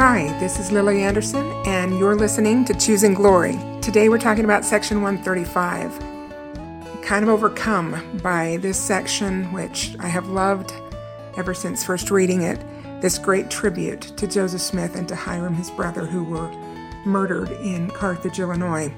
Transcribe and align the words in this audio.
Hi, 0.00 0.34
this 0.38 0.58
is 0.58 0.72
Lily 0.72 1.02
Anderson, 1.02 1.44
and 1.66 1.98
you're 1.98 2.16
listening 2.16 2.64
to 2.64 2.72
Choosing 2.72 3.12
Glory. 3.12 3.60
Today 3.82 4.08
we're 4.08 4.16
talking 4.16 4.46
about 4.46 4.64
section 4.64 5.02
135. 5.02 5.98
kind 7.02 7.22
of 7.22 7.28
overcome 7.28 8.18
by 8.22 8.56
this 8.62 8.80
section, 8.80 9.52
which 9.52 9.94
I 10.00 10.06
have 10.06 10.28
loved 10.28 10.72
ever 11.36 11.52
since 11.52 11.84
first 11.84 12.10
reading 12.10 12.40
it, 12.40 12.64
this 13.02 13.18
great 13.18 13.50
tribute 13.50 14.00
to 14.16 14.26
Joseph 14.26 14.62
Smith 14.62 14.96
and 14.96 15.06
to 15.06 15.14
Hyrum, 15.14 15.52
his 15.52 15.70
brother, 15.70 16.06
who 16.06 16.24
were 16.24 16.50
murdered 17.04 17.50
in 17.50 17.90
Carthage, 17.90 18.40
Illinois 18.40 18.90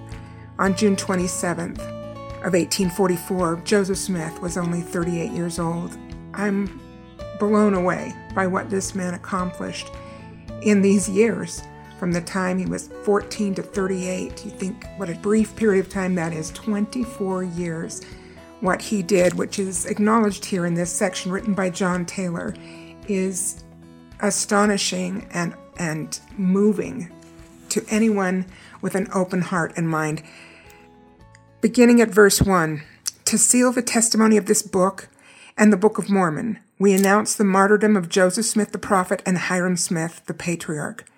on 0.60 0.76
June 0.76 0.94
27th 0.94 1.80
of 2.44 2.52
1844. 2.52 3.62
Joseph 3.64 3.98
Smith 3.98 4.40
was 4.40 4.56
only 4.56 4.82
38 4.82 5.32
years 5.32 5.58
old. 5.58 5.98
I'm 6.34 6.80
blown 7.40 7.74
away 7.74 8.14
by 8.36 8.46
what 8.46 8.70
this 8.70 8.94
man 8.94 9.14
accomplished 9.14 9.90
in 10.64 10.82
these 10.82 11.08
years 11.08 11.62
from 11.98 12.12
the 12.12 12.20
time 12.20 12.58
he 12.58 12.66
was 12.66 12.88
14 13.04 13.54
to 13.54 13.62
38. 13.62 14.44
You 14.44 14.50
think 14.50 14.86
what 14.96 15.08
a 15.08 15.14
brief 15.14 15.54
period 15.54 15.84
of 15.84 15.92
time 15.92 16.14
that 16.16 16.32
is 16.32 16.50
24 16.50 17.44
years. 17.44 18.02
What 18.60 18.82
he 18.82 19.02
did, 19.02 19.34
which 19.34 19.58
is 19.58 19.86
acknowledged 19.86 20.44
here 20.44 20.66
in 20.66 20.74
this 20.74 20.90
section 20.90 21.30
written 21.30 21.54
by 21.54 21.70
John 21.70 22.04
Taylor, 22.04 22.54
is 23.06 23.62
astonishing 24.20 25.28
and, 25.32 25.54
and 25.78 26.18
moving 26.36 27.12
to 27.68 27.84
anyone 27.88 28.46
with 28.80 28.94
an 28.94 29.08
open 29.14 29.40
heart 29.40 29.72
and 29.76 29.88
mind. 29.88 30.22
Beginning 31.60 32.00
at 32.00 32.08
verse 32.08 32.42
1 32.42 32.82
To 33.26 33.38
seal 33.38 33.72
the 33.72 33.82
testimony 33.82 34.36
of 34.36 34.46
this 34.46 34.62
book 34.62 35.08
and 35.56 35.72
the 35.72 35.76
Book 35.76 35.98
of 35.98 36.10
Mormon, 36.10 36.58
we 36.82 36.92
announce 36.92 37.36
the 37.36 37.44
martyrdom 37.44 37.96
of 37.96 38.08
Joseph 38.08 38.44
Smith 38.44 38.72
the 38.72 38.78
prophet 38.78 39.22
and 39.24 39.38
Hyrum 39.38 39.76
Smith 39.76 40.20
the 40.26 40.34
patriarch. 40.34 41.08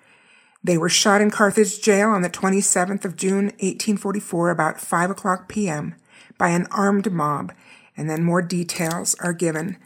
They 0.63 0.77
were 0.77 0.89
shot 0.89 1.21
in 1.21 1.31
Carthage 1.31 1.81
jail 1.81 2.09
on 2.09 2.21
the 2.21 2.29
27th 2.29 3.03
of 3.03 3.15
June, 3.15 3.45
1844, 3.45 4.51
about 4.51 4.79
5 4.79 5.09
o'clock 5.09 5.49
p.m., 5.49 5.95
by 6.37 6.49
an 6.49 6.67
armed 6.69 7.11
mob, 7.11 7.51
and 7.97 8.07
then 8.07 8.23
more 8.23 8.43
details 8.43 9.15
are 9.15 9.33
given. 9.33 9.77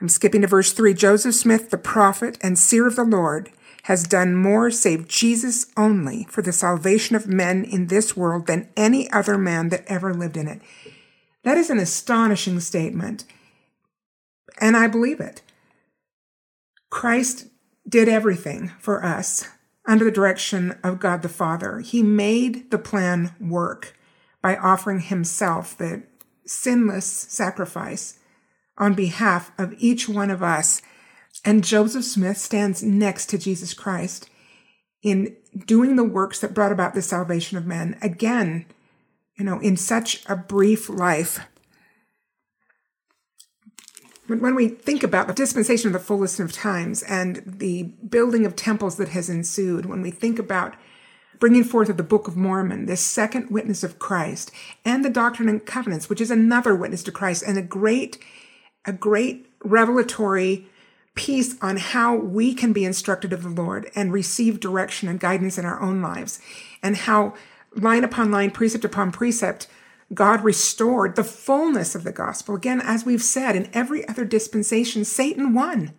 I'm 0.00 0.08
skipping 0.08 0.40
to 0.40 0.46
verse 0.46 0.72
3. 0.72 0.94
Joseph 0.94 1.34
Smith, 1.34 1.68
the 1.68 1.76
prophet 1.76 2.38
and 2.42 2.58
seer 2.58 2.86
of 2.86 2.96
the 2.96 3.04
Lord, 3.04 3.50
has 3.82 4.04
done 4.04 4.34
more 4.34 4.70
save 4.70 5.08
Jesus 5.08 5.66
only 5.76 6.26
for 6.30 6.40
the 6.40 6.52
salvation 6.52 7.16
of 7.16 7.26
men 7.26 7.64
in 7.64 7.88
this 7.88 8.16
world 8.16 8.46
than 8.46 8.70
any 8.78 9.10
other 9.10 9.36
man 9.36 9.68
that 9.68 9.84
ever 9.88 10.14
lived 10.14 10.38
in 10.38 10.48
it. 10.48 10.62
That 11.42 11.58
is 11.58 11.68
an 11.68 11.78
astonishing 11.78 12.60
statement. 12.60 13.26
And 14.60 14.76
I 14.76 14.86
believe 14.86 15.20
it. 15.20 15.42
Christ 16.90 17.46
did 17.88 18.08
everything 18.08 18.72
for 18.78 19.04
us 19.04 19.48
under 19.86 20.04
the 20.04 20.10
direction 20.10 20.78
of 20.84 21.00
God 21.00 21.22
the 21.22 21.28
Father. 21.28 21.80
He 21.80 22.02
made 22.02 22.70
the 22.70 22.78
plan 22.78 23.34
work 23.40 23.96
by 24.40 24.56
offering 24.56 25.00
himself 25.00 25.76
the 25.76 26.02
sinless 26.46 27.06
sacrifice 27.06 28.18
on 28.78 28.94
behalf 28.94 29.52
of 29.58 29.74
each 29.78 30.08
one 30.08 30.30
of 30.30 30.42
us. 30.42 30.82
And 31.44 31.64
Joseph 31.64 32.04
Smith 32.04 32.38
stands 32.38 32.82
next 32.82 33.26
to 33.26 33.38
Jesus 33.38 33.74
Christ 33.74 34.28
in 35.02 35.36
doing 35.66 35.96
the 35.96 36.04
works 36.04 36.40
that 36.40 36.54
brought 36.54 36.72
about 36.72 36.94
the 36.94 37.02
salvation 37.02 37.58
of 37.58 37.66
men. 37.66 37.98
Again, 38.00 38.66
you 39.36 39.44
know, 39.44 39.58
in 39.60 39.76
such 39.76 40.24
a 40.28 40.36
brief 40.36 40.88
life 40.88 41.40
when 44.40 44.54
we 44.54 44.68
think 44.68 45.02
about 45.02 45.26
the 45.26 45.34
dispensation 45.34 45.88
of 45.88 45.92
the 45.92 45.98
fullest 45.98 46.40
of 46.40 46.52
times 46.52 47.02
and 47.02 47.42
the 47.46 47.84
building 48.08 48.46
of 48.46 48.56
temples 48.56 48.96
that 48.96 49.10
has 49.10 49.28
ensued, 49.28 49.86
when 49.86 50.02
we 50.02 50.10
think 50.10 50.38
about 50.38 50.74
bringing 51.38 51.64
forth 51.64 51.88
of 51.88 51.96
the 51.96 52.04
Book 52.04 52.28
of 52.28 52.36
Mormon, 52.36 52.86
this 52.86 53.00
second 53.00 53.50
witness 53.50 53.82
of 53.82 53.98
Christ, 53.98 54.52
and 54.84 55.04
the 55.04 55.10
Doctrine 55.10 55.48
and 55.48 55.66
Covenants, 55.66 56.08
which 56.08 56.20
is 56.20 56.30
another 56.30 56.74
witness 56.74 57.02
to 57.02 57.12
Christ, 57.12 57.42
and 57.44 57.58
a 57.58 57.62
great, 57.62 58.18
a 58.84 58.92
great 58.92 59.50
revelatory 59.64 60.68
piece 61.14 61.56
on 61.60 61.76
how 61.76 62.14
we 62.14 62.54
can 62.54 62.72
be 62.72 62.84
instructed 62.84 63.32
of 63.32 63.42
the 63.42 63.48
Lord 63.48 63.90
and 63.94 64.12
receive 64.12 64.60
direction 64.60 65.08
and 65.08 65.20
guidance 65.20 65.58
in 65.58 65.64
our 65.64 65.80
own 65.80 66.00
lives, 66.00 66.40
and 66.82 66.96
how 66.96 67.34
line 67.74 68.04
upon 68.04 68.30
line, 68.30 68.50
precept 68.50 68.84
upon 68.84 69.10
precept, 69.10 69.66
God 70.14 70.44
restored 70.44 71.16
the 71.16 71.24
fullness 71.24 71.94
of 71.94 72.04
the 72.04 72.12
gospel. 72.12 72.54
Again, 72.54 72.80
as 72.80 73.06
we've 73.06 73.22
said, 73.22 73.56
in 73.56 73.70
every 73.72 74.06
other 74.08 74.24
dispensation, 74.24 75.04
Satan 75.04 75.54
won. 75.54 75.92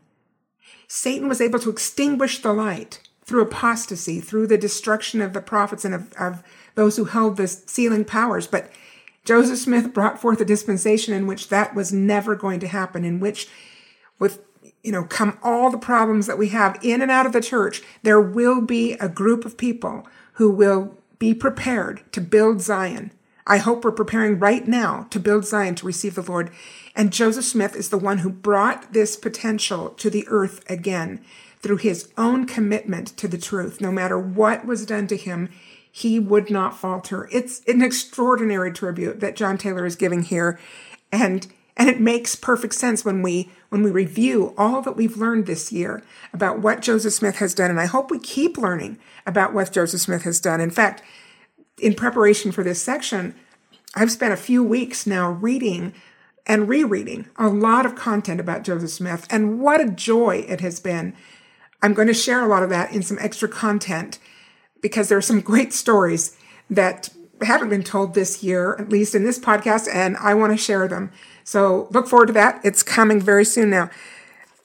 Satan 0.87 1.27
was 1.27 1.41
able 1.41 1.59
to 1.59 1.69
extinguish 1.69 2.39
the 2.39 2.53
light 2.53 3.01
through 3.25 3.41
apostasy, 3.41 4.19
through 4.19 4.47
the 4.47 4.57
destruction 4.57 5.21
of 5.21 5.33
the 5.33 5.41
prophets 5.41 5.85
and 5.85 5.95
of, 5.95 6.13
of 6.13 6.43
those 6.75 6.97
who 6.97 7.05
held 7.05 7.37
the 7.37 7.47
sealing 7.47 8.05
powers. 8.05 8.45
But 8.45 8.69
Joseph 9.25 9.59
Smith 9.59 9.93
brought 9.93 10.19
forth 10.19 10.41
a 10.41 10.45
dispensation 10.45 11.13
in 11.13 11.25
which 11.25 11.49
that 11.49 11.73
was 11.73 11.93
never 11.93 12.35
going 12.35 12.59
to 12.59 12.67
happen, 12.67 13.05
in 13.05 13.19
which, 13.19 13.47
with 14.19 14.43
you 14.83 14.91
know, 14.91 15.05
come 15.05 15.39
all 15.41 15.71
the 15.71 15.77
problems 15.77 16.27
that 16.27 16.37
we 16.37 16.49
have 16.49 16.77
in 16.83 17.01
and 17.01 17.09
out 17.09 17.25
of 17.25 17.31
the 17.31 17.41
church, 17.41 17.81
there 18.03 18.21
will 18.21 18.61
be 18.61 18.93
a 18.93 19.09
group 19.09 19.45
of 19.45 19.57
people 19.57 20.05
who 20.33 20.51
will 20.51 20.97
be 21.17 21.33
prepared 21.33 22.03
to 22.11 22.19
build 22.19 22.61
Zion 22.61 23.11
I 23.45 23.57
hope 23.57 23.83
we're 23.83 23.91
preparing 23.91 24.39
right 24.39 24.67
now 24.67 25.07
to 25.09 25.19
build 25.19 25.45
Zion 25.45 25.75
to 25.75 25.85
receive 25.85 26.15
the 26.15 26.21
Lord. 26.21 26.51
And 26.95 27.11
Joseph 27.11 27.45
Smith 27.45 27.75
is 27.75 27.89
the 27.89 27.97
one 27.97 28.19
who 28.19 28.29
brought 28.29 28.93
this 28.93 29.15
potential 29.15 29.89
to 29.89 30.09
the 30.09 30.25
earth 30.27 30.63
again 30.69 31.23
through 31.59 31.77
his 31.77 32.11
own 32.17 32.45
commitment 32.45 33.15
to 33.17 33.27
the 33.27 33.37
truth. 33.37 33.81
No 33.81 33.91
matter 33.91 34.19
what 34.19 34.65
was 34.65 34.85
done 34.85 35.07
to 35.07 35.17
him, 35.17 35.49
he 35.91 36.19
would 36.19 36.49
not 36.49 36.77
falter. 36.77 37.29
It's 37.31 37.61
an 37.67 37.81
extraordinary 37.81 38.71
tribute 38.71 39.19
that 39.19 39.35
John 39.35 39.57
Taylor 39.57 39.85
is 39.85 39.95
giving 39.95 40.23
here. 40.23 40.59
And 41.11 41.47
and 41.75 41.89
it 41.89 41.99
makes 41.99 42.35
perfect 42.35 42.75
sense 42.75 43.03
when 43.03 43.21
we 43.21 43.49
when 43.69 43.81
we 43.83 43.91
review 43.91 44.53
all 44.57 44.81
that 44.83 44.95
we've 44.95 45.17
learned 45.17 45.47
this 45.47 45.71
year 45.71 46.03
about 46.31 46.59
what 46.59 46.81
Joseph 46.81 47.13
Smith 47.13 47.37
has 47.37 47.53
done. 47.53 47.71
And 47.71 47.79
I 47.79 47.85
hope 47.85 48.11
we 48.11 48.19
keep 48.19 48.57
learning 48.57 48.99
about 49.25 49.53
what 49.53 49.71
Joseph 49.71 50.01
Smith 50.01 50.23
has 50.23 50.39
done. 50.39 50.61
In 50.61 50.69
fact, 50.69 51.01
in 51.79 51.93
preparation 51.93 52.51
for 52.51 52.63
this 52.63 52.81
section, 52.81 53.35
I've 53.95 54.11
spent 54.11 54.33
a 54.33 54.37
few 54.37 54.63
weeks 54.63 55.05
now 55.05 55.31
reading 55.31 55.93
and 56.45 56.67
rereading 56.67 57.27
a 57.37 57.47
lot 57.47 57.85
of 57.85 57.95
content 57.95 58.39
about 58.39 58.63
Joseph 58.63 58.89
Smith, 58.89 59.25
and 59.29 59.59
what 59.59 59.79
a 59.79 59.89
joy 59.89 60.45
it 60.47 60.61
has 60.61 60.79
been. 60.79 61.15
I'm 61.81 61.93
going 61.93 62.07
to 62.07 62.13
share 62.13 62.41
a 62.41 62.47
lot 62.47 62.63
of 62.63 62.69
that 62.69 62.91
in 62.93 63.01
some 63.01 63.17
extra 63.19 63.47
content 63.47 64.19
because 64.81 65.09
there 65.09 65.17
are 65.17 65.21
some 65.21 65.39
great 65.39 65.73
stories 65.73 66.35
that 66.69 67.09
haven't 67.41 67.69
been 67.69 67.83
told 67.83 68.13
this 68.13 68.43
year, 68.43 68.75
at 68.75 68.89
least 68.89 69.15
in 69.15 69.23
this 69.23 69.39
podcast, 69.39 69.87
and 69.93 70.17
I 70.17 70.33
want 70.33 70.51
to 70.53 70.57
share 70.57 70.87
them. 70.87 71.11
So 71.43 71.87
look 71.91 72.07
forward 72.07 72.27
to 72.27 72.33
that. 72.33 72.61
It's 72.63 72.83
coming 72.83 73.19
very 73.19 73.45
soon 73.45 73.69
now. 73.69 73.89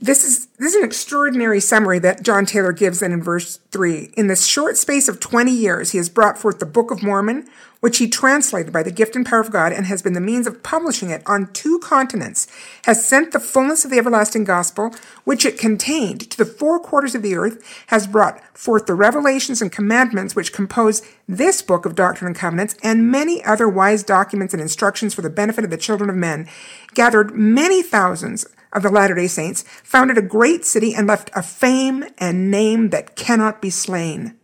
This 0.00 0.24
is 0.24 0.46
this 0.58 0.74
is 0.74 0.76
an 0.76 0.84
extraordinary 0.84 1.58
summary 1.58 1.98
that 1.98 2.22
John 2.22 2.46
Taylor 2.46 2.72
gives 2.72 3.02
in 3.02 3.20
verse 3.20 3.58
3. 3.72 4.12
In 4.16 4.28
the 4.28 4.36
short 4.36 4.76
space 4.76 5.08
of 5.08 5.18
20 5.18 5.50
years, 5.50 5.90
he 5.90 5.98
has 5.98 6.08
brought 6.08 6.38
forth 6.38 6.60
the 6.60 6.66
Book 6.66 6.92
of 6.92 7.02
Mormon, 7.02 7.48
which 7.80 7.98
he 7.98 8.08
translated 8.08 8.72
by 8.72 8.84
the 8.84 8.92
gift 8.92 9.16
and 9.16 9.26
power 9.26 9.40
of 9.40 9.50
God 9.50 9.72
and 9.72 9.86
has 9.86 10.00
been 10.00 10.12
the 10.12 10.20
means 10.20 10.46
of 10.46 10.62
publishing 10.62 11.10
it 11.10 11.22
on 11.26 11.52
two 11.52 11.80
continents, 11.80 12.46
has 12.84 13.04
sent 13.04 13.32
the 13.32 13.40
fullness 13.40 13.84
of 13.84 13.90
the 13.90 13.98
everlasting 13.98 14.44
gospel, 14.44 14.94
which 15.24 15.44
it 15.44 15.58
contained, 15.58 16.30
to 16.30 16.38
the 16.38 16.44
four 16.44 16.78
quarters 16.78 17.16
of 17.16 17.22
the 17.22 17.34
earth, 17.34 17.60
has 17.88 18.06
brought 18.06 18.40
forth 18.56 18.86
the 18.86 18.94
revelations 18.94 19.60
and 19.60 19.72
commandments 19.72 20.36
which 20.36 20.52
compose 20.52 21.02
this 21.28 21.60
book 21.60 21.84
of 21.84 21.96
doctrine 21.96 22.28
and 22.28 22.36
covenants, 22.36 22.76
and 22.84 23.10
many 23.10 23.44
other 23.44 23.68
wise 23.68 24.04
documents 24.04 24.54
and 24.54 24.60
instructions 24.60 25.12
for 25.12 25.22
the 25.22 25.30
benefit 25.30 25.64
of 25.64 25.70
the 25.70 25.76
children 25.76 26.08
of 26.08 26.14
men, 26.14 26.48
gathered 26.94 27.34
many 27.34 27.82
thousands 27.82 28.46
of 28.72 28.82
the 28.82 28.90
Latter 28.90 29.14
day 29.14 29.26
Saints, 29.26 29.64
founded 29.82 30.18
a 30.18 30.22
great 30.22 30.64
city, 30.64 30.94
and 30.94 31.06
left 31.06 31.30
a 31.34 31.42
fame 31.42 32.04
and 32.18 32.50
name 32.50 32.90
that 32.90 33.16
cannot 33.16 33.62
be 33.62 33.70
slain. 33.70 34.36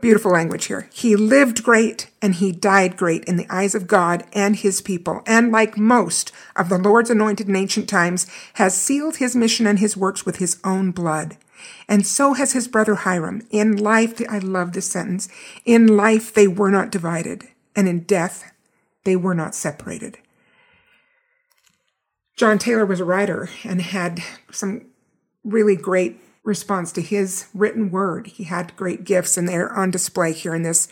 Beautiful 0.00 0.32
language 0.32 0.66
here. 0.66 0.90
He 0.92 1.16
lived 1.16 1.62
great 1.62 2.10
and 2.20 2.34
he 2.34 2.52
died 2.52 2.98
great 2.98 3.24
in 3.24 3.36
the 3.36 3.46
eyes 3.48 3.74
of 3.74 3.86
God 3.86 4.24
and 4.34 4.54
his 4.54 4.82
people, 4.82 5.22
and 5.26 5.50
like 5.50 5.78
most 5.78 6.32
of 6.54 6.68
the 6.68 6.76
Lord's 6.76 7.08
anointed 7.08 7.48
in 7.48 7.56
ancient 7.56 7.88
times, 7.88 8.26
has 8.54 8.76
sealed 8.76 9.16
his 9.16 9.34
mission 9.34 9.66
and 9.66 9.78
his 9.78 9.96
works 9.96 10.26
with 10.26 10.36
his 10.36 10.58
own 10.64 10.90
blood. 10.90 11.38
And 11.88 12.06
so 12.06 12.34
has 12.34 12.52
his 12.52 12.68
brother 12.68 12.94
Hyrum. 12.94 13.46
In 13.50 13.76
life, 13.76 14.20
I 14.28 14.38
love 14.38 14.72
this 14.72 14.90
sentence, 14.90 15.28
in 15.64 15.96
life 15.96 16.34
they 16.34 16.46
were 16.46 16.70
not 16.70 16.90
divided, 16.90 17.44
and 17.74 17.88
in 17.88 18.00
death 18.00 18.52
they 19.04 19.16
were 19.16 19.34
not 19.34 19.54
separated. 19.54 20.18
John 22.36 22.58
Taylor 22.58 22.84
was 22.84 23.00
a 23.00 23.04
writer 23.04 23.48
and 23.64 23.80
had 23.80 24.22
some 24.50 24.86
really 25.42 25.74
great 25.74 26.20
response 26.44 26.92
to 26.92 27.00
his 27.00 27.46
written 27.54 27.90
word. 27.90 28.26
He 28.26 28.44
had 28.44 28.76
great 28.76 29.04
gifts, 29.04 29.36
and 29.36 29.48
they're 29.48 29.72
on 29.72 29.90
display 29.90 30.32
here 30.32 30.54
in 30.54 30.62
this 30.62 30.88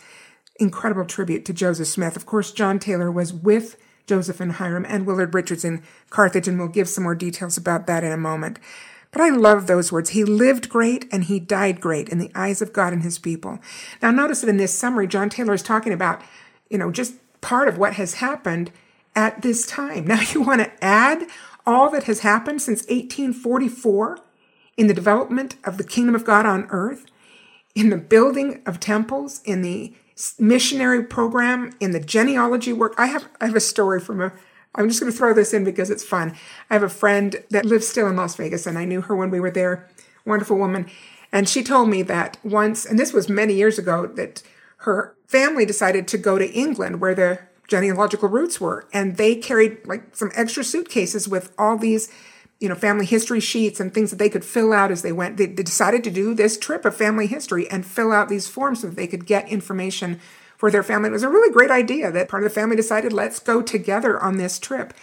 incredible 0.59 1.05
tribute 1.05 1.45
to 1.45 1.53
Joseph 1.53 1.87
Smith. 1.87 2.15
Of 2.15 2.25
course, 2.25 2.51
John 2.51 2.79
Taylor 2.79 3.11
was 3.11 3.31
with 3.31 3.77
Joseph 4.07 4.39
and 4.39 4.53
Hyrum 4.53 4.85
and 4.87 5.05
Willard 5.05 5.33
Richards 5.33 5.63
in 5.63 5.83
Carthage, 6.09 6.47
and 6.47 6.57
we'll 6.57 6.67
give 6.67 6.89
some 6.89 7.03
more 7.03 7.15
details 7.15 7.57
about 7.57 7.85
that 7.87 8.03
in 8.03 8.11
a 8.11 8.17
moment. 8.17 8.59
But 9.11 9.21
I 9.21 9.29
love 9.29 9.67
those 9.67 9.91
words. 9.91 10.09
He 10.09 10.25
lived 10.25 10.67
great 10.67 11.07
and 11.11 11.23
he 11.23 11.39
died 11.39 11.79
great 11.79 12.09
in 12.09 12.17
the 12.17 12.31
eyes 12.35 12.61
of 12.61 12.73
God 12.73 12.91
and 12.91 13.01
his 13.01 13.17
people. 13.17 13.59
Now, 14.01 14.11
notice 14.11 14.41
that 14.41 14.49
in 14.49 14.57
this 14.57 14.77
summary, 14.77 15.07
John 15.07 15.29
Taylor 15.29 15.53
is 15.53 15.63
talking 15.63 15.93
about, 15.93 16.21
you 16.69 16.77
know, 16.77 16.91
just 16.91 17.13
part 17.39 17.69
of 17.69 17.77
what 17.77 17.93
has 17.93 18.15
happened 18.15 18.71
at 19.15 19.41
this 19.41 19.65
time. 19.65 20.05
Now, 20.05 20.21
you 20.33 20.41
want 20.41 20.61
to 20.61 20.83
add 20.83 21.27
all 21.65 21.89
that 21.91 22.03
has 22.03 22.19
happened 22.19 22.61
since 22.61 22.81
1844 22.81 24.19
in 24.77 24.87
the 24.87 24.93
development 24.93 25.55
of 25.63 25.77
the 25.77 25.83
kingdom 25.83 26.15
of 26.15 26.25
God 26.25 26.45
on 26.45 26.67
earth, 26.69 27.05
in 27.73 27.89
the 27.89 27.97
building 27.97 28.61
of 28.65 28.79
temples, 28.79 29.41
in 29.45 29.61
the 29.61 29.93
missionary 30.39 31.03
program, 31.03 31.71
in 31.79 31.91
the 31.91 31.99
genealogy 31.99 32.71
work. 32.71 32.93
I 32.97 33.07
have, 33.07 33.27
I 33.41 33.47
have 33.47 33.55
a 33.55 33.61
story 33.61 33.99
from 33.99 34.21
a, 34.21 34.33
I'm 34.75 34.87
just 34.87 34.99
going 34.99 35.11
to 35.11 35.17
throw 35.17 35.33
this 35.33 35.53
in 35.53 35.63
because 35.63 35.89
it's 35.89 36.03
fun. 36.03 36.35
I 36.69 36.73
have 36.73 36.83
a 36.83 36.89
friend 36.89 37.43
that 37.49 37.65
lives 37.65 37.87
still 37.87 38.07
in 38.07 38.15
Las 38.15 38.35
Vegas 38.35 38.67
and 38.67 38.77
I 38.77 38.85
knew 38.85 39.01
her 39.01 39.15
when 39.15 39.29
we 39.29 39.39
were 39.39 39.51
there. 39.51 39.89
Wonderful 40.25 40.57
woman. 40.57 40.89
And 41.31 41.49
she 41.49 41.63
told 41.63 41.89
me 41.89 42.01
that 42.03 42.37
once, 42.43 42.85
and 42.85 42.99
this 42.99 43.13
was 43.13 43.27
many 43.27 43.53
years 43.53 43.77
ago, 43.77 44.07
that 44.07 44.41
her 44.77 45.15
family 45.27 45.65
decided 45.65 46.07
to 46.09 46.17
go 46.17 46.37
to 46.37 46.51
England 46.51 47.01
where 47.01 47.15
the 47.15 47.39
genealogical 47.67 48.29
roots 48.29 48.61
were. 48.61 48.87
And 48.93 49.17
they 49.17 49.35
carried 49.35 49.85
like 49.85 50.15
some 50.15 50.31
extra 50.35 50.63
suitcases 50.63 51.27
with 51.27 51.51
all 51.57 51.77
these 51.77 52.11
you 52.59 52.69
know, 52.69 52.75
family 52.75 53.05
history 53.05 53.39
sheets 53.39 53.79
and 53.79 53.93
things 53.93 54.11
that 54.11 54.17
they 54.17 54.29
could 54.29 54.45
fill 54.45 54.71
out 54.71 54.91
as 54.91 55.01
they 55.01 55.11
went. 55.11 55.37
They, 55.37 55.45
they 55.45 55.63
decided 55.63 56.03
to 56.05 56.11
do 56.11 56.33
this 56.33 56.57
trip 56.57 56.85
of 56.85 56.95
family 56.95 57.27
history 57.27 57.69
and 57.69 57.85
fill 57.85 58.11
out 58.11 58.29
these 58.29 58.47
forms 58.47 58.81
so 58.81 58.87
that 58.87 58.95
they 58.95 59.07
could 59.07 59.25
get 59.25 59.49
information 59.49 60.19
for 60.57 60.71
their 60.71 60.83
family. 60.83 61.09
It 61.09 61.13
was 61.13 61.23
a 61.23 61.29
really 61.29 61.51
great 61.51 61.71
idea 61.71 62.11
that 62.11 62.29
part 62.29 62.43
of 62.43 62.49
the 62.49 62.55
family 62.55 62.77
decided, 62.77 63.11
let's 63.11 63.39
go 63.39 63.61
together 63.61 64.21
on 64.21 64.37
this 64.37 64.59
trip 64.59 64.93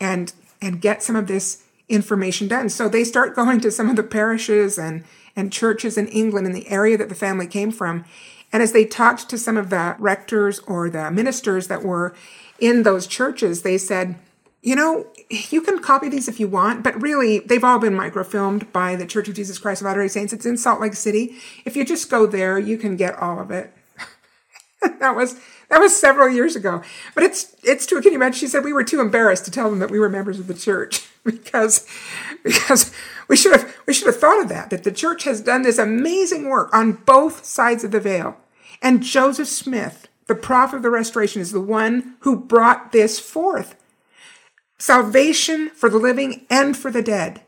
and 0.00 0.32
and 0.62 0.80
get 0.80 1.02
some 1.02 1.14
of 1.14 1.26
this 1.26 1.62
information 1.90 2.48
done. 2.48 2.70
So 2.70 2.88
they 2.88 3.04
start 3.04 3.36
going 3.36 3.60
to 3.60 3.70
some 3.70 3.90
of 3.90 3.96
the 3.96 4.02
parishes 4.02 4.78
and 4.78 5.04
and 5.36 5.52
churches 5.52 5.98
in 5.98 6.08
England 6.08 6.46
in 6.46 6.52
the 6.52 6.68
area 6.68 6.96
that 6.96 7.08
the 7.10 7.14
family 7.14 7.46
came 7.46 7.70
from. 7.70 8.04
And 8.54 8.62
as 8.62 8.70
they 8.70 8.84
talked 8.84 9.28
to 9.30 9.36
some 9.36 9.56
of 9.56 9.68
the 9.68 9.96
rectors 9.98 10.60
or 10.60 10.88
the 10.88 11.10
ministers 11.10 11.66
that 11.66 11.82
were 11.82 12.14
in 12.60 12.84
those 12.84 13.08
churches, 13.08 13.62
they 13.62 13.76
said, 13.76 14.14
you 14.62 14.76
know, 14.76 15.08
you 15.28 15.60
can 15.60 15.80
copy 15.80 16.08
these 16.08 16.28
if 16.28 16.38
you 16.38 16.46
want, 16.46 16.84
but 16.84 17.02
really, 17.02 17.40
they've 17.40 17.64
all 17.64 17.80
been 17.80 17.94
microfilmed 17.94 18.70
by 18.72 18.94
the 18.94 19.06
Church 19.06 19.28
of 19.28 19.34
Jesus 19.34 19.58
Christ 19.58 19.82
of 19.82 19.86
Latter-day 19.86 20.06
Saints. 20.06 20.32
It's 20.32 20.46
in 20.46 20.56
Salt 20.56 20.80
Lake 20.80 20.94
City. 20.94 21.34
If 21.64 21.74
you 21.74 21.84
just 21.84 22.08
go 22.08 22.26
there, 22.26 22.56
you 22.56 22.78
can 22.78 22.94
get 22.94 23.18
all 23.18 23.40
of 23.40 23.50
it. 23.50 23.72
that 25.00 25.16
was 25.16 25.40
that 25.68 25.80
was 25.80 25.98
several 25.98 26.28
years 26.28 26.54
ago, 26.54 26.80
but 27.16 27.24
it's 27.24 27.56
it's 27.64 27.86
true. 27.86 28.00
Can 28.00 28.12
you 28.12 28.18
imagine? 28.18 28.38
She 28.38 28.46
said 28.46 28.62
we 28.62 28.72
were 28.72 28.84
too 28.84 29.00
embarrassed 29.00 29.44
to 29.46 29.50
tell 29.50 29.68
them 29.68 29.80
that 29.80 29.90
we 29.90 29.98
were 29.98 30.08
members 30.08 30.38
of 30.38 30.46
the 30.46 30.54
church 30.54 31.08
because 31.24 31.88
because 32.44 32.94
we 33.28 33.36
should 33.36 33.52
have 33.52 33.74
we 33.86 33.92
should 33.92 34.06
have 34.06 34.20
thought 34.20 34.40
of 34.40 34.48
that. 34.48 34.70
That 34.70 34.84
the 34.84 34.92
church 34.92 35.24
has 35.24 35.40
done 35.40 35.62
this 35.62 35.78
amazing 35.78 36.48
work 36.48 36.72
on 36.72 36.92
both 36.92 37.44
sides 37.44 37.82
of 37.82 37.90
the 37.90 38.00
veil, 38.00 38.36
and 38.84 39.02
Joseph 39.02 39.48
Smith, 39.48 40.08
the 40.26 40.34
prophet 40.34 40.76
of 40.76 40.82
the 40.82 40.90
Restoration, 40.90 41.40
is 41.40 41.52
the 41.52 41.60
one 41.60 42.16
who 42.20 42.38
brought 42.38 42.92
this 42.92 43.18
forth 43.18 43.74
salvation 44.76 45.70
for 45.70 45.88
the 45.88 45.98
living 45.98 46.44
and 46.50 46.76
for 46.76 46.90
the 46.90 47.00
dead. 47.00 47.40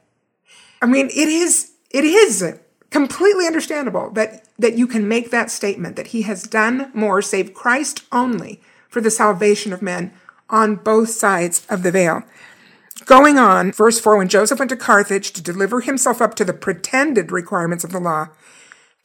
I 0.80 0.86
mean, 0.86 1.06
it 1.08 1.28
is, 1.28 1.72
it 1.90 2.04
is 2.04 2.58
completely 2.90 3.46
understandable 3.46 4.10
that, 4.12 4.48
that 4.58 4.78
you 4.78 4.86
can 4.86 5.06
make 5.06 5.30
that 5.30 5.50
statement 5.50 5.96
that 5.96 6.08
he 6.08 6.22
has 6.22 6.44
done 6.44 6.90
more, 6.94 7.20
save 7.20 7.52
Christ 7.52 8.04
only, 8.10 8.62
for 8.88 9.02
the 9.02 9.10
salvation 9.10 9.74
of 9.74 9.82
men 9.82 10.14
on 10.48 10.76
both 10.76 11.10
sides 11.10 11.66
of 11.68 11.82
the 11.82 11.90
veil. 11.90 12.22
Going 13.04 13.36
on, 13.38 13.72
verse 13.72 14.00
4 14.00 14.16
when 14.16 14.28
Joseph 14.28 14.58
went 14.58 14.70
to 14.70 14.76
Carthage 14.76 15.32
to 15.32 15.42
deliver 15.42 15.82
himself 15.82 16.22
up 16.22 16.34
to 16.36 16.44
the 16.44 16.54
pretended 16.54 17.30
requirements 17.30 17.84
of 17.84 17.92
the 17.92 18.00
law, 18.00 18.28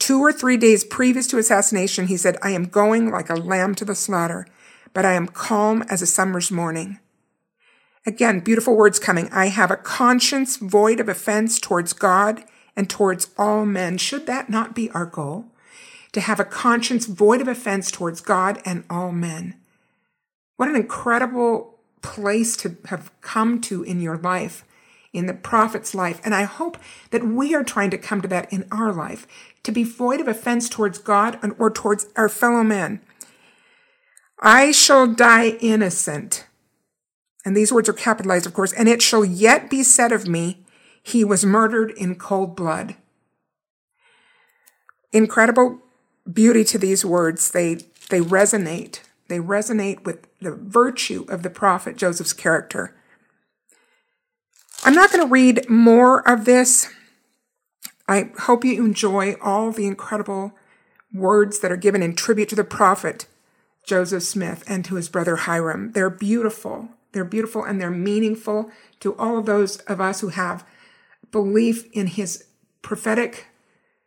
two 0.01 0.19
or 0.19 0.33
three 0.33 0.57
days 0.57 0.83
previous 0.83 1.27
to 1.27 1.38
assassination, 1.38 2.07
he 2.07 2.18
said, 2.18 2.36
I 2.42 2.50
am 2.50 2.65
going 2.65 3.12
like 3.12 3.30
a 3.30 3.36
lamb 3.36 3.75
to 3.75 3.86
the 3.86 3.94
slaughter, 3.94 4.48
but 4.95 5.06
I 5.06 5.13
am 5.13 5.27
calm 5.27 5.83
as 5.83 6.01
a 6.01 6.07
summer's 6.07 6.50
morning. 6.50 7.00
Again, 8.03 8.39
beautiful 8.39 8.75
words 8.75 8.98
coming. 8.98 9.30
I 9.31 9.50
have 9.50 9.69
a 9.69 9.77
conscience 9.77 10.57
void 10.57 11.00
of 11.00 11.07
offense 11.07 11.59
towards 11.59 11.94
God 11.94 12.44
and 12.75 12.89
towards 12.89 13.30
all 13.38 13.63
men. 13.63 14.00
Should 14.00 14.25
that 14.25 14.50
not 14.50 14.74
be 14.74 14.89
our 14.89 15.06
goal? 15.06 15.45
To 16.13 16.19
have 16.19 16.39
a 16.39 16.45
conscience 16.45 17.06
void 17.06 17.39
of 17.39 17.48
offense 17.48 17.92
towards 17.92 18.21
God 18.21 18.59
and 18.65 18.86
all 18.89 19.12
men. 19.12 19.53
What 20.57 20.68
an 20.68 20.75
incredible 20.75 21.80
place 22.01 22.57
to 22.57 22.75
have 22.86 23.12
come 23.21 23.62
to 23.62 23.83
in 23.83 24.01
your 24.01 24.18
life, 24.18 24.65
in 25.13 25.25
the 25.25 25.34
prophet's 25.34 25.94
life. 25.94 26.22
And 26.24 26.34
I 26.34 26.44
hope 26.44 26.78
that 27.10 27.25
we 27.25 27.54
are 27.54 27.63
trying 27.63 27.90
to 27.92 27.98
come 27.98 28.22
to 28.22 28.28
that 28.30 28.52
in 28.52 28.66
our 28.72 28.94
life, 28.94 29.28
to 29.63 29.72
be 29.72 29.84
void 29.84 30.19
of 30.19 30.28
offense 30.28 30.69
towards 30.69 30.98
God 30.98 31.40
or 31.60 31.69
towards 31.69 32.08
our 32.16 32.30
fellow 32.30 32.63
men. 32.63 33.02
I 34.40 34.72
shall 34.72 35.08
die 35.08 35.58
innocent 35.60 36.46
and 37.44 37.58
these 37.58 37.72
words 37.72 37.90
are 37.90 37.94
capitalized, 37.94 38.46
of 38.46 38.54
course, 38.54 38.74
and 38.74 38.88
it 38.88 39.02
shall 39.02 39.25
yet 39.25 39.69
be 39.69 39.84
said 39.84 40.12
of 40.12 40.28
me, 40.28 40.63
he 41.02 41.24
was 41.24 41.46
murdered 41.46 41.92
in 41.92 42.16
cold 42.16 42.56
blood. 42.56 42.96
Incredible 45.12 45.80
beauty 46.31 46.63
to 46.66 46.78
these 46.78 47.04
words. 47.04 47.52
They, 47.52 47.75
they 48.10 48.22
resonate. 48.22 49.02
They 49.28 49.40
resonate 49.40 50.06
with 50.06 50.28
the 50.40 50.52
virtue 50.52 51.25
of 51.28 51.42
the 51.42 51.50
prophet 51.50 51.98
Joseph's 51.98 52.34
character. 52.34 52.96
I'm 54.83 54.95
not 54.95 55.12
going 55.12 55.25
to 55.25 55.31
read 55.31 55.69
more 55.69 56.28
of 56.28 56.45
this. 56.45 56.89
I 58.07 58.31
hope 58.39 58.66
you 58.66 58.83
enjoy 58.83 59.36
all 59.42 59.72
the 59.72 59.86
incredible 59.86 60.54
words 61.13 61.60
that 61.60 61.72
are 61.72 61.78
given 61.78 62.01
in 62.01 62.16
tribute 62.16 62.50
to 62.50 62.56
the 62.56 62.63
prophet 62.63 63.28
Joseph 63.86 64.24
Smith 64.24 64.63
and 64.68 64.83
to 64.86 64.95
his 64.95 65.07
brother 65.07 65.36
Hyrum. 65.38 65.92
They're 65.92 66.10
beautiful. 66.10 66.89
They're 67.12 67.24
beautiful 67.24 67.63
and 67.63 67.80
they're 67.80 67.92
meaningful 67.92 68.72
to 69.01 69.16
all 69.18 69.38
of 69.38 69.45
those 69.45 69.78
of 69.81 70.01
us 70.01 70.22
who 70.22 70.30
have 70.30 70.66
belief 71.31 71.86
in 71.94 72.07
his 72.07 72.45
prophetic 72.81 73.48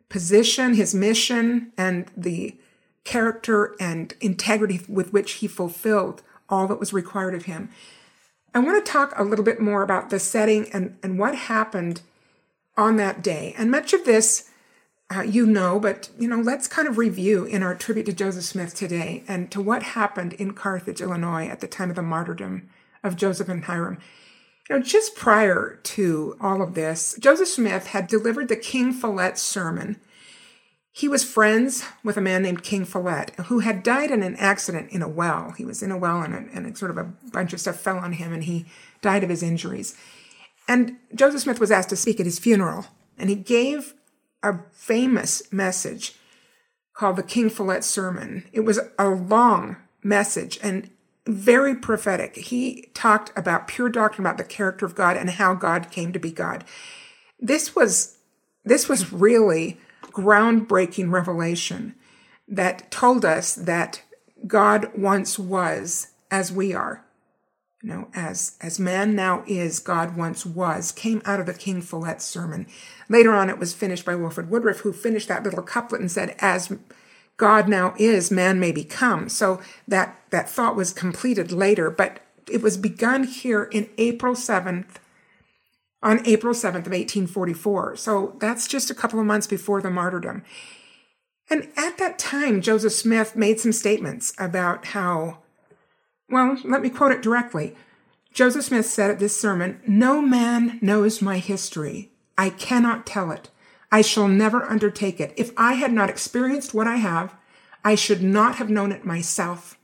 position, 0.09 0.73
his 0.73 0.93
mission, 0.93 1.71
and 1.77 2.11
the 2.17 2.57
character 3.05 3.75
and 3.79 4.13
integrity 4.19 4.81
with 4.89 5.13
which 5.13 5.33
he 5.33 5.47
fulfilled 5.47 6.21
all 6.49 6.67
that 6.67 6.79
was 6.79 6.93
required 6.93 7.33
of 7.33 7.45
him. 7.45 7.69
I 8.55 8.59
want 8.59 8.83
to 8.83 8.91
talk 8.91 9.13
a 9.15 9.23
little 9.23 9.45
bit 9.45 9.59
more 9.59 9.83
about 9.83 10.09
the 10.09 10.19
setting 10.19 10.71
and, 10.71 10.97
and 11.03 11.19
what 11.19 11.35
happened 11.35 12.01
on 12.77 12.95
that 12.95 13.21
day. 13.21 13.53
And 13.57 13.69
much 13.69 13.93
of 13.93 14.05
this 14.05 14.49
uh, 15.13 15.21
you 15.21 15.45
know, 15.45 15.79
but 15.79 16.09
you 16.17 16.27
know, 16.27 16.39
let's 16.39 16.67
kind 16.67 16.87
of 16.87 16.97
review 16.97 17.45
in 17.45 17.61
our 17.61 17.75
tribute 17.75 18.07
to 18.07 18.13
Joseph 18.13 18.43
Smith 18.43 18.73
today 18.73 19.23
and 19.27 19.51
to 19.51 19.61
what 19.61 19.83
happened 19.83 20.33
in 20.33 20.53
Carthage, 20.53 21.01
Illinois 21.01 21.47
at 21.47 21.59
the 21.59 21.67
time 21.67 21.89
of 21.91 21.95
the 21.95 22.01
martyrdom 22.01 22.69
of 23.03 23.15
Joseph 23.15 23.49
and 23.49 23.65
Hyrum. 23.65 23.99
You 24.67 24.77
know, 24.77 24.81
just 24.81 25.15
prior 25.15 25.79
to 25.83 26.35
all 26.41 26.63
of 26.63 26.73
this, 26.73 27.15
Joseph 27.19 27.49
Smith 27.49 27.87
had 27.87 28.07
delivered 28.07 28.47
the 28.47 28.55
King 28.55 28.91
Follett 28.93 29.37
sermon. 29.37 29.97
He 30.97 31.09
was 31.09 31.25
friends 31.25 31.83
with 32.05 32.15
a 32.15 32.21
man 32.21 32.41
named 32.41 32.63
King 32.63 32.85
Follett, 32.85 33.31
who 33.47 33.59
had 33.59 33.83
died 33.83 34.11
in 34.11 34.23
an 34.23 34.37
accident 34.37 34.91
in 34.91 35.01
a 35.01 35.09
well. 35.09 35.51
He 35.51 35.65
was 35.65 35.83
in 35.83 35.91
a 35.91 35.97
well 35.97 36.21
and, 36.21 36.33
a, 36.33 36.37
and 36.53 36.77
sort 36.77 36.89
of 36.89 36.97
a 36.97 37.11
bunch 37.33 37.51
of 37.51 37.59
stuff 37.59 37.81
fell 37.81 37.97
on 37.97 38.13
him 38.13 38.31
and 38.31 38.45
he 38.45 38.65
died 39.01 39.21
of 39.21 39.29
his 39.29 39.43
injuries. 39.43 39.93
And 40.69 40.95
Joseph 41.13 41.41
Smith 41.41 41.59
was 41.59 41.69
asked 41.69 41.89
to 41.89 41.97
speak 41.97 42.21
at 42.21 42.25
his 42.25 42.39
funeral, 42.39 42.85
and 43.17 43.29
he 43.29 43.35
gave 43.35 43.93
a 44.41 44.59
famous 44.71 45.51
message 45.51 46.13
called 46.93 47.17
the 47.17 47.23
King 47.23 47.49
Follett 47.49 47.83
Sermon. 47.83 48.45
It 48.53 48.61
was 48.61 48.79
a 48.97 49.09
long 49.09 49.75
message, 50.01 50.57
and 50.63 50.89
very 51.27 51.75
prophetic. 51.75 52.37
He 52.37 52.89
talked 52.93 53.37
about 53.37 53.67
pure 53.67 53.89
doctrine 53.89 54.25
about 54.25 54.37
the 54.37 54.45
character 54.45 54.85
of 54.85 54.95
God 54.95 55.17
and 55.17 55.31
how 55.31 55.55
God 55.55 55.91
came 55.91 56.13
to 56.13 56.19
be 56.19 56.31
God. 56.31 56.63
This 57.37 57.75
was 57.75 58.17
this 58.63 58.87
was 58.87 59.11
really 59.11 59.77
groundbreaking 60.15 61.11
revelation 61.11 61.93
that 62.47 62.89
told 62.89 63.25
us 63.25 63.53
that 63.53 64.01
God 64.47 64.91
once 64.95 65.37
was 65.37 66.11
as 66.31 66.51
we 66.51 66.73
are. 66.73 67.03
You 67.81 67.89
know, 67.89 68.07
as 68.15 68.57
as 68.61 68.79
man 68.79 69.15
now 69.15 69.43
is, 69.45 69.79
God 69.79 70.17
once 70.17 70.45
was, 70.45 70.91
came 70.91 71.21
out 71.25 71.39
of 71.39 71.45
the 71.45 71.53
King 71.53 71.81
Follett 71.81 72.21
sermon. 72.21 72.65
Later 73.09 73.33
on 73.33 73.49
it 73.49 73.59
was 73.59 73.73
finished 73.73 74.05
by 74.05 74.15
Wilford 74.15 74.49
Woodruff, 74.49 74.79
who 74.79 74.93
finished 74.93 75.27
that 75.27 75.43
little 75.43 75.61
couplet 75.61 76.01
and 76.01 76.11
said, 76.11 76.35
as 76.39 76.71
God 77.37 77.67
now 77.67 77.93
is, 77.99 78.31
man 78.31 78.59
may 78.59 78.71
become. 78.71 79.29
So 79.29 79.61
that, 79.87 80.19
that 80.29 80.49
thought 80.49 80.75
was 80.75 80.93
completed 80.93 81.51
later, 81.51 81.91
but 81.91 82.21
it 82.49 82.61
was 82.61 82.77
begun 82.77 83.25
here 83.25 83.63
in 83.65 83.89
April 83.97 84.33
7th, 84.33 84.95
on 86.05 86.25
April 86.25 86.53
7th 86.53 86.85
of 86.85 86.93
1844. 86.93 87.95
So 87.97 88.35
that's 88.39 88.67
just 88.67 88.91
a 88.91 88.95
couple 88.95 89.19
of 89.19 89.25
months 89.25 89.47
before 89.47 89.81
the 89.81 89.89
martyrdom. 89.89 90.43
And 91.49 91.69
at 91.75 91.97
that 91.97 92.19
time, 92.19 92.61
Joseph 92.61 92.93
Smith 92.93 93.35
made 93.35 93.59
some 93.59 93.71
statements 93.71 94.33
about 94.37 94.85
how, 94.87 95.39
well, 96.29 96.57
let 96.63 96.81
me 96.81 96.89
quote 96.89 97.11
it 97.11 97.23
directly. 97.23 97.75
Joseph 98.31 98.65
Smith 98.65 98.85
said 98.85 99.09
at 99.09 99.19
this 99.19 99.35
sermon, 99.39 99.81
No 99.87 100.21
man 100.21 100.77
knows 100.81 101.21
my 101.21 101.39
history 101.39 102.11
I 102.37 102.49
cannot 102.49 103.05
tell 103.05 103.31
it. 103.31 103.49
I 103.91 104.01
shall 104.01 104.27
never 104.27 104.63
undertake 104.63 105.21
it. 105.21 105.33
If 105.37 105.51
I 105.55 105.73
had 105.73 105.93
not 105.93 106.09
experienced 106.09 106.73
what 106.73 106.87
I 106.87 106.97
have, 106.97 107.33
I 107.83 107.95
should 107.95 108.21
not 108.21 108.55
have 108.55 108.69
known 108.69 108.91
it 108.91 109.05
myself. 109.05 109.77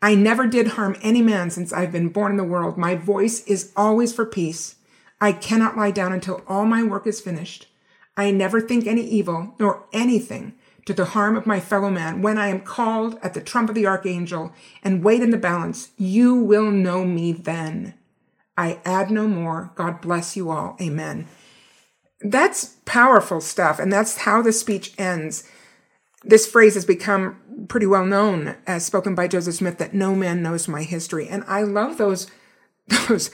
I 0.00 0.16
never 0.16 0.48
did 0.48 0.68
harm 0.68 0.96
any 1.02 1.22
man 1.22 1.50
since 1.50 1.72
I've 1.72 1.92
been 1.92 2.08
born 2.08 2.32
in 2.32 2.36
the 2.36 2.42
world. 2.42 2.76
My 2.76 2.96
voice 2.96 3.44
is 3.46 3.72
always 3.76 4.12
for 4.12 4.26
peace. 4.26 4.74
I 5.22 5.30
cannot 5.30 5.76
lie 5.76 5.92
down 5.92 6.12
until 6.12 6.42
all 6.48 6.66
my 6.66 6.82
work 6.82 7.06
is 7.06 7.20
finished. 7.20 7.68
I 8.16 8.32
never 8.32 8.60
think 8.60 8.88
any 8.88 9.02
evil, 9.02 9.54
nor 9.60 9.86
anything 9.92 10.54
to 10.84 10.92
the 10.92 11.04
harm 11.04 11.36
of 11.36 11.46
my 11.46 11.60
fellow 11.60 11.90
man. 11.90 12.22
When 12.22 12.38
I 12.38 12.48
am 12.48 12.60
called 12.60 13.20
at 13.22 13.32
the 13.32 13.40
trump 13.40 13.68
of 13.68 13.76
the 13.76 13.86
archangel 13.86 14.52
and 14.82 15.04
weighed 15.04 15.22
in 15.22 15.30
the 15.30 15.36
balance, 15.36 15.90
you 15.96 16.34
will 16.34 16.72
know 16.72 17.04
me 17.04 17.30
then. 17.30 17.94
I 18.56 18.80
add 18.84 19.12
no 19.12 19.28
more. 19.28 19.70
God 19.76 20.00
bless 20.00 20.36
you 20.36 20.50
all. 20.50 20.76
Amen. 20.82 21.28
That's 22.20 22.78
powerful 22.84 23.40
stuff. 23.40 23.78
And 23.78 23.92
that's 23.92 24.18
how 24.18 24.42
the 24.42 24.52
speech 24.52 24.92
ends. 24.98 25.48
This 26.24 26.48
phrase 26.48 26.74
has 26.74 26.84
become 26.84 27.66
pretty 27.68 27.86
well 27.86 28.04
known 28.04 28.56
as 28.66 28.84
spoken 28.84 29.14
by 29.14 29.28
Joseph 29.28 29.54
Smith 29.54 29.78
that 29.78 29.94
no 29.94 30.16
man 30.16 30.42
knows 30.42 30.66
my 30.66 30.82
history. 30.82 31.28
And 31.28 31.44
I 31.46 31.62
love 31.62 31.96
those, 31.96 32.28
those 33.08 33.30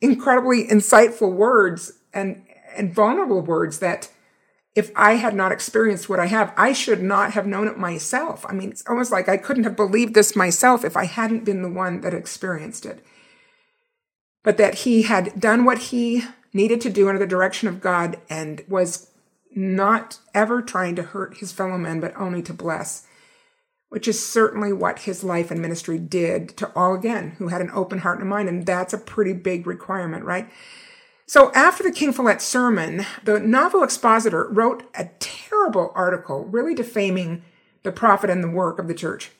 incredibly 0.00 0.66
insightful 0.66 1.32
words 1.32 1.92
and, 2.12 2.44
and 2.76 2.94
vulnerable 2.94 3.40
words 3.40 3.78
that 3.80 4.10
if 4.74 4.92
I 4.94 5.14
had 5.14 5.34
not 5.34 5.52
experienced 5.52 6.08
what 6.08 6.20
I 6.20 6.26
have, 6.26 6.52
I 6.56 6.72
should 6.72 7.02
not 7.02 7.32
have 7.32 7.46
known 7.46 7.66
it 7.66 7.76
myself. 7.76 8.46
I 8.48 8.52
mean, 8.52 8.70
it's 8.70 8.84
almost 8.88 9.10
like 9.10 9.28
I 9.28 9.36
couldn't 9.36 9.64
have 9.64 9.76
believed 9.76 10.14
this 10.14 10.36
myself 10.36 10.84
if 10.84 10.96
I 10.96 11.06
hadn't 11.06 11.44
been 11.44 11.62
the 11.62 11.70
one 11.70 12.00
that 12.02 12.14
experienced 12.14 12.86
it. 12.86 13.04
But 14.42 14.56
that 14.58 14.76
he 14.76 15.02
had 15.02 15.38
done 15.38 15.64
what 15.64 15.78
he 15.78 16.22
needed 16.52 16.80
to 16.82 16.90
do 16.90 17.08
under 17.08 17.18
the 17.18 17.26
direction 17.26 17.68
of 17.68 17.80
God 17.80 18.18
and 18.30 18.62
was 18.68 19.10
not 19.54 20.18
ever 20.34 20.62
trying 20.62 20.94
to 20.96 21.02
hurt 21.02 21.38
his 21.38 21.52
fellow 21.52 21.76
men, 21.76 22.00
but 22.00 22.16
only 22.16 22.40
to 22.42 22.54
bless 22.54 23.06
which 23.90 24.08
is 24.08 24.24
certainly 24.24 24.72
what 24.72 25.00
his 25.00 25.22
life 25.22 25.50
and 25.50 25.60
ministry 25.60 25.98
did 25.98 26.48
to 26.56 26.72
all 26.74 26.94
again 26.94 27.32
who 27.38 27.48
had 27.48 27.60
an 27.60 27.70
open 27.74 27.98
heart 27.98 28.20
and 28.20 28.28
mind. 28.28 28.48
And 28.48 28.64
that's 28.64 28.94
a 28.94 28.98
pretty 28.98 29.32
big 29.32 29.66
requirement, 29.66 30.24
right? 30.24 30.48
So 31.26 31.52
after 31.52 31.82
the 31.82 31.92
King 31.92 32.12
Follett 32.12 32.40
sermon, 32.40 33.04
the 33.24 33.38
Nauvoo 33.38 33.82
Expositor 33.82 34.48
wrote 34.48 34.84
a 34.94 35.10
terrible 35.18 35.92
article, 35.94 36.44
really 36.44 36.74
defaming 36.74 37.42
the 37.82 37.92
prophet 37.92 38.30
and 38.30 38.42
the 38.42 38.50
work 38.50 38.78
of 38.78 38.88
the 38.88 38.94
church. 38.94 39.30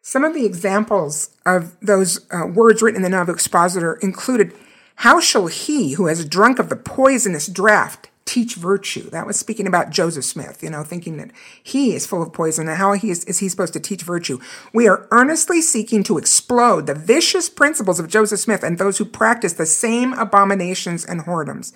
Some 0.00 0.24
of 0.24 0.34
the 0.34 0.46
examples 0.46 1.30
of 1.46 1.78
those 1.80 2.26
uh, 2.30 2.46
words 2.46 2.82
written 2.82 2.96
in 2.96 3.02
the 3.02 3.16
Nauvoo 3.16 3.32
Expositor 3.32 3.94
included, 4.02 4.52
How 4.96 5.20
shall 5.20 5.46
he 5.46 5.92
who 5.92 6.06
has 6.06 6.24
drunk 6.24 6.58
of 6.58 6.68
the 6.68 6.76
poisonous 6.76 7.48
draught 7.48 8.08
teach 8.24 8.54
virtue. 8.54 9.10
That 9.10 9.26
was 9.26 9.38
speaking 9.38 9.66
about 9.66 9.90
Joseph 9.90 10.24
Smith, 10.24 10.62
you 10.62 10.70
know, 10.70 10.82
thinking 10.82 11.16
that 11.16 11.30
he 11.62 11.94
is 11.94 12.06
full 12.06 12.22
of 12.22 12.32
poison 12.32 12.68
and 12.68 12.78
how 12.78 12.92
he 12.92 13.10
is, 13.10 13.24
is 13.24 13.38
he 13.40 13.48
supposed 13.48 13.72
to 13.72 13.80
teach 13.80 14.02
virtue. 14.02 14.38
We 14.72 14.88
are 14.88 15.08
earnestly 15.10 15.60
seeking 15.60 16.02
to 16.04 16.18
explode 16.18 16.86
the 16.86 16.94
vicious 16.94 17.48
principles 17.48 17.98
of 17.98 18.08
Joseph 18.08 18.40
Smith 18.40 18.62
and 18.62 18.78
those 18.78 18.98
who 18.98 19.04
practice 19.04 19.54
the 19.54 19.66
same 19.66 20.12
abominations 20.14 21.04
and 21.04 21.22
whoredoms. 21.22 21.72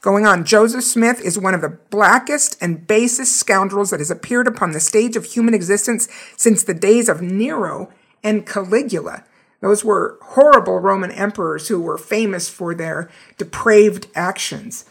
Going 0.00 0.26
on, 0.26 0.44
Joseph 0.44 0.84
Smith 0.84 1.20
is 1.22 1.38
one 1.38 1.54
of 1.54 1.62
the 1.62 1.78
blackest 1.88 2.58
and 2.60 2.86
basest 2.86 3.36
scoundrels 3.36 3.90
that 3.90 4.00
has 4.00 4.10
appeared 4.10 4.46
upon 4.46 4.72
the 4.72 4.80
stage 4.80 5.16
of 5.16 5.24
human 5.24 5.54
existence 5.54 6.08
since 6.36 6.62
the 6.62 6.74
days 6.74 7.08
of 7.08 7.22
Nero 7.22 7.90
and 8.22 8.46
Caligula. 8.46 9.24
Those 9.62 9.82
were 9.82 10.18
horrible 10.20 10.78
Roman 10.78 11.10
emperors 11.10 11.68
who 11.68 11.80
were 11.80 11.96
famous 11.96 12.50
for 12.50 12.74
their 12.74 13.08
depraved 13.38 14.08
actions 14.14 14.84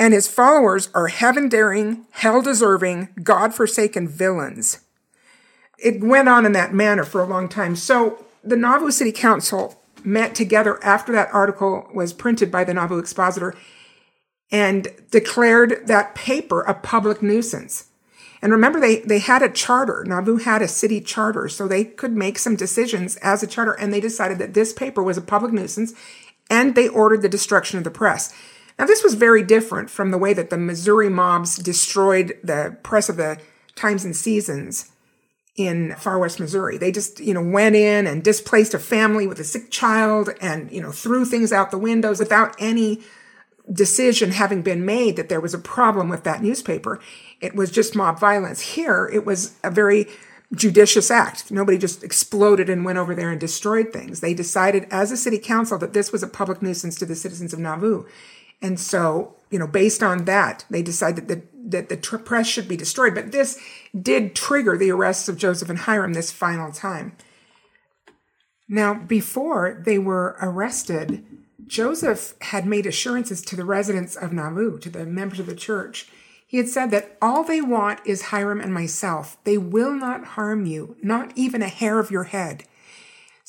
and 0.00 0.14
his 0.14 0.26
followers 0.26 0.88
are 0.94 1.08
heaven 1.08 1.50
daring, 1.50 2.06
hell 2.12 2.40
deserving, 2.40 3.10
God 3.22 3.54
forsaken 3.54 4.08
villains. 4.08 4.80
It 5.78 6.02
went 6.02 6.26
on 6.26 6.46
in 6.46 6.52
that 6.52 6.72
manner 6.72 7.04
for 7.04 7.20
a 7.20 7.26
long 7.26 7.50
time. 7.50 7.76
So 7.76 8.24
the 8.42 8.56
Nauvoo 8.56 8.90
City 8.90 9.12
Council 9.12 9.78
met 10.02 10.34
together 10.34 10.82
after 10.82 11.12
that 11.12 11.28
article 11.34 11.86
was 11.94 12.14
printed 12.14 12.50
by 12.50 12.64
the 12.64 12.72
Nauvoo 12.72 12.98
Expositor 12.98 13.54
and 14.50 14.88
declared 15.10 15.86
that 15.86 16.14
paper 16.14 16.62
a 16.62 16.72
public 16.72 17.22
nuisance. 17.22 17.88
And 18.40 18.52
remember, 18.52 18.80
they, 18.80 19.00
they 19.00 19.18
had 19.18 19.42
a 19.42 19.50
charter. 19.50 20.02
Nauvoo 20.06 20.38
had 20.38 20.62
a 20.62 20.68
city 20.68 21.02
charter, 21.02 21.46
so 21.46 21.68
they 21.68 21.84
could 21.84 22.12
make 22.12 22.38
some 22.38 22.56
decisions 22.56 23.16
as 23.16 23.42
a 23.42 23.46
charter. 23.46 23.72
And 23.72 23.92
they 23.92 24.00
decided 24.00 24.38
that 24.38 24.54
this 24.54 24.72
paper 24.72 25.02
was 25.02 25.18
a 25.18 25.22
public 25.22 25.52
nuisance 25.52 25.92
and 26.48 26.74
they 26.74 26.88
ordered 26.88 27.20
the 27.20 27.28
destruction 27.28 27.76
of 27.76 27.84
the 27.84 27.90
press. 27.90 28.34
Now, 28.80 28.86
this 28.86 29.04
was 29.04 29.12
very 29.12 29.42
different 29.42 29.90
from 29.90 30.10
the 30.10 30.16
way 30.16 30.32
that 30.32 30.48
the 30.48 30.56
Missouri 30.56 31.10
mobs 31.10 31.56
destroyed 31.56 32.38
the 32.42 32.78
press 32.82 33.10
of 33.10 33.18
the 33.18 33.38
Times 33.76 34.06
and 34.06 34.16
Seasons 34.16 34.90
in 35.54 35.94
Far 35.96 36.18
West 36.18 36.40
Missouri. 36.40 36.78
They 36.78 36.90
just, 36.90 37.20
you 37.20 37.34
know, 37.34 37.42
went 37.42 37.76
in 37.76 38.06
and 38.06 38.24
displaced 38.24 38.72
a 38.72 38.78
family 38.78 39.26
with 39.26 39.38
a 39.38 39.44
sick 39.44 39.70
child 39.70 40.30
and, 40.40 40.72
you 40.72 40.80
know, 40.80 40.92
threw 40.92 41.26
things 41.26 41.52
out 41.52 41.70
the 41.70 41.76
windows 41.76 42.18
without 42.20 42.56
any 42.58 43.02
decision 43.70 44.30
having 44.30 44.62
been 44.62 44.86
made 44.86 45.16
that 45.16 45.28
there 45.28 45.42
was 45.42 45.52
a 45.52 45.58
problem 45.58 46.08
with 46.08 46.24
that 46.24 46.42
newspaper. 46.42 47.00
It 47.42 47.54
was 47.54 47.70
just 47.70 47.94
mob 47.94 48.18
violence. 48.18 48.60
Here, 48.60 49.10
it 49.12 49.26
was 49.26 49.58
a 49.62 49.70
very 49.70 50.06
judicious 50.54 51.10
act. 51.10 51.50
Nobody 51.50 51.76
just 51.76 52.02
exploded 52.02 52.70
and 52.70 52.82
went 52.82 52.96
over 52.96 53.14
there 53.14 53.30
and 53.30 53.38
destroyed 53.38 53.92
things. 53.92 54.20
They 54.20 54.32
decided 54.32 54.86
as 54.90 55.12
a 55.12 55.18
city 55.18 55.38
council 55.38 55.76
that 55.76 55.92
this 55.92 56.12
was 56.12 56.22
a 56.22 56.26
public 56.26 56.62
nuisance 56.62 56.96
to 56.96 57.04
the 57.04 57.14
citizens 57.14 57.52
of 57.52 57.58
Nauvoo. 57.58 58.06
And 58.62 58.78
so, 58.78 59.36
you 59.50 59.58
know, 59.58 59.66
based 59.66 60.02
on 60.02 60.24
that, 60.26 60.64
they 60.70 60.82
decided 60.82 61.28
that 61.28 61.52
the, 61.52 61.68
that 61.68 61.88
the 61.88 61.96
tr- 61.96 62.18
press 62.18 62.46
should 62.46 62.68
be 62.68 62.76
destroyed. 62.76 63.14
But 63.14 63.32
this 63.32 63.58
did 63.98 64.34
trigger 64.34 64.76
the 64.76 64.90
arrests 64.90 65.28
of 65.28 65.38
Joseph 65.38 65.70
and 65.70 65.78
Hyrum 65.78 66.12
this 66.12 66.30
final 66.30 66.72
time. 66.72 67.16
Now, 68.68 68.94
before 68.94 69.82
they 69.84 69.98
were 69.98 70.36
arrested, 70.40 71.24
Joseph 71.66 72.34
had 72.40 72.66
made 72.66 72.86
assurances 72.86 73.42
to 73.42 73.56
the 73.56 73.64
residents 73.64 74.14
of 74.14 74.32
Nauvoo, 74.32 74.78
to 74.78 74.90
the 74.90 75.06
members 75.06 75.40
of 75.40 75.46
the 75.46 75.54
church. 75.54 76.08
He 76.46 76.56
had 76.56 76.68
said 76.68 76.90
that 76.90 77.16
all 77.22 77.44
they 77.44 77.60
want 77.60 78.00
is 78.04 78.22
Hyrum 78.22 78.60
and 78.60 78.74
myself. 78.74 79.36
They 79.44 79.56
will 79.56 79.92
not 79.92 80.24
harm 80.24 80.66
you, 80.66 80.96
not 81.02 81.32
even 81.36 81.62
a 81.62 81.68
hair 81.68 81.98
of 82.00 82.10
your 82.10 82.24
head. 82.24 82.64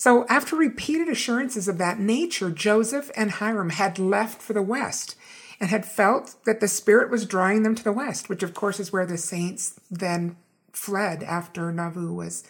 So, 0.01 0.25
after 0.29 0.55
repeated 0.55 1.09
assurances 1.09 1.67
of 1.67 1.77
that 1.77 1.99
nature, 1.99 2.49
Joseph 2.49 3.11
and 3.15 3.33
Hyrum 3.33 3.69
had 3.69 3.99
left 3.99 4.41
for 4.41 4.53
the 4.53 4.63
West 4.63 5.15
and 5.59 5.69
had 5.69 5.85
felt 5.85 6.37
that 6.45 6.59
the 6.59 6.67
Spirit 6.67 7.11
was 7.11 7.27
drawing 7.27 7.61
them 7.61 7.75
to 7.75 7.83
the 7.83 7.91
West, 7.91 8.27
which, 8.27 8.41
of 8.41 8.55
course, 8.55 8.79
is 8.79 8.91
where 8.91 9.05
the 9.05 9.15
saints 9.15 9.79
then 9.91 10.37
fled 10.73 11.21
after 11.21 11.71
Nauvoo 11.71 12.15
was, 12.15 12.43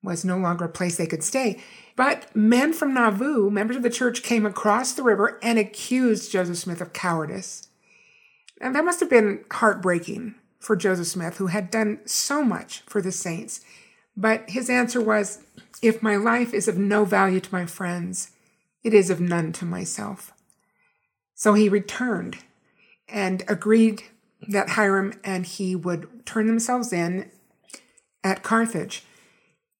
was 0.00 0.24
no 0.24 0.38
longer 0.38 0.66
a 0.66 0.68
place 0.68 0.96
they 0.96 1.08
could 1.08 1.24
stay. 1.24 1.60
But 1.96 2.36
men 2.36 2.72
from 2.72 2.94
Nauvoo, 2.94 3.50
members 3.50 3.76
of 3.76 3.82
the 3.82 3.90
church, 3.90 4.22
came 4.22 4.46
across 4.46 4.92
the 4.92 5.02
river 5.02 5.40
and 5.42 5.58
accused 5.58 6.30
Joseph 6.30 6.58
Smith 6.58 6.80
of 6.80 6.92
cowardice. 6.92 7.66
And 8.60 8.76
that 8.76 8.84
must 8.84 9.00
have 9.00 9.10
been 9.10 9.44
heartbreaking 9.50 10.36
for 10.60 10.76
Joseph 10.76 11.08
Smith, 11.08 11.38
who 11.38 11.48
had 11.48 11.72
done 11.72 11.98
so 12.04 12.44
much 12.44 12.82
for 12.82 13.02
the 13.02 13.10
saints. 13.10 13.60
But 14.16 14.50
his 14.50 14.68
answer 14.68 15.00
was, 15.00 15.42
if 15.82 16.02
my 16.02 16.16
life 16.16 16.52
is 16.52 16.68
of 16.68 16.76
no 16.76 17.04
value 17.04 17.40
to 17.40 17.54
my 17.54 17.66
friends, 17.66 18.32
it 18.82 18.92
is 18.92 19.10
of 19.10 19.20
none 19.20 19.52
to 19.52 19.64
myself. 19.64 20.32
So 21.34 21.54
he 21.54 21.68
returned 21.68 22.38
and 23.08 23.42
agreed 23.48 24.02
that 24.48 24.70
Hyrum 24.70 25.14
and 25.24 25.46
he 25.46 25.74
would 25.74 26.26
turn 26.26 26.46
themselves 26.46 26.92
in 26.92 27.30
at 28.22 28.42
Carthage. 28.42 29.04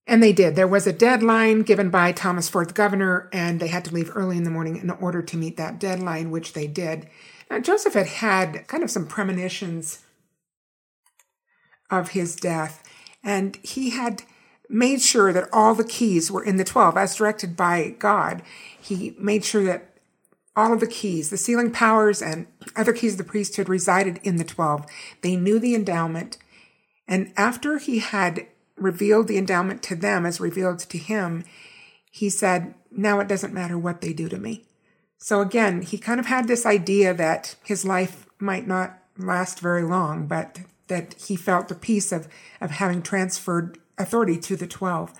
And 0.06 0.22
they 0.22 0.32
did. 0.32 0.56
There 0.56 0.66
was 0.66 0.86
a 0.86 0.92
deadline 0.92 1.62
given 1.62 1.90
by 1.90 2.12
Thomas 2.12 2.48
Ford, 2.48 2.70
the 2.70 2.74
governor, 2.74 3.28
and 3.32 3.60
they 3.60 3.68
had 3.68 3.84
to 3.84 3.94
leave 3.94 4.10
early 4.14 4.36
in 4.36 4.44
the 4.44 4.50
morning 4.50 4.76
in 4.76 4.90
order 4.90 5.22
to 5.22 5.36
meet 5.36 5.56
that 5.56 5.78
deadline, 5.78 6.30
which 6.30 6.52
they 6.52 6.66
did. 6.66 7.08
Now, 7.50 7.60
Joseph 7.60 7.94
had 7.94 8.06
had 8.06 8.66
kind 8.66 8.82
of 8.82 8.90
some 8.90 9.06
premonitions 9.06 10.04
of 11.90 12.10
his 12.10 12.34
death, 12.34 12.82
and 13.22 13.56
he 13.62 13.90
had 13.90 14.22
made 14.68 15.02
sure 15.02 15.32
that 15.32 15.48
all 15.52 15.74
the 15.74 15.84
keys 15.84 16.30
were 16.30 16.44
in 16.44 16.56
the 16.56 16.64
12 16.64 16.96
as 16.96 17.16
directed 17.16 17.56
by 17.56 17.96
God. 17.98 18.42
He 18.80 19.14
made 19.18 19.44
sure 19.44 19.64
that 19.64 19.90
all 20.56 20.72
of 20.72 20.80
the 20.80 20.86
keys, 20.86 21.30
the 21.30 21.36
sealing 21.36 21.70
powers 21.70 22.22
and 22.22 22.46
other 22.76 22.92
keys 22.92 23.12
of 23.12 23.18
the 23.18 23.24
priesthood 23.24 23.68
resided 23.68 24.20
in 24.22 24.36
the 24.36 24.44
12. 24.44 24.86
They 25.22 25.36
knew 25.36 25.58
the 25.58 25.74
endowment. 25.74 26.38
And 27.08 27.32
after 27.36 27.78
he 27.78 27.98
had 27.98 28.46
revealed 28.76 29.28
the 29.28 29.38
endowment 29.38 29.82
to 29.84 29.96
them 29.96 30.24
as 30.24 30.40
revealed 30.40 30.78
to 30.80 30.98
him, 30.98 31.44
he 32.10 32.30
said, 32.30 32.74
now 32.90 33.20
it 33.20 33.28
doesn't 33.28 33.54
matter 33.54 33.78
what 33.78 34.00
they 34.00 34.12
do 34.12 34.28
to 34.28 34.38
me. 34.38 34.64
So 35.18 35.40
again, 35.40 35.82
he 35.82 35.98
kind 35.98 36.18
of 36.18 36.26
had 36.26 36.48
this 36.48 36.64
idea 36.64 37.12
that 37.14 37.56
his 37.64 37.84
life 37.84 38.26
might 38.38 38.66
not 38.66 38.98
last 39.18 39.60
very 39.60 39.82
long, 39.82 40.26
but 40.26 40.60
that 40.90 41.14
he 41.14 41.34
felt 41.34 41.68
the 41.68 41.74
peace 41.74 42.12
of, 42.12 42.28
of 42.60 42.72
having 42.72 43.00
transferred 43.00 43.78
authority 43.96 44.36
to 44.38 44.56
the 44.56 44.66
12. 44.66 45.14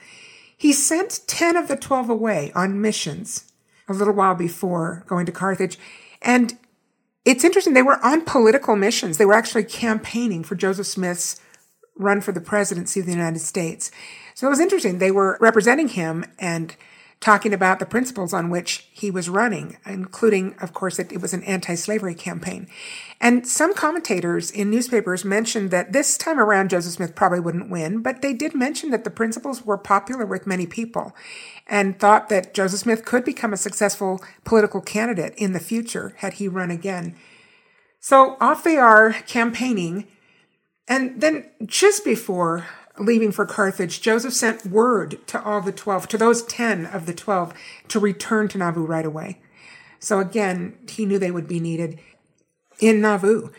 He 0.57 0.75
sent 0.75 1.21
10 1.27 1.57
of 1.57 1.69
the 1.69 1.77
12 1.77 2.11
away 2.11 2.53
on 2.55 2.83
missions 2.83 3.51
a 3.89 3.95
little 3.95 4.15
while 4.15 4.35
before 4.35 5.05
going 5.07 5.27
to 5.27 5.33
Carthage. 5.33 5.79
And 6.23 6.59
it's 7.25 7.45
interesting. 7.45 7.75
They 7.75 7.83
were 7.83 8.05
on 8.05 8.25
political 8.25 8.77
missions. 8.77 9.19
They 9.19 9.25
were 9.25 9.35
actually 9.35 9.65
campaigning 9.65 10.45
for 10.45 10.55
Joseph 10.55 10.87
Smith's 10.87 11.41
run 11.97 12.21
for 12.21 12.33
the 12.33 12.41
presidency 12.41 13.01
of 13.01 13.07
the 13.07 13.13
United 13.13 13.41
States. 13.41 13.91
So 14.35 14.47
it 14.47 14.51
was 14.51 14.61
interesting. 14.61 14.99
They 14.99 15.11
were 15.11 15.39
representing 15.41 15.89
him 15.89 16.25
and 16.39 16.75
talking 17.21 17.53
about 17.53 17.79
the 17.79 17.87
principles 17.87 18.33
on 18.33 18.49
which 18.49 18.89
he 18.93 19.11
was 19.11 19.29
running, 19.29 19.77
including, 19.85 20.55
of 20.61 20.73
course, 20.73 20.97
that 20.97 21.13
it 21.13 21.21
was 21.21 21.35
an 21.35 21.45
anti-slavery 21.45 22.15
campaign. 22.15 22.67
And 23.21 23.47
some 23.47 23.75
commentators 23.75 24.51
in 24.51 24.71
newspapers 24.71 25.23
mentioned 25.23 25.71
that 25.71 25.93
this 25.93 26.17
time 26.17 26.41
around 26.41 26.71
Joseph 26.71 26.95
Smith 26.95 27.15
probably 27.15 27.41
wouldn't 27.41 27.69
win, 27.69 28.01
but 28.01 28.23
they 28.23 28.33
did 28.33 28.55
mention 28.55 28.91
that 28.91 29.05
the 29.05 29.11
principles 29.11 29.67
were 29.67 29.77
popular 29.77 30.25
with 30.25 30.47
many 30.47 30.67
people 30.67 31.15
and 31.67 31.99
thought 31.99 32.31
that 32.31 32.55
Joseph 32.55 32.81
Smith 32.81 33.05
could 33.05 33.25
become 33.25 33.53
a 33.53 33.59
successful 33.59 34.25
political 34.45 34.81
candidate 34.81 35.35
in 35.37 35.53
the 35.53 35.61
future 35.61 36.15
had 36.19 36.35
he 36.35 36.49
run 36.49 36.71
again. 36.71 37.15
So 38.01 38.39
off 38.41 38.65
they 38.65 38.79
are 38.79 39.13
campaigning. 39.13 40.07
And 40.89 41.21
then 41.21 41.51
just 41.67 42.03
before 42.03 42.67
leaving 43.01 43.33
for 43.33 43.47
Carthage, 43.47 44.01
Joseph 44.01 44.35
sent 44.35 44.67
word 44.67 45.27
to 45.27 45.43
all 45.43 45.61
the 45.61 45.73
12, 45.73 46.09
to 46.09 46.19
those 46.19 46.43
10 46.45 46.87
of 46.87 47.07
the 47.07 47.15
12, 47.15 47.55
to 47.89 47.99
return 47.99 48.49
to 48.49 48.59
Nauvoo 48.59 48.85
right 48.85 49.07
away. 49.07 49.41
So 49.99 50.19
again, 50.19 50.79
he 50.89 51.07
knew 51.07 51.19
they 51.19 51.31
would 51.31 51.49
be 51.49 51.61
needed 51.61 51.99
in 52.79 53.01
Nauvoo. 53.01 53.51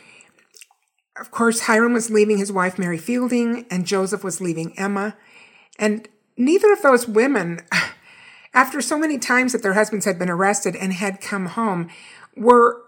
Of 1.19 1.31
course, 1.31 1.61
Hyrum 1.61 1.93
was 1.93 2.09
leaving 2.09 2.37
his 2.37 2.51
wife, 2.51 2.79
Mary 2.79 2.97
Fielding, 2.97 3.65
and 3.69 3.85
Joseph 3.85 4.23
was 4.23 4.41
leaving 4.41 4.77
Emma. 4.77 5.15
And 5.77 6.07
neither 6.37 6.71
of 6.71 6.81
those 6.81 7.07
women, 7.07 7.61
after 8.53 8.81
so 8.81 8.97
many 8.97 9.17
times 9.17 9.51
that 9.51 9.61
their 9.61 9.73
husbands 9.73 10.05
had 10.05 10.17
been 10.17 10.29
arrested 10.29 10.75
and 10.75 10.93
had 10.93 11.21
come 11.21 11.47
home, 11.47 11.89
were 12.35 12.81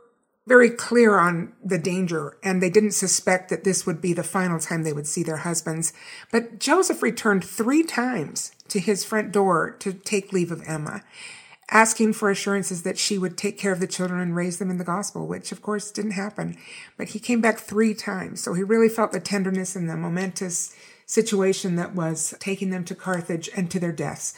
very 0.45 0.69
clear 0.69 1.17
on 1.17 1.53
the 1.63 1.77
danger, 1.77 2.38
and 2.43 2.62
they 2.62 2.69
didn't 2.69 2.91
suspect 2.91 3.50
that 3.50 3.63
this 3.63 3.85
would 3.85 4.01
be 4.01 4.13
the 4.13 4.23
final 4.23 4.59
time 4.59 4.83
they 4.83 4.93
would 4.93 5.07
see 5.07 5.23
their 5.23 5.38
husbands. 5.38 5.93
But 6.31 6.59
Joseph 6.59 7.01
returned 7.01 7.45
three 7.45 7.83
times 7.83 8.51
to 8.67 8.79
his 8.79 9.05
front 9.05 9.31
door 9.31 9.71
to 9.79 9.93
take 9.93 10.33
leave 10.33 10.51
of 10.51 10.62
Emma, 10.67 11.01
asking 11.71 12.13
for 12.13 12.29
assurances 12.29 12.83
that 12.83 12.97
she 12.97 13.17
would 13.17 13.38
take 13.38 13.57
care 13.57 13.71
of 13.71 13.79
the 13.79 13.88
children 13.88 14.19
and 14.19 14.35
raise 14.35 14.59
them 14.59 14.69
in 14.69 14.77
the 14.77 14.83
gospel, 14.83 15.27
which 15.27 15.53
of 15.53 15.62
course 15.62 15.91
didn't 15.91 16.12
happen. 16.12 16.57
But 16.97 17.09
he 17.09 17.19
came 17.19 17.39
back 17.39 17.59
three 17.59 17.93
times, 17.93 18.41
so 18.41 18.53
he 18.53 18.63
really 18.63 18.89
felt 18.89 19.13
the 19.13 19.21
tenderness 19.21 19.77
and 19.77 19.89
the 19.89 19.95
momentous 19.95 20.75
situation 21.05 21.77
that 21.77 21.95
was 21.95 22.33
taking 22.39 22.69
them 22.69 22.83
to 22.85 22.95
Carthage 22.95 23.50
and 23.55 23.71
to 23.71 23.79
their 23.79 23.91
deaths. 23.93 24.33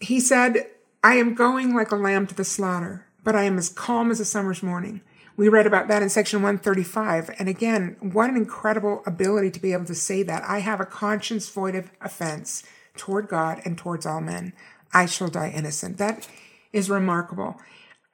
He 0.00 0.20
said, 0.20 0.68
I 1.04 1.16
am 1.16 1.34
going 1.34 1.74
like 1.74 1.92
a 1.92 1.96
lamb 1.96 2.26
to 2.28 2.34
the 2.34 2.44
slaughter 2.44 3.07
but 3.28 3.36
I 3.36 3.42
am 3.42 3.58
as 3.58 3.68
calm 3.68 4.10
as 4.10 4.20
a 4.20 4.24
summer's 4.24 4.62
morning. 4.62 5.02
We 5.36 5.50
read 5.50 5.66
about 5.66 5.86
that 5.88 6.00
in 6.00 6.08
section 6.08 6.40
135. 6.40 7.28
And 7.38 7.46
again, 7.46 7.98
what 8.00 8.30
an 8.30 8.38
incredible 8.38 9.02
ability 9.04 9.50
to 9.50 9.60
be 9.60 9.74
able 9.74 9.84
to 9.84 9.94
say 9.94 10.22
that. 10.22 10.42
I 10.48 10.60
have 10.60 10.80
a 10.80 10.86
conscience 10.86 11.46
void 11.46 11.74
of 11.74 11.90
offense 12.00 12.62
toward 12.96 13.28
God 13.28 13.60
and 13.66 13.76
towards 13.76 14.06
all 14.06 14.22
men. 14.22 14.54
I 14.94 15.04
shall 15.04 15.28
die 15.28 15.52
innocent. 15.54 15.98
That 15.98 16.26
is 16.72 16.88
remarkable. 16.88 17.60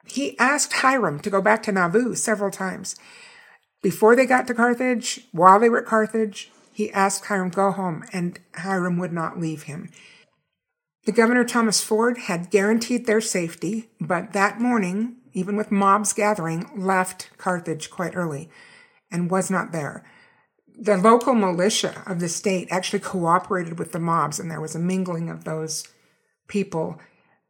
He 0.05 0.37
asked 0.37 0.73
Hyrum 0.73 1.21
to 1.21 1.29
go 1.29 1.41
back 1.41 1.63
to 1.63 1.71
Nauvoo 1.71 2.15
several 2.15 2.51
times. 2.51 2.97
Before 3.81 4.17
they 4.17 4.25
got 4.25 4.47
to 4.47 4.53
Carthage, 4.53 5.29
while 5.31 5.61
they 5.61 5.69
were 5.69 5.79
at 5.79 5.85
Carthage, 5.85 6.51
he 6.73 6.91
asked 6.91 7.23
Hyrum, 7.27 7.51
go 7.51 7.71
home, 7.71 8.03
and 8.11 8.37
Hyrum 8.55 8.97
would 8.99 9.13
not 9.13 9.39
leave 9.39 9.63
him. 9.63 9.91
The 11.05 11.11
governor 11.11 11.43
Thomas 11.43 11.81
Ford 11.81 12.17
had 12.17 12.49
guaranteed 12.49 13.05
their 13.05 13.21
safety, 13.21 13.89
but 14.01 14.33
that 14.33 14.59
morning, 14.59 15.17
even 15.33 15.55
with 15.55 15.71
mobs 15.71 16.13
gathering, 16.13 16.67
left 16.75 17.29
Carthage 17.37 17.91
quite 17.91 18.15
early 18.15 18.49
and 19.11 19.29
was 19.29 19.51
not 19.51 19.71
there. 19.71 20.03
The 20.77 20.97
local 20.97 21.35
militia 21.35 22.03
of 22.07 22.19
the 22.19 22.27
state 22.27 22.67
actually 22.71 22.99
cooperated 22.99 23.77
with 23.77 23.91
the 23.91 23.99
mobs, 23.99 24.39
and 24.39 24.49
there 24.49 24.59
was 24.59 24.75
a 24.75 24.79
mingling 24.79 25.29
of 25.29 25.43
those 25.43 25.87
people. 26.47 26.99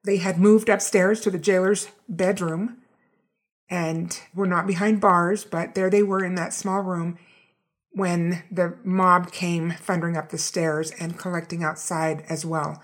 They 0.03 0.17
had 0.17 0.37
moved 0.37 0.67
upstairs 0.67 1.21
to 1.21 1.31
the 1.31 1.39
jailer's 1.39 1.87
bedroom 2.09 2.79
and 3.69 4.19
were 4.35 4.45
not 4.45 4.67
behind 4.67 4.99
bars, 4.99 5.45
but 5.45 5.75
there 5.75 5.89
they 5.89 6.03
were 6.03 6.23
in 6.23 6.35
that 6.35 6.53
small 6.53 6.81
room 6.81 7.17
when 7.91 8.43
the 8.51 8.77
mob 8.83 9.31
came 9.31 9.71
thundering 9.71 10.17
up 10.17 10.29
the 10.29 10.37
stairs 10.37 10.91
and 10.99 11.17
collecting 11.17 11.63
outside 11.63 12.25
as 12.27 12.45
well. 12.45 12.83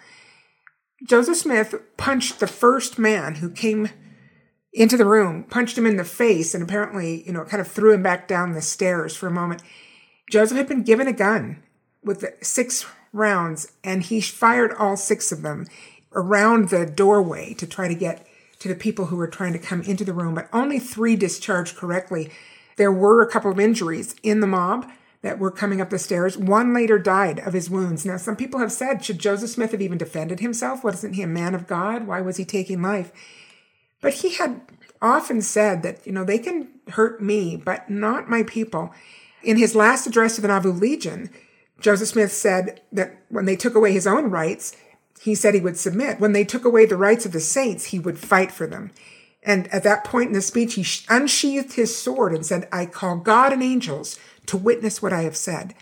Joseph 1.03 1.37
Smith 1.37 1.75
punched 1.97 2.39
the 2.39 2.47
first 2.47 2.99
man 2.99 3.35
who 3.35 3.49
came 3.49 3.89
into 4.73 4.97
the 4.97 5.05
room, 5.05 5.43
punched 5.43 5.77
him 5.77 5.85
in 5.85 5.97
the 5.97 6.03
face, 6.03 6.53
and 6.53 6.63
apparently, 6.63 7.23
you 7.25 7.33
know, 7.33 7.43
kind 7.43 7.59
of 7.59 7.67
threw 7.67 7.93
him 7.93 8.03
back 8.03 8.27
down 8.27 8.53
the 8.53 8.61
stairs 8.61 9.15
for 9.15 9.27
a 9.27 9.31
moment. 9.31 9.61
Joseph 10.29 10.57
had 10.57 10.67
been 10.67 10.83
given 10.83 11.07
a 11.07 11.13
gun 11.13 11.61
with 12.03 12.25
six 12.41 12.85
rounds, 13.11 13.71
and 13.83 14.03
he 14.03 14.21
fired 14.21 14.73
all 14.73 14.95
six 14.95 15.31
of 15.31 15.41
them 15.41 15.67
around 16.13 16.69
the 16.69 16.85
doorway 16.85 17.53
to 17.55 17.67
try 17.67 17.87
to 17.87 17.95
get 17.95 18.25
to 18.59 18.67
the 18.67 18.75
people 18.75 19.07
who 19.07 19.15
were 19.15 19.27
trying 19.27 19.53
to 19.53 19.59
come 19.59 19.81
into 19.81 20.05
the 20.05 20.13
room, 20.13 20.35
but 20.35 20.47
only 20.53 20.79
three 20.79 21.15
discharged 21.15 21.75
correctly. 21.75 22.29
There 22.77 22.91
were 22.91 23.21
a 23.21 23.29
couple 23.29 23.51
of 23.51 23.59
injuries 23.59 24.15
in 24.23 24.39
the 24.39 24.47
mob, 24.47 24.89
that 25.21 25.39
were 25.39 25.51
coming 25.51 25.79
up 25.79 25.89
the 25.89 25.99
stairs. 25.99 26.37
One 26.37 26.73
later 26.73 26.97
died 26.97 27.39
of 27.39 27.53
his 27.53 27.69
wounds. 27.69 28.05
Now, 28.05 28.17
some 28.17 28.35
people 28.35 28.59
have 28.59 28.71
said, 28.71 29.05
should 29.05 29.19
Joseph 29.19 29.51
Smith 29.51 29.71
have 29.71 29.81
even 29.81 29.97
defended 29.97 30.39
himself? 30.39 30.83
Wasn't 30.83 31.15
he 31.15 31.21
a 31.21 31.27
man 31.27 31.53
of 31.53 31.67
God? 31.67 32.07
Why 32.07 32.21
was 32.21 32.37
he 32.37 32.45
taking 32.45 32.81
life? 32.81 33.11
But 34.01 34.15
he 34.15 34.33
had 34.33 34.61
often 35.01 35.41
said 35.41 35.83
that, 35.83 36.05
you 36.05 36.11
know, 36.11 36.23
they 36.23 36.39
can 36.39 36.69
hurt 36.89 37.21
me, 37.21 37.55
but 37.55 37.89
not 37.89 38.29
my 38.29 38.43
people. 38.43 38.93
In 39.43 39.57
his 39.57 39.75
last 39.75 40.07
address 40.07 40.35
to 40.35 40.41
the 40.41 40.47
Nauvoo 40.47 40.71
Legion, 40.71 41.29
Joseph 41.79 42.09
Smith 42.09 42.31
said 42.31 42.81
that 42.91 43.17
when 43.29 43.45
they 43.45 43.55
took 43.55 43.75
away 43.75 43.91
his 43.91 44.07
own 44.07 44.29
rights, 44.29 44.75
he 45.21 45.35
said 45.35 45.53
he 45.53 45.61
would 45.61 45.77
submit. 45.77 46.19
When 46.19 46.33
they 46.33 46.43
took 46.43 46.65
away 46.65 46.85
the 46.85 46.97
rights 46.97 47.25
of 47.25 47.31
the 47.31 47.39
saints, 47.39 47.85
he 47.85 47.99
would 47.99 48.17
fight 48.17 48.51
for 48.51 48.65
them. 48.65 48.91
And 49.43 49.67
at 49.73 49.83
that 49.83 50.03
point 50.03 50.27
in 50.27 50.33
the 50.33 50.41
speech, 50.41 50.75
he 50.75 50.85
unsheathed 51.09 51.73
his 51.73 51.95
sword 51.95 52.33
and 52.33 52.45
said, 52.45 52.67
I 52.71 52.85
call 52.85 53.17
God 53.17 53.53
and 53.53 53.63
angels 53.63 54.19
to 54.51 54.57
witness 54.57 55.01
what 55.01 55.13
I 55.13 55.21
have 55.21 55.37
said. 55.37 55.73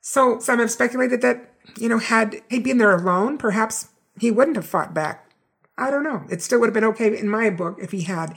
So 0.00 0.38
some 0.38 0.60
have 0.60 0.70
speculated 0.70 1.20
that, 1.20 1.52
you 1.78 1.90
know, 1.90 1.98
had 1.98 2.40
he 2.48 2.58
been 2.58 2.78
there 2.78 2.96
alone, 2.96 3.36
perhaps 3.36 3.88
he 4.18 4.30
wouldn't 4.30 4.56
have 4.56 4.66
fought 4.66 4.94
back. 4.94 5.30
I 5.76 5.90
don't 5.90 6.02
know. 6.02 6.24
It 6.30 6.40
still 6.40 6.58
would 6.60 6.68
have 6.68 6.74
been 6.74 6.84
okay 6.84 7.16
in 7.16 7.28
my 7.28 7.50
book 7.50 7.78
if 7.80 7.92
he 7.92 8.02
had. 8.02 8.34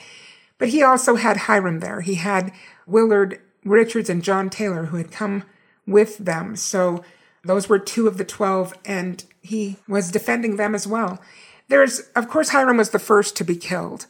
But 0.58 0.70
he 0.70 0.84
also 0.84 1.16
had 1.16 1.38
Hyrum 1.38 1.80
there. 1.80 2.02
He 2.02 2.16
had 2.16 2.52
Willard 2.86 3.40
Richards 3.64 4.10
and 4.10 4.24
John 4.24 4.50
Taylor 4.50 4.88
who 4.88 4.98
had 4.98 5.10
come 5.10 5.44
with 5.88 6.18
them. 6.18 6.58
So 6.58 7.02
those 7.46 7.70
were 7.70 7.80
two 7.80 8.08
of 8.08 8.18
the 8.18 8.26
12 8.26 8.74
and 8.84 9.24
he 9.42 9.78
was 9.88 10.12
defending 10.12 10.58
them 10.58 10.76
as 10.76 10.86
well. 10.86 11.22
There's, 11.70 12.02
of 12.14 12.28
course, 12.28 12.50
Hyrum 12.50 12.78
was 12.78 12.90
the 12.90 13.00
first 13.00 13.38
to 13.38 13.46
be 13.46 13.56
killed. 13.56 14.06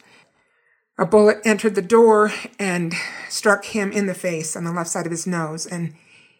A 0.98 1.04
bullet 1.04 1.38
entered 1.44 1.74
the 1.74 1.82
door 1.82 2.32
and 2.58 2.94
struck 3.28 3.66
him 3.66 3.92
in 3.92 4.06
the 4.06 4.14
face 4.14 4.56
on 4.56 4.64
the 4.64 4.72
left 4.72 4.88
side 4.88 5.04
of 5.04 5.12
his 5.12 5.26
nose, 5.26 5.66
and 5.66 5.94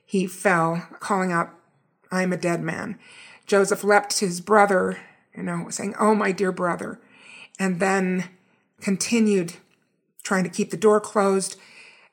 he 0.05 0.27
fell, 0.27 0.87
calling 0.99 1.31
out, 1.31 1.51
I 2.11 2.23
am 2.23 2.33
a 2.33 2.39
dead 2.39 2.63
man. 2.63 2.99
Joseph 3.47 3.85
leapt 3.85 4.17
to 4.17 4.27
his 4.27 4.41
brother, 4.41 4.99
you 5.37 5.43
know, 5.43 5.69
saying, 5.69 5.95
Oh, 6.01 6.15
my 6.15 6.33
dear 6.33 6.53
brother, 6.53 7.01
and 7.59 7.81
then 7.81 8.31
continued 8.81 9.55
trying 10.23 10.45
to 10.45 10.51
keep 10.51 10.71
the 10.71 10.77
door 10.77 11.01
closed. 11.01 11.57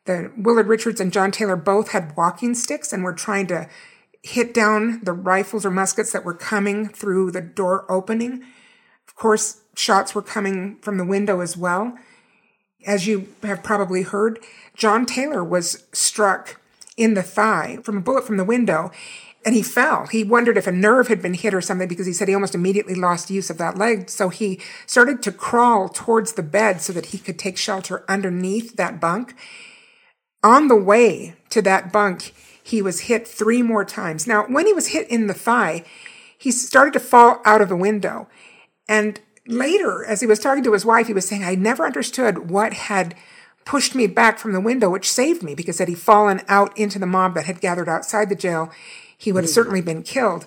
The 0.05 0.31
Willard 0.37 0.67
Richards 0.67 0.99
and 0.99 1.13
John 1.13 1.31
Taylor 1.31 1.55
both 1.55 1.91
had 1.91 2.15
walking 2.17 2.53
sticks 2.55 2.91
and 2.91 3.03
were 3.03 3.13
trying 3.13 3.47
to 3.47 3.69
hit 4.21 4.53
down 4.53 5.01
the 5.03 5.13
rifles 5.13 5.65
or 5.65 5.71
muskets 5.71 6.11
that 6.11 6.25
were 6.25 6.33
coming 6.33 6.89
through 6.89 7.31
the 7.31 7.41
door 7.41 7.89
opening. 7.89 8.43
Of 9.07 9.15
course, 9.15 9.61
shots 9.75 10.13
were 10.13 10.21
coming 10.21 10.77
from 10.81 10.97
the 10.97 11.05
window 11.05 11.39
as 11.39 11.55
well. 11.55 11.97
As 12.85 13.07
you 13.07 13.27
have 13.43 13.63
probably 13.63 14.03
heard, 14.03 14.39
John 14.75 15.05
Taylor 15.05 15.43
was 15.43 15.85
struck 15.93 16.59
in 16.97 17.13
the 17.13 17.23
thigh 17.23 17.79
from 17.83 17.97
a 17.97 18.01
bullet 18.01 18.25
from 18.25 18.37
the 18.37 18.43
window 18.43 18.91
and 19.45 19.55
he 19.55 19.61
fell. 19.61 20.07
He 20.07 20.23
wondered 20.23 20.57
if 20.57 20.67
a 20.67 20.71
nerve 20.71 21.07
had 21.07 21.21
been 21.21 21.33
hit 21.33 21.53
or 21.53 21.61
something 21.61 21.87
because 21.87 22.05
he 22.05 22.13
said 22.13 22.27
he 22.27 22.33
almost 22.33 22.55
immediately 22.55 22.95
lost 22.95 23.29
use 23.29 23.49
of 23.49 23.57
that 23.57 23.77
leg. 23.77 24.09
So 24.09 24.29
he 24.29 24.59
started 24.85 25.21
to 25.23 25.31
crawl 25.31 25.89
towards 25.89 26.33
the 26.33 26.43
bed 26.43 26.81
so 26.81 26.93
that 26.93 27.07
he 27.07 27.17
could 27.17 27.37
take 27.37 27.57
shelter 27.57 28.05
underneath 28.07 28.75
that 28.77 28.99
bunk. 28.99 29.35
On 30.43 30.67
the 30.67 30.75
way 30.75 31.35
to 31.49 31.61
that 31.61 31.91
bunk, 31.91 32.33
he 32.61 32.81
was 32.81 33.01
hit 33.01 33.27
three 33.27 33.61
more 33.61 33.85
times. 33.85 34.27
Now, 34.27 34.45
when 34.47 34.65
he 34.65 34.73
was 34.73 34.87
hit 34.87 35.09
in 35.09 35.27
the 35.27 35.33
thigh, 35.33 35.83
he 36.37 36.51
started 36.51 36.93
to 36.93 36.99
fall 36.99 37.41
out 37.45 37.61
of 37.61 37.69
the 37.69 37.75
window. 37.75 38.27
And 38.87 39.19
later, 39.47 40.05
as 40.05 40.21
he 40.21 40.27
was 40.27 40.39
talking 40.39 40.63
to 40.63 40.73
his 40.73 40.85
wife, 40.85 41.07
he 41.07 41.13
was 41.13 41.27
saying, 41.27 41.43
I 41.43 41.55
never 41.55 41.85
understood 41.85 42.49
what 42.49 42.73
had 42.73 43.15
pushed 43.65 43.95
me 43.95 44.07
back 44.07 44.39
from 44.39 44.53
the 44.53 44.59
window, 44.59 44.89
which 44.89 45.11
saved 45.11 45.43
me 45.43 45.55
because 45.55 45.79
had 45.79 45.87
he 45.87 45.95
fallen 45.95 46.41
out 46.47 46.77
into 46.77 46.99
the 46.99 47.05
mob 47.05 47.33
that 47.35 47.45
had 47.45 47.61
gathered 47.61 47.89
outside 47.89 48.29
the 48.29 48.35
jail, 48.35 48.71
he 49.17 49.31
would 49.31 49.43
have 49.43 49.51
hmm. 49.51 49.55
certainly 49.55 49.81
been 49.81 50.03
killed. 50.03 50.45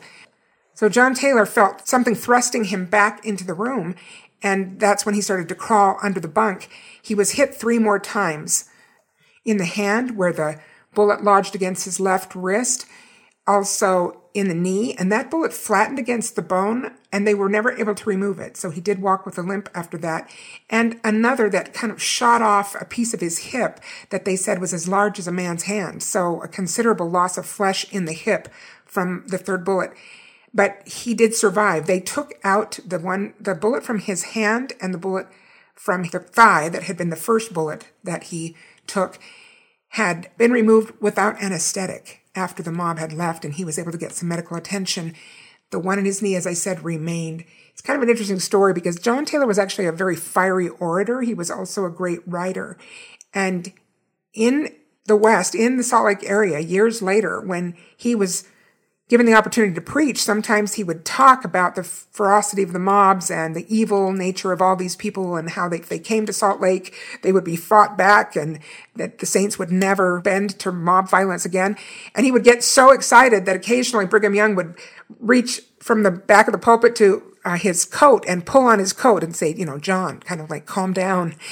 So 0.75 0.91
John 0.91 1.15
Taylor 1.15 1.47
felt 1.47 1.89
something 1.89 2.15
thrusting 2.15 2.65
him 2.65 2.85
back 2.85 3.25
into 3.25 3.45
the 3.45 3.55
room 3.55 3.95
And 4.43 4.79
that's 4.79 5.07
when 5.07 5.15
he 5.15 5.23
started 5.23 5.49
to 5.49 5.55
crawl 5.55 5.99
under 6.03 6.21
the 6.21 6.29
bunk. 6.29 6.69
He 7.01 7.15
was 7.15 7.33
hit 7.33 7.55
three 7.55 7.79
more 7.79 7.99
times 7.99 8.69
in 9.45 9.57
the 9.57 9.65
hand 9.65 10.17
where 10.17 10.33
the 10.33 10.61
bullet 10.95 11.25
lodged 11.25 11.55
against 11.55 11.87
his 11.87 11.99
left 11.99 12.35
wrist, 12.35 12.87
also 13.47 14.23
in 14.35 14.49
the 14.49 14.55
knee, 14.55 14.95
and 14.99 15.11
that 15.11 15.31
bullet 15.31 15.53
flattened 15.53 15.99
against 15.99 16.37
the 16.37 16.43
bone, 16.43 16.93
and 17.11 17.27
they 17.27 17.35
were 17.35 17.49
never 17.49 17.73
able 17.73 17.95
to 17.95 18.09
remove 18.09 18.39
it. 18.39 18.57
So 18.57 18.71
he 18.71 18.81
did 18.81 19.01
walk 19.01 19.25
with 19.25 19.39
a 19.39 19.43
limp 19.43 19.71
after 19.75 19.97
that. 19.99 20.31
And 20.69 21.01
another 21.03 21.49
that 21.49 21.73
kind 21.73 21.91
of 21.91 22.03
shot 22.03 22.43
off 22.43 22.77
a 22.79 22.85
piece 22.85 23.15
of 23.15 23.21
his 23.21 23.39
hip 23.39 23.81
that 24.11 24.27
they 24.27 24.37
said 24.37 24.61
was 24.61 24.75
as 24.75 24.89
large 24.89 25.19
as 25.19 25.27
a 25.27 25.33
man's 25.33 25.63
hand. 25.63 26.03
So 26.03 26.43
a 26.43 26.49
considerable 26.49 27.09
loss 27.09 27.39
of 27.39 27.47
flesh 27.47 27.91
in 27.93 28.05
the 28.05 28.13
hip 28.13 28.49
from 28.85 29.25
the 29.29 29.39
third 29.39 29.65
bullet. 29.65 29.93
But 30.53 30.87
he 30.87 31.15
did 31.15 31.35
survive. 31.35 31.87
They 31.87 32.01
took 32.01 32.35
out 32.45 32.79
the 32.85 32.99
one, 32.99 33.35
the 33.41 33.55
bullet 33.55 33.85
from 33.85 34.01
his 34.01 34.25
hand 34.25 34.75
and 34.81 34.93
the 34.93 34.99
bullet 34.99 35.29
from 35.75 36.03
the 36.05 36.19
thigh 36.19 36.69
that 36.69 36.85
had 36.85 36.97
been 36.97 37.11
the 37.11 37.17
first 37.17 37.55
bullet 37.55 37.87
that 38.03 38.25
he 38.25 38.57
took 38.87 39.19
had 39.91 40.31
been 40.37 40.53
removed 40.53 40.93
without 41.01 41.41
anesthetic 41.43 42.23
after 42.37 42.63
the 42.63 42.73
mob 42.73 42.99
had 42.99 43.13
left 43.13 43.45
and 43.45 43.55
he 43.55 43.65
was 43.65 43.79
able 43.79 43.93
to 43.93 43.99
get 43.99 44.13
some 44.13 44.29
medical 44.29 44.57
attention. 44.57 45.15
The 45.71 45.79
one 45.79 45.99
in 45.99 46.05
his 46.05 46.23
knee, 46.23 46.37
as 46.37 46.47
I 46.47 46.53
said, 46.53 46.85
remained. 46.85 47.45
It's 47.71 47.83
kind 47.83 47.97
of 47.97 48.03
an 48.03 48.09
interesting 48.09 48.39
story 48.39 48.73
because 48.73 48.97
John 48.97 49.25
Taylor 49.25 49.47
was 49.47 49.59
actually 49.59 49.87
a 49.87 49.93
very 49.93 50.17
fiery 50.17 50.69
orator. 50.69 51.23
He 51.23 51.35
was 51.35 51.51
also 51.51 51.85
a 51.85 51.91
great 51.91 52.21
writer. 52.27 52.79
And 53.35 53.73
in 54.33 54.75
the 55.07 55.17
West, 55.17 55.55
in 55.55 55.77
the 55.77 55.83
Salt 55.83 56.07
Lake 56.07 56.29
area, 56.29 56.59
years 56.59 57.03
later, 57.03 57.41
when 57.41 57.77
he 57.97 58.15
was 58.15 58.47
given 59.09 59.25
the 59.25 59.35
opportunity 59.35 59.73
to 59.73 59.81
preach, 59.81 60.21
sometimes 60.21 60.75
he 60.75 60.83
would 60.83 61.05
talk 61.05 61.45
about 61.45 61.77
the 61.77 61.85
ferocity 61.85 62.63
of 62.63 62.73
the 62.73 62.79
mobs 62.79 63.31
and 63.31 63.55
the 63.55 63.67
evil 63.75 64.13
nature 64.13 64.51
of 64.53 64.61
all 64.61 64.75
these 64.75 64.97
people 64.97 65.37
and 65.37 65.51
how 65.51 65.69
they, 65.69 65.79
if 65.79 65.89
they 65.89 65.99
came 65.99 66.27
to 66.27 66.33
Salt 66.33 66.61
Lake, 66.61 66.93
they 67.23 67.33
would 67.33 67.45
be 67.45 67.55
fought 67.55 67.97
back 67.97 68.35
and 68.35 68.59
that 68.97 69.19
the 69.19 69.27
saints 69.27 69.59
would 69.59 69.71
never 69.71 70.21
bend 70.21 70.59
to 70.59 70.73
mob 70.73 71.09
violence 71.09 71.45
again. 71.45 71.77
And 72.17 72.27
he 72.27 72.33
would 72.33 72.43
get 72.43 72.65
so 72.65 72.91
excited 72.91 73.47
that 73.47 73.55
occasionally 73.55 74.07
Brigham 74.07 74.35
Young 74.35 74.57
would 74.57 74.75
reach 75.21 75.61
from 75.79 76.03
the 76.03 76.11
back 76.11 76.49
of 76.49 76.53
the 76.53 76.59
pulpit 76.59 76.97
to 76.97 77.23
uh, 77.45 77.57
his 77.57 77.85
coat 77.85 78.25
and 78.27 78.45
pull 78.45 78.63
on 78.63 78.81
his 78.81 78.93
coat 78.93 79.23
and 79.23 79.37
say, 79.37 79.55
you 79.55 79.65
know, 79.65 79.79
John, 79.79 80.19
kind 80.19 80.41
of 80.41 80.51
like 80.51 80.67
calm 80.67 80.93
down. 80.93 81.37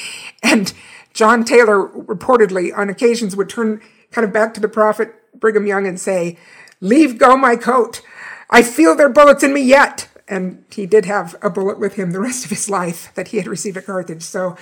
And 0.42 0.74
John 1.14 1.44
Taylor 1.44 1.88
reportedly 1.88 2.76
on 2.76 2.90
occasions 2.90 3.36
would 3.36 3.48
turn 3.48 3.80
kind 4.10 4.26
of 4.26 4.32
back 4.32 4.52
to 4.54 4.60
the 4.60 4.68
prophet 4.68 5.14
Brigham 5.38 5.66
Young 5.66 5.86
and 5.86 5.98
say, 5.98 6.36
Leave 6.80 7.18
go 7.18 7.37
my 7.37 7.56
coat. 7.56 8.02
I 8.50 8.62
feel 8.62 8.94
their 8.94 9.08
bullets 9.08 9.42
in 9.42 9.52
me 9.54 9.62
yet. 9.62 10.08
And 10.26 10.64
he 10.70 10.87
did 10.87 11.04
have 11.04 11.37
a 11.42 11.50
bullet 11.50 11.78
with 11.78 11.94
him 11.94 12.12
the 12.12 12.20
rest 12.20 12.44
of 12.44 12.50
his 12.50 12.70
life 12.70 13.12
that 13.14 13.28
he 13.28 13.37
had 13.37 13.46
received 13.46 13.76
at 13.76 13.87
Carthage. 13.87 14.22
So 14.22 14.56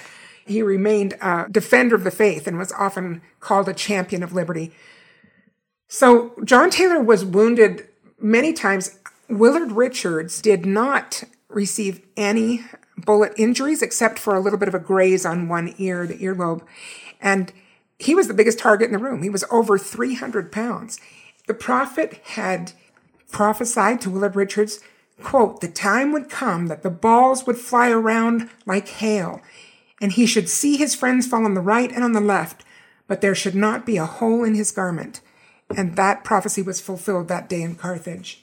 he 0.44 0.62
remained 0.62 1.14
a 1.20 1.46
defender 1.50 1.94
of 1.94 2.04
the 2.04 2.10
faith 2.10 2.46
and 2.46 2.58
was 2.58 2.72
often 2.72 3.22
called 3.40 3.68
a 3.68 3.74
champion 3.74 4.22
of 4.22 4.32
liberty. 4.32 4.72
So 5.88 6.32
John 6.44 6.70
Taylor 6.70 7.00
was 7.00 7.24
wounded 7.24 7.86
many 8.18 8.52
times. 8.52 8.98
Willard 9.28 9.72
Richards 9.72 10.42
did 10.42 10.66
not 10.66 11.22
receive 11.48 12.00
any 12.16 12.64
bullet 12.96 13.32
injuries 13.36 13.82
except 13.82 14.18
for 14.18 14.34
a 14.34 14.40
little 14.40 14.58
bit 14.58 14.68
of 14.68 14.74
a 14.74 14.78
graze 14.78 15.24
on 15.24 15.48
one 15.48 15.74
ear, 15.78 16.06
the 16.06 16.18
earlobe. 16.18 16.62
And 17.20 17.52
he 17.98 18.14
was 18.14 18.26
the 18.26 18.34
biggest 18.34 18.58
target 18.58 18.86
in 18.86 18.92
the 18.92 18.98
room. 18.98 19.22
He 19.22 19.30
was 19.30 19.44
over 19.50 19.78
300 19.78 20.50
pounds. 20.50 20.98
The 21.52 21.58
prophet 21.58 22.18
had 22.28 22.72
prophesied 23.30 24.00
to 24.00 24.08
Willard 24.08 24.36
Richards, 24.36 24.80
quote, 25.22 25.60
the 25.60 25.68
time 25.68 26.10
would 26.10 26.30
come 26.30 26.68
that 26.68 26.82
the 26.82 26.88
balls 26.88 27.46
would 27.46 27.58
fly 27.58 27.90
around 27.90 28.48
like 28.64 28.88
hail, 28.88 29.42
and 30.00 30.12
he 30.12 30.24
should 30.24 30.48
see 30.48 30.78
his 30.78 30.94
friends 30.94 31.26
fall 31.26 31.44
on 31.44 31.52
the 31.52 31.60
right 31.60 31.92
and 31.92 32.02
on 32.04 32.12
the 32.12 32.22
left, 32.22 32.64
but 33.06 33.20
there 33.20 33.34
should 33.34 33.54
not 33.54 33.84
be 33.84 33.98
a 33.98 34.06
hole 34.06 34.44
in 34.44 34.54
his 34.54 34.70
garment. 34.70 35.20
And 35.76 35.94
that 35.96 36.24
prophecy 36.24 36.62
was 36.62 36.80
fulfilled 36.80 37.28
that 37.28 37.50
day 37.50 37.60
in 37.60 37.74
Carthage. 37.74 38.42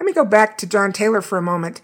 Let 0.00 0.06
me 0.06 0.12
go 0.12 0.24
back 0.24 0.58
to 0.58 0.66
John 0.66 0.92
Taylor 0.92 1.22
for 1.22 1.38
a 1.38 1.40
moment 1.40 1.80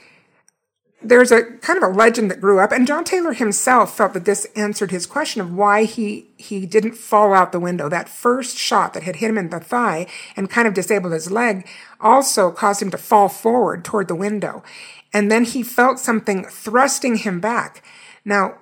there's 1.04 1.30
a 1.30 1.44
kind 1.58 1.76
of 1.76 1.82
a 1.82 1.92
legend 1.92 2.30
that 2.30 2.40
grew 2.40 2.58
up, 2.58 2.72
and 2.72 2.86
John 2.86 3.04
Taylor 3.04 3.32
himself 3.32 3.96
felt 3.96 4.14
that 4.14 4.24
this 4.24 4.46
answered 4.56 4.90
his 4.90 5.06
question 5.06 5.40
of 5.40 5.54
why 5.54 5.84
he 5.84 6.28
he 6.36 6.66
didn't 6.66 6.96
fall 6.96 7.34
out 7.34 7.52
the 7.52 7.60
window. 7.60 7.88
That 7.88 8.08
first 8.08 8.56
shot 8.56 8.94
that 8.94 9.02
had 9.02 9.16
hit 9.16 9.30
him 9.30 9.38
in 9.38 9.50
the 9.50 9.60
thigh 9.60 10.06
and 10.36 10.50
kind 10.50 10.66
of 10.66 10.74
disabled 10.74 11.12
his 11.12 11.30
leg 11.30 11.68
also 12.00 12.50
caused 12.50 12.82
him 12.82 12.90
to 12.90 12.98
fall 12.98 13.28
forward 13.28 13.84
toward 13.84 14.08
the 14.08 14.14
window, 14.14 14.62
and 15.12 15.30
then 15.30 15.44
he 15.44 15.62
felt 15.62 15.98
something 15.98 16.44
thrusting 16.44 17.16
him 17.16 17.38
back. 17.38 17.84
Now, 18.24 18.58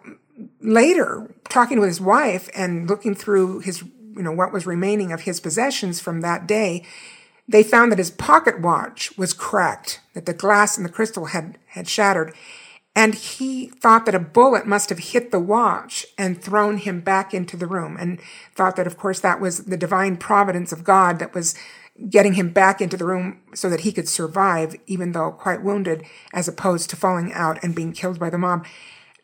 later, 0.61 1.33
talking 1.49 1.77
to 1.77 1.85
his 1.85 2.01
wife 2.01 2.51
and 2.55 2.89
looking 2.89 3.15
through 3.15 3.61
his 3.61 3.83
you 3.83 4.23
know 4.23 4.33
what 4.33 4.53
was 4.53 4.67
remaining 4.67 5.13
of 5.13 5.23
his 5.23 5.41
possessions 5.41 6.01
from 6.01 6.21
that 6.21 6.47
day, 6.47 6.85
they 7.49 7.63
found 7.63 7.91
that 7.91 7.99
his 7.99 8.11
pocket 8.11 8.61
watch 8.61 9.17
was 9.19 9.33
cracked, 9.33 10.01
that 10.15 10.27
the 10.27 10.35
glass 10.35 10.77
and 10.77 10.87
the 10.87 10.93
crystal 10.93 11.27
had, 11.27 11.59
had 11.69 11.89
shattered. 11.89 12.35
And 12.95 13.15
he 13.15 13.69
thought 13.69 14.05
that 14.05 14.15
a 14.15 14.21
bullet 14.21 14.67
must 14.67 14.91
have 14.91 14.99
hit 14.99 15.31
the 15.31 15.41
watch 15.41 16.05
and 16.19 16.41
thrown 16.41 16.77
him 16.77 17.01
back 17.01 17.33
into 17.33 17.57
the 17.57 17.67
room 17.67 17.97
and 17.99 18.21
thought 18.55 18.77
that, 18.77 18.87
of 18.87 18.99
course, 18.99 19.19
that 19.21 19.41
was 19.41 19.65
the 19.65 19.79
divine 19.79 20.19
providence 20.19 20.73
of 20.73 20.85
God 20.85 21.19
that 21.19 21.35
was 21.35 21.55
getting 22.09 22.35
him 22.35 22.51
back 22.51 22.81
into 22.81 22.97
the 22.97 23.07
room 23.07 23.41
so 23.55 23.71
that 23.71 23.81
he 23.81 23.93
could 23.93 24.09
survive, 24.09 24.77
even 24.87 25.13
though 25.13 25.33
quite 25.33 25.63
wounded, 25.63 26.05
as 26.35 26.49
opposed 26.49 26.91
to 26.91 26.97
falling 26.97 27.33
out 27.33 27.63
and 27.63 27.75
being 27.75 27.93
killed 27.93 28.19
by 28.19 28.29
the 28.29 28.39
mob. 28.39 28.67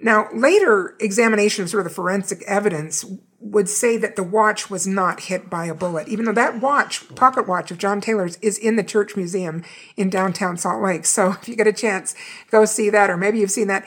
Now, 0.01 0.29
later 0.33 0.95
examination 1.01 1.63
of 1.63 1.71
sort 1.71 1.85
of 1.85 1.91
the 1.91 1.95
forensic 1.95 2.43
evidence 2.47 3.05
would 3.41 3.69
say 3.69 3.97
that 3.97 4.17
the 4.17 4.23
watch 4.23 4.69
was 4.69 4.87
not 4.87 5.21
hit 5.21 5.49
by 5.49 5.67
a 5.67 5.75
bullet, 5.75 6.09
even 6.09 6.25
though 6.25 6.33
that 6.33 6.61
watch, 6.61 7.15
pocket 7.15 7.47
watch 7.47 7.71
of 7.71 7.79
John 7.79 8.01
Taylor's, 8.01 8.37
is 8.43 8.59
in 8.59 8.77
the 8.77 8.83
Church 8.83 9.17
Museum 9.17 9.63
in 9.97 10.11
downtown 10.11 10.57
Salt 10.57 10.83
Lake. 10.83 11.07
So 11.07 11.31
if 11.43 11.49
you 11.49 11.57
get 11.57 11.67
a 11.67 11.73
chance, 11.73 12.15
go 12.51 12.65
see 12.65 12.91
that, 12.91 13.11
or 13.11 13.17
maybe 13.17 13.39
you've 13.39 13.51
seen 13.51 13.69
that. 13.69 13.87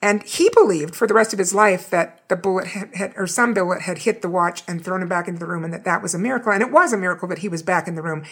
And 0.00 0.22
he 0.22 0.50
believed 0.50 0.94
for 0.94 1.06
the 1.06 1.14
rest 1.14 1.32
of 1.32 1.38
his 1.38 1.54
life 1.54 1.88
that 1.90 2.28
the 2.28 2.36
bullet 2.36 2.68
had, 2.68 2.94
had, 2.94 3.14
or 3.16 3.26
some 3.26 3.54
bullet 3.54 3.82
had 3.82 3.98
hit 3.98 4.22
the 4.22 4.28
watch 4.28 4.62
and 4.68 4.84
thrown 4.84 5.02
him 5.02 5.08
back 5.08 5.26
into 5.26 5.40
the 5.40 5.46
room, 5.46 5.64
and 5.64 5.72
that 5.72 5.84
that 5.84 6.02
was 6.02 6.14
a 6.14 6.18
miracle. 6.18 6.52
And 6.52 6.62
it 6.62 6.70
was 6.70 6.92
a 6.92 6.98
miracle 6.98 7.26
that 7.28 7.38
he 7.38 7.48
was 7.48 7.62
back 7.62 7.88
in 7.88 7.94
the 7.94 8.02
room. 8.02 8.22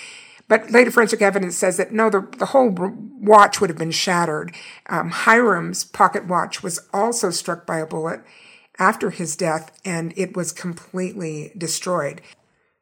But 0.49 0.71
later 0.71 0.91
forensic 0.91 1.23
evidence 1.23 1.57
says 1.57 1.79
that 1.79 1.93
no, 1.93 2.11
the, 2.11 2.29
the 2.37 2.47
whole 2.47 2.69
watch 2.69 3.61
would 3.61 3.71
have 3.71 3.79
been 3.79 3.91
shattered. 3.91 4.55
Um, 4.91 5.11
Hyrum's 5.11 5.83
pocket 5.85 6.27
watch 6.27 6.63
was 6.63 6.79
also 6.93 7.31
struck 7.31 7.65
by 7.65 7.79
a 7.79 7.87
bullet 7.87 8.21
after 8.83 9.11
his 9.11 9.37
death, 9.37 9.71
and 9.85 10.13
it 10.17 10.35
was 10.37 10.51
completely 10.51 11.53
destroyed. 11.57 12.21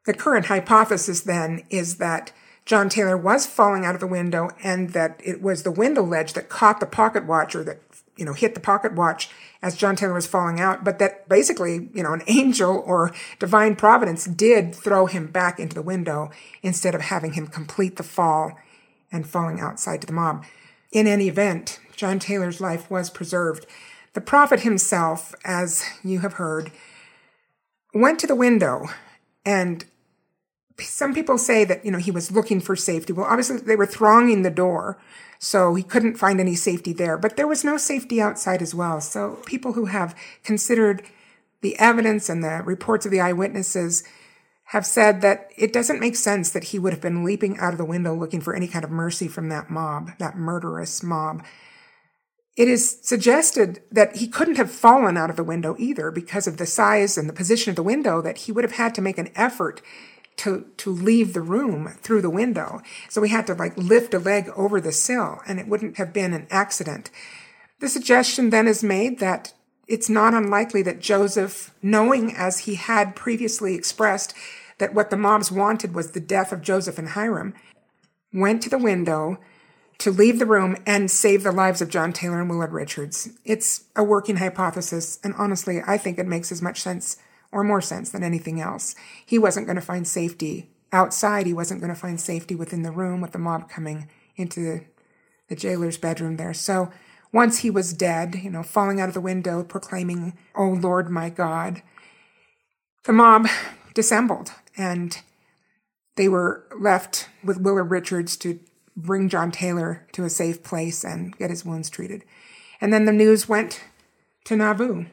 The 0.07 0.15
current 0.15 0.47
hypothesis 0.47 1.21
then 1.21 1.63
is 1.69 1.99
that 1.99 2.33
John 2.65 2.89
Taylor 2.89 3.19
was 3.19 3.47
falling 3.47 3.85
out 3.85 3.95
of 3.95 4.01
the 4.01 4.07
window 4.07 4.49
and 4.65 4.91
that 4.95 5.21
it 5.23 5.43
was 5.43 5.63
the 5.63 5.71
window 5.71 6.03
ledge 6.03 6.33
that 6.33 6.49
caught 6.49 6.81
the 6.81 6.87
pocket 6.87 7.27
watch 7.27 7.55
or 7.55 7.63
that, 7.65 7.81
you 8.17 8.25
know, 8.25 8.33
hit 8.33 8.55
the 8.55 8.61
pocket 8.61 8.95
watch 8.95 9.29
as 9.61 9.77
John 9.77 9.95
Taylor 9.95 10.15
was 10.15 10.27
falling 10.27 10.59
out, 10.59 10.85
but 10.85 10.99
that 11.01 11.29
basically, 11.29 11.91
you 11.93 12.03
know, 12.03 12.15
an 12.15 12.23
angel 12.29 12.83
or 12.87 13.13
divine 13.39 13.77
providence 13.77 14.25
did 14.25 14.75
throw 14.75 15.05
him 15.05 15.27
back 15.27 15.61
into 15.61 15.75
the 15.75 15.83
window 15.83 16.31
instead 16.63 16.95
of 16.95 17.03
having 17.03 17.35
him 17.35 17.47
complete 17.47 17.97
the 17.97 18.03
fall 18.03 18.57
and 19.13 19.29
falling 19.29 19.61
outside 19.61 20.01
to 20.01 20.07
the 20.07 20.15
mob. 20.15 20.47
In 20.93 21.07
any 21.07 21.29
event, 21.29 21.79
John 21.95 22.19
Taylor's 22.19 22.59
life 22.59 22.91
was 22.91 23.11
preserved. 23.11 23.67
The 24.13 24.21
prophet 24.21 24.61
himself, 24.61 25.35
as 25.45 25.85
you 26.03 26.21
have 26.21 26.35
heard, 26.35 26.73
went 27.95 28.19
to 28.21 28.27
the 28.27 28.35
window 28.35 28.87
and 29.45 29.85
some 30.79 31.15
people 31.15 31.39
say 31.39 31.65
that, 31.65 31.85
you 31.85 31.91
know, 31.91 31.99
he 31.99 32.11
was 32.11 32.31
looking 32.31 32.61
for 32.61 32.77
safety. 32.77 33.13
Well, 33.13 33.27
obviously 33.27 33.59
they 33.59 33.77
were 33.77 33.87
thronging 33.87 34.43
the 34.43 34.51
door, 34.51 34.99
so 35.39 35.75
he 35.75 35.83
couldn't 35.83 36.19
find 36.19 36.41
any 36.41 36.55
safety 36.55 36.93
there, 36.93 37.19
but 37.19 37.37
there 37.37 37.47
was 37.47 37.65
no 37.65 37.77
safety 37.77 38.21
outside 38.21 38.63
as 38.63 38.75
well. 38.75 39.01
So 39.01 39.39
people 39.47 39.75
who 39.75 39.87
have 39.87 40.17
considered 40.45 41.03
the 41.61 41.79
evidence 41.79 42.29
and 42.29 42.43
the 42.43 42.63
reports 42.65 43.05
of 43.05 43.13
the 43.13 43.21
eyewitnesses 43.21 44.05
have 44.67 44.87
said 44.87 45.21
that 45.21 45.51
it 45.57 45.73
doesn't 45.73 46.01
make 46.01 46.17
sense 46.17 46.51
that 46.51 46.65
he 46.65 46.79
would 46.79 46.93
have 46.93 47.03
been 47.03 47.25
leaping 47.25 47.59
out 47.59 47.73
of 47.73 47.79
the 47.79 47.85
window 47.85 48.15
looking 48.15 48.41
for 48.41 48.55
any 48.55 48.69
kind 48.69 48.85
of 48.85 48.91
mercy 48.91 49.29
from 49.29 49.49
that 49.49 49.69
mob, 49.69 50.13
that 50.19 50.37
murderous 50.37 51.03
mob. 51.03 51.45
It 52.57 52.69
is 52.69 52.99
suggested 53.03 53.81
that 53.91 54.17
he 54.17 54.27
couldn't 54.27 54.57
have 54.57 54.71
fallen 54.71 55.17
out 55.17 55.31
of 55.31 55.37
the 55.37 55.45
window 55.45 55.77
either 55.79 56.11
because 56.11 56.47
of 56.47 56.57
the 56.57 56.67
size 56.67 57.17
and 57.17 57.29
the 57.29 57.35
position 57.35 57.71
of 57.71 57.77
the 57.77 57.83
window 57.83 58.21
that 58.21 58.39
he 58.39 58.53
would 58.53 58.65
have 58.65 58.73
had 58.73 58.95
to 58.97 59.03
make 59.03 59.19
an 59.19 59.31
effort 59.35 59.81
to, 60.39 60.67
to 60.79 60.91
leave 60.91 61.33
the 61.33 61.43
room 61.43 61.95
through 62.01 62.23
the 62.23 62.31
window. 62.31 62.83
So 63.09 63.23
he 63.23 63.31
had 63.31 63.47
to 63.47 63.55
like 63.55 63.77
lift 63.77 64.15
a 64.15 64.19
leg 64.19 64.51
over 64.57 64.81
the 64.81 64.93
sill 64.93 65.41
and 65.47 65.61
it 65.61 65.69
wouldn't 65.69 65.97
have 65.97 66.13
been 66.13 66.33
an 66.33 66.47
accident. 66.51 67.11
The 67.81 67.89
suggestion 67.89 68.51
then 68.51 68.67
is 68.67 68.83
made 68.83 69.21
that 69.21 69.55
it's 69.87 70.09
not 70.09 70.35
unlikely 70.35 70.83
that 70.83 71.01
Joseph, 71.01 71.75
knowing 71.83 72.35
as 72.35 72.61
he 72.61 72.77
had 72.77 73.17
previously 73.17 73.75
expressed 73.75 74.35
that 74.79 74.95
what 74.95 75.11
the 75.11 75.17
mobs 75.17 75.51
wanted 75.53 75.95
was 75.95 76.13
the 76.13 76.21
death 76.21 76.53
of 76.53 76.63
Joseph 76.63 76.99
and 76.99 77.09
Hyrum, 77.09 77.55
went 78.33 78.63
to 78.63 78.71
the 78.71 78.79
window, 78.79 79.39
to 80.01 80.11
leave 80.11 80.39
the 80.39 80.47
room 80.47 80.77
and 80.87 81.11
save 81.11 81.43
the 81.43 81.53
lives 81.53 81.83
of 81.83 81.91
John 81.91 82.13
Taylor 82.13 82.41
and 82.41 82.49
Willard 82.49 82.73
Richards. 82.73 83.29
It's 83.45 83.85
a 83.95 84.03
working 84.03 84.37
hypothesis, 84.37 85.21
and 85.23 85.35
honestly, 85.37 85.83
I 85.87 85.99
think 85.99 86.19
it 86.19 86.27
makes 86.27 86.51
as 86.51 86.63
much 86.63 86.81
sense 86.81 87.19
or 87.53 87.63
more 87.63 87.83
sense 87.83 88.11
than 88.11 88.23
anything 88.23 88.61
else. 88.61 88.95
He 89.25 89.39
wasn't 89.39 89.67
going 89.67 89.77
to 89.77 89.83
find 89.83 90.09
safety 90.09 90.71
outside. 90.91 91.47
He 91.47 91.53
wasn't 91.53 91.81
going 91.81 91.93
to 91.93 92.01
find 92.01 92.19
safety 92.19 92.55
within 92.55 92.83
the 92.83 92.91
room 92.91 93.21
with 93.21 93.33
the 93.33 93.39
mob 93.39 93.69
coming 93.69 94.09
into 94.37 94.61
the, 94.61 94.85
the 95.49 95.57
jailer's 95.57 95.99
bedroom 95.99 96.37
there. 96.37 96.55
So 96.55 96.91
once 97.31 97.59
he 97.59 97.71
was 97.71 97.93
dead, 97.93 98.37
you 98.37 98.51
know, 98.51 98.63
falling 98.63 99.01
out 99.01 99.09
of 99.09 99.15
the 99.15 99.21
window, 99.21 99.63
proclaiming, 99.63 100.37
Oh 100.55 100.71
Lord, 100.71 101.11
my 101.11 101.29
God, 101.29 101.83
the 103.05 103.13
mob 103.13 103.49
dissembled 103.93 104.53
and 104.79 105.21
they 106.17 106.29
were 106.29 106.65
left 106.79 107.29
with 107.45 107.61
Willard 107.61 107.91
Richards 107.91 108.37
to 108.39 108.61
bring 108.97 109.29
John 109.29 109.51
Taylor 109.51 110.07
to 110.13 110.25
a 110.25 110.31
safe 110.31 110.63
place 110.63 111.05
and 111.05 111.37
get 111.37 111.51
his 111.51 111.65
wounds 111.65 111.91
treated. 111.91 112.25
And 112.81 112.93
then 112.93 113.05
the 113.05 113.13
news 113.13 113.49
went 113.49 113.83
to 114.45 114.57
Nauvoo, 114.57 115.07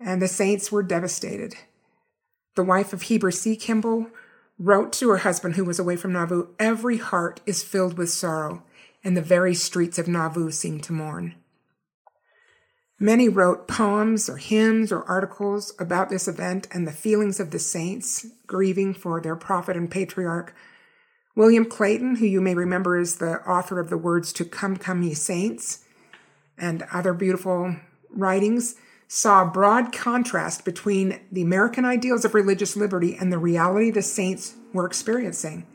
and 0.00 0.22
the 0.22 0.28
saints 0.28 0.70
were 0.70 0.82
devastated. 0.82 1.54
The 2.54 2.64
wife 2.64 2.92
of 2.92 3.02
Heber 3.02 3.30
C. 3.30 3.56
Kimball 3.56 4.06
wrote 4.58 4.92
to 4.94 5.08
her 5.10 5.18
husband, 5.18 5.56
who 5.56 5.64
was 5.64 5.78
away 5.78 5.96
from 5.96 6.12
Nauvoo, 6.12 6.48
Every 6.58 6.98
heart 6.98 7.40
is 7.46 7.62
filled 7.62 7.98
with 7.98 8.10
sorrow, 8.10 8.62
and 9.02 9.16
the 9.16 9.22
very 9.22 9.54
streets 9.54 9.98
of 9.98 10.06
Nauvoo 10.06 10.50
seem 10.50 10.80
to 10.80 10.92
mourn. 10.92 11.34
Many 13.02 13.28
wrote 13.28 13.66
poems 13.66 14.30
or 14.30 14.36
hymns 14.36 14.92
or 14.92 15.02
articles 15.04 15.74
about 15.80 16.08
this 16.08 16.28
event 16.28 16.68
and 16.70 16.86
the 16.86 16.92
feelings 16.92 17.40
of 17.40 17.50
the 17.50 17.58
saints 17.58 18.26
grieving 18.46 18.94
for 18.94 19.20
their 19.20 19.34
prophet 19.34 19.76
and 19.76 19.90
patriarch. 19.90 20.54
William 21.34 21.64
Clayton, 21.64 22.16
who 22.16 22.26
you 22.26 22.40
may 22.40 22.54
remember 22.54 22.98
is 22.98 23.16
the 23.16 23.40
author 23.48 23.80
of 23.80 23.88
the 23.88 23.96
words 23.96 24.32
to 24.34 24.44
Come, 24.44 24.76
Come, 24.76 25.02
Ye 25.02 25.14
Saints, 25.14 25.84
and 26.58 26.84
other 26.92 27.14
beautiful 27.14 27.76
writings, 28.10 28.74
saw 29.08 29.42
a 29.42 29.50
broad 29.50 29.92
contrast 29.92 30.64
between 30.64 31.20
the 31.30 31.42
American 31.42 31.84
ideals 31.84 32.24
of 32.24 32.34
religious 32.34 32.76
liberty 32.76 33.16
and 33.16 33.32
the 33.32 33.38
reality 33.38 33.90
the 33.90 34.02
saints 34.02 34.54
were 34.72 34.86
experiencing. 34.86 35.66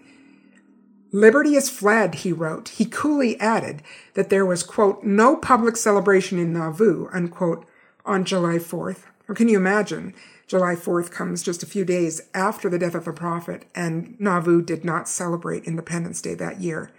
Liberty 1.11 1.55
is 1.55 1.69
fled, 1.69 2.15
he 2.15 2.33
wrote. 2.33 2.69
He 2.69 2.85
coolly 2.85 3.39
added 3.39 3.81
that 4.13 4.29
there 4.29 4.45
was, 4.45 4.61
quote, 4.61 5.03
no 5.03 5.35
public 5.35 5.77
celebration 5.77 6.37
in 6.37 6.53
Nauvoo, 6.53 7.07
unquote, 7.13 7.65
on 8.05 8.25
July 8.25 8.57
4th. 8.57 9.03
Or 9.27 9.35
can 9.35 9.47
you 9.47 9.57
imagine? 9.57 10.13
July 10.47 10.75
4th 10.75 11.11
comes 11.11 11.43
just 11.43 11.61
a 11.61 11.67
few 11.67 11.83
days 11.83 12.21
after 12.33 12.69
the 12.69 12.79
death 12.79 12.95
of 12.95 13.05
the 13.05 13.11
prophet, 13.11 13.65
and 13.75 14.19
Nauvoo 14.19 14.61
did 14.61 14.85
not 14.85 15.09
celebrate 15.09 15.65
Independence 15.65 16.21
Day 16.21 16.35
that 16.35 16.61
year. 16.61 16.89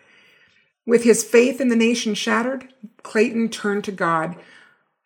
With 0.87 1.05
his 1.05 1.25
faith 1.25 1.61
in 1.61 1.69
the 1.69 1.77
nation 1.77 2.15
shattered, 2.15 2.69
Clayton 3.03 3.49
turned 3.49 3.85
to 3.85 3.93
God. 3.93 4.37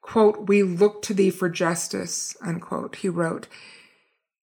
Quote, 0.00 0.48
We 0.48 0.62
look 0.64 1.02
to 1.02 1.14
thee 1.14 1.30
for 1.30 1.48
justice, 1.48 2.36
unquote, 2.40 2.96
he 2.96 3.08
wrote. 3.08 3.46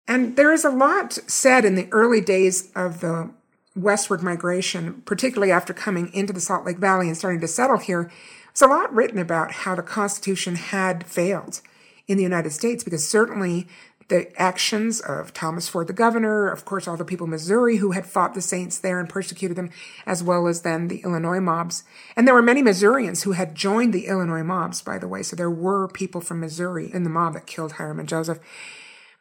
And 0.07 0.35
there 0.35 0.53
is 0.53 0.65
a 0.65 0.69
lot 0.69 1.13
said 1.13 1.65
in 1.65 1.75
the 1.75 1.87
early 1.91 2.21
days 2.21 2.71
of 2.75 2.99
the 2.99 3.29
westward 3.75 4.21
migration, 4.21 5.01
particularly 5.05 5.51
after 5.51 5.73
coming 5.73 6.11
into 6.13 6.33
the 6.33 6.41
Salt 6.41 6.65
Lake 6.65 6.77
Valley 6.77 7.07
and 7.07 7.17
starting 7.17 7.41
to 7.41 7.47
settle 7.47 7.77
here, 7.77 8.11
there's 8.47 8.69
a 8.69 8.73
lot 8.73 8.93
written 8.93 9.19
about 9.19 9.51
how 9.51 9.75
the 9.75 9.83
Constitution 9.83 10.55
had 10.55 11.05
failed 11.05 11.61
in 12.07 12.17
the 12.17 12.23
United 12.23 12.51
States 12.51 12.83
because 12.83 13.07
certainly 13.07 13.67
the 14.07 14.31
actions 14.41 15.01
of 15.01 15.33
Thomas 15.33 15.67
Ford, 15.67 15.87
the 15.87 15.93
governor, 15.93 16.49
of 16.49 16.63
course, 16.63 16.87
all 16.87 16.95
the 16.95 17.03
people 17.03 17.25
in 17.25 17.31
Missouri 17.31 17.77
who 17.77 17.91
had 17.91 18.05
fought 18.05 18.33
the 18.33 18.41
Saints 18.41 18.79
there 18.79 18.99
and 18.99 19.09
persecuted 19.09 19.57
them, 19.57 19.69
as 20.05 20.23
well 20.23 20.47
as 20.47 20.61
then 20.61 20.87
the 20.87 21.01
Illinois 21.03 21.41
mobs. 21.41 21.83
And 22.15 22.25
there 22.25 22.35
were 22.35 22.41
many 22.41 22.61
Missourians 22.61 23.23
who 23.23 23.33
had 23.33 23.53
joined 23.53 23.93
the 23.93 24.07
Illinois 24.07 24.43
mobs, 24.43 24.81
by 24.81 24.97
the 24.97 25.09
way. 25.09 25.23
So 25.23 25.35
there 25.35 25.51
were 25.51 25.89
people 25.89 26.21
from 26.21 26.39
Missouri 26.39 26.89
in 26.93 27.03
the 27.03 27.09
mob 27.09 27.33
that 27.33 27.47
killed 27.47 27.73
Hyrum 27.73 27.99
and 27.99 28.07
Joseph. 28.07 28.39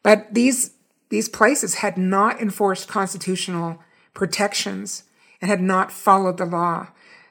But 0.05 0.33
these, 0.33 0.75
these 1.09 1.29
places 1.29 1.77
had 1.77 1.99
not 1.99 2.41
enforced 2.41 2.87
constitutional 2.87 3.83
protections 4.15 5.03
and 5.41 5.51
had 5.51 5.61
not 5.61 5.91
followed 5.91 6.37
the 6.37 6.47
law. 6.47 6.89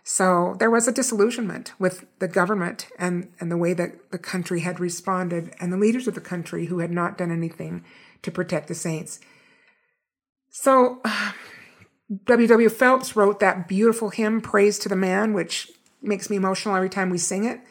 So 0.07 0.55
there 0.59 0.69
was 0.69 0.87
a 0.87 0.91
disillusionment 0.91 1.73
with 1.79 2.05
the 2.19 2.27
government 2.27 2.87
and, 2.99 3.33
and 3.39 3.51
the 3.51 3.57
way 3.57 3.73
that 3.73 4.11
the 4.11 4.19
country 4.19 4.59
had 4.59 4.79
responded 4.79 5.55
and 5.59 5.73
the 5.73 5.77
leaders 5.77 6.07
of 6.07 6.13
the 6.13 6.21
country 6.21 6.67
who 6.67 6.77
had 6.77 6.91
not 6.91 7.17
done 7.17 7.31
anything 7.31 7.83
to 8.21 8.29
protect 8.29 8.67
the 8.67 8.75
saints. 8.75 9.19
So 10.51 11.01
W. 12.25 12.47
W. 12.47 12.69
Phelps 12.69 13.15
wrote 13.15 13.39
that 13.39 13.67
beautiful 13.67 14.11
hymn, 14.11 14.41
Praise 14.41 14.77
to 14.79 14.89
the 14.89 14.95
Man, 14.95 15.33
which 15.33 15.71
makes 16.03 16.29
me 16.29 16.35
emotional 16.35 16.75
every 16.75 16.89
time 16.89 17.09
we 17.09 17.17
sing 17.17 17.43
it. 17.43 17.61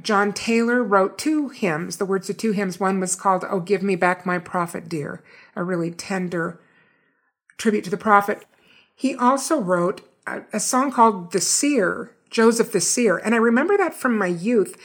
John 0.00 0.32
Taylor 0.32 0.82
wrote 0.82 1.16
two 1.16 1.50
hymns, 1.50 1.98
the 1.98 2.04
words 2.04 2.28
of 2.28 2.38
two 2.38 2.50
hymns. 2.50 2.80
One 2.80 2.98
was 2.98 3.14
called, 3.14 3.44
Oh, 3.48 3.60
Give 3.60 3.84
Me 3.84 3.94
Back 3.94 4.26
My 4.26 4.40
Prophet 4.40 4.88
Dear, 4.88 5.22
a 5.54 5.62
really 5.62 5.92
tender 5.92 6.60
tribute 7.56 7.84
to 7.84 7.90
the 7.90 7.96
prophet. 7.96 8.44
He 8.96 9.14
also 9.14 9.60
wrote 9.60 10.00
a, 10.26 10.42
a 10.52 10.60
song 10.60 10.90
called 10.92 11.32
The 11.32 11.40
Seer, 11.40 12.12
Joseph 12.30 12.72
the 12.72 12.80
Seer. 12.80 13.18
And 13.18 13.34
I 13.34 13.38
remember 13.38 13.76
that 13.76 13.94
from 13.94 14.16
my 14.16 14.26
youth. 14.26 14.76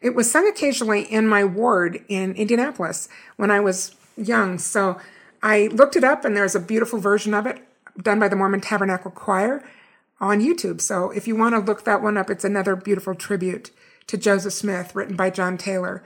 It 0.00 0.14
was 0.14 0.30
sung 0.30 0.48
occasionally 0.48 1.02
in 1.02 1.26
my 1.26 1.44
ward 1.44 2.04
in 2.08 2.34
Indianapolis 2.34 3.08
when 3.36 3.50
I 3.50 3.60
was 3.60 3.94
young. 4.16 4.58
So 4.58 4.98
I 5.42 5.68
looked 5.68 5.96
it 5.96 6.04
up 6.04 6.24
and 6.24 6.36
there's 6.36 6.54
a 6.54 6.60
beautiful 6.60 6.98
version 6.98 7.34
of 7.34 7.46
it 7.46 7.62
done 8.00 8.18
by 8.18 8.28
the 8.28 8.36
Mormon 8.36 8.60
Tabernacle 8.60 9.10
Choir 9.10 9.64
on 10.20 10.40
YouTube. 10.40 10.80
So 10.80 11.10
if 11.10 11.26
you 11.26 11.36
want 11.36 11.54
to 11.54 11.60
look 11.60 11.84
that 11.84 12.02
one 12.02 12.16
up, 12.16 12.30
it's 12.30 12.44
another 12.44 12.76
beautiful 12.76 13.14
tribute 13.14 13.70
to 14.06 14.16
Joseph 14.16 14.52
Smith 14.52 14.94
written 14.94 15.16
by 15.16 15.30
John 15.30 15.56
Taylor. 15.56 16.02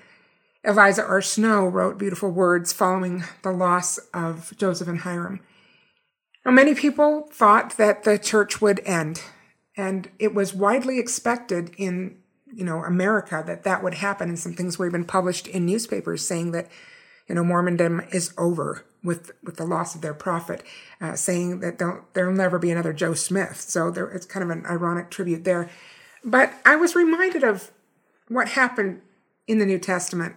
Eliza 0.65 1.05
R. 1.05 1.23
Snow 1.23 1.67
wrote 1.67 1.99
beautiful 1.99 2.31
words 2.31 2.73
following 2.73 3.25
the 3.43 3.53
loss 3.53 3.99
of 4.13 4.53
Joseph 4.57 4.89
and 4.89 5.01
Hyrum. 5.01 5.41
Many 6.51 6.75
people 6.75 7.29
thought 7.31 7.77
that 7.77 8.05
the 8.05 8.19
church 8.19 8.61
would 8.61 8.81
end, 8.85 9.23
and 9.77 10.11
it 10.19 10.35
was 10.35 10.55
widely 10.55 10.99
expected 10.99 11.73
in 11.77 12.17
you 12.53 12.65
know 12.65 12.85
America 12.85 13.43
that 13.47 13.65
that 13.65 13.83
would 13.83 13.95
happen. 13.95 14.29
And 14.29 14.39
some 14.39 14.55
things 14.55 14.79
were 14.79 14.87
even 14.87 15.05
published 15.05 15.47
in 15.47 15.67
newspapers 15.67 16.27
saying 16.27 16.53
that 16.53 16.69
you 17.29 17.35
know 17.35 17.43
Mormondom 17.43 18.13
is 18.15 18.33
over 18.39 18.85
with 19.03 19.33
with 19.43 19.57
the 19.57 19.67
loss 19.67 19.95
of 19.95 20.01
their 20.01 20.15
prophet, 20.15 20.63
uh, 21.01 21.15
saying 21.15 21.61
that 21.61 21.79
there'll 21.79 22.35
never 22.35 22.59
be 22.59 22.71
another 22.71 22.93
Joe 22.93 23.15
Smith. 23.15 23.61
So 23.61 23.91
there, 23.91 24.09
it's 24.09 24.27
kind 24.27 24.43
of 24.43 24.51
an 24.51 24.65
ironic 24.67 25.11
tribute 25.11 25.45
there. 25.45 25.71
But 26.25 26.53
I 26.65 26.77
was 26.77 26.95
reminded 26.95 27.45
of 27.45 27.71
what 28.29 28.51
happened 28.51 29.03
in 29.47 29.59
the 29.59 29.67
New 29.67 29.79
Testament. 29.79 30.37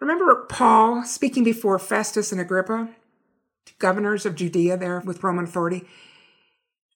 Remember 0.00 0.46
Paul 0.48 1.04
speaking 1.04 1.42
before 1.42 1.78
Festus 1.78 2.30
and 2.30 2.40
Agrippa? 2.40 2.88
Governors 3.78 4.26
of 4.26 4.34
Judea 4.34 4.76
there 4.76 5.00
with 5.00 5.22
Roman 5.22 5.44
authority. 5.44 5.84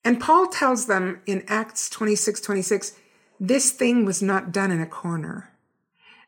And 0.05 0.21
Paul 0.21 0.49
tells 0.49 0.87
them 0.87 1.21
in 1.27 1.45
Acts 1.47 1.89
26 1.91 2.41
26, 2.41 2.93
this 3.39 3.71
thing 3.71 4.05
was 4.05 4.23
not 4.23 4.53
done 4.53 4.71
in 4.71 4.81
a 4.81 4.87
corner. 4.87 5.51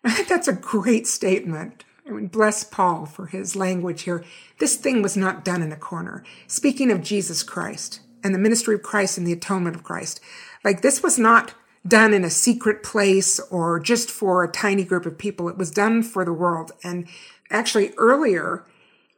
I 0.02 0.10
think 0.12 0.28
that's 0.28 0.48
a 0.48 0.52
great 0.52 1.06
statement. 1.06 1.84
I 2.06 2.10
mean, 2.10 2.26
bless 2.26 2.64
Paul 2.64 3.06
for 3.06 3.26
his 3.26 3.56
language 3.56 4.02
here. 4.02 4.24
This 4.58 4.76
thing 4.76 5.00
was 5.00 5.16
not 5.16 5.44
done 5.44 5.62
in 5.62 5.72
a 5.72 5.76
corner. 5.76 6.22
Speaking 6.46 6.90
of 6.90 7.02
Jesus 7.02 7.42
Christ 7.42 8.00
and 8.22 8.34
the 8.34 8.38
ministry 8.38 8.74
of 8.74 8.82
Christ 8.82 9.16
and 9.16 9.26
the 9.26 9.32
atonement 9.32 9.74
of 9.74 9.84
Christ, 9.84 10.20
like 10.62 10.82
this 10.82 11.02
was 11.02 11.18
not 11.18 11.54
done 11.86 12.14
in 12.14 12.24
a 12.24 12.30
secret 12.30 12.82
place 12.82 13.38
or 13.50 13.78
just 13.78 14.10
for 14.10 14.42
a 14.42 14.50
tiny 14.50 14.84
group 14.84 15.06
of 15.06 15.18
people. 15.18 15.48
It 15.48 15.58
was 15.58 15.70
done 15.70 16.02
for 16.02 16.24
the 16.24 16.32
world. 16.32 16.72
And 16.82 17.06
actually 17.50 17.92
earlier 17.96 18.64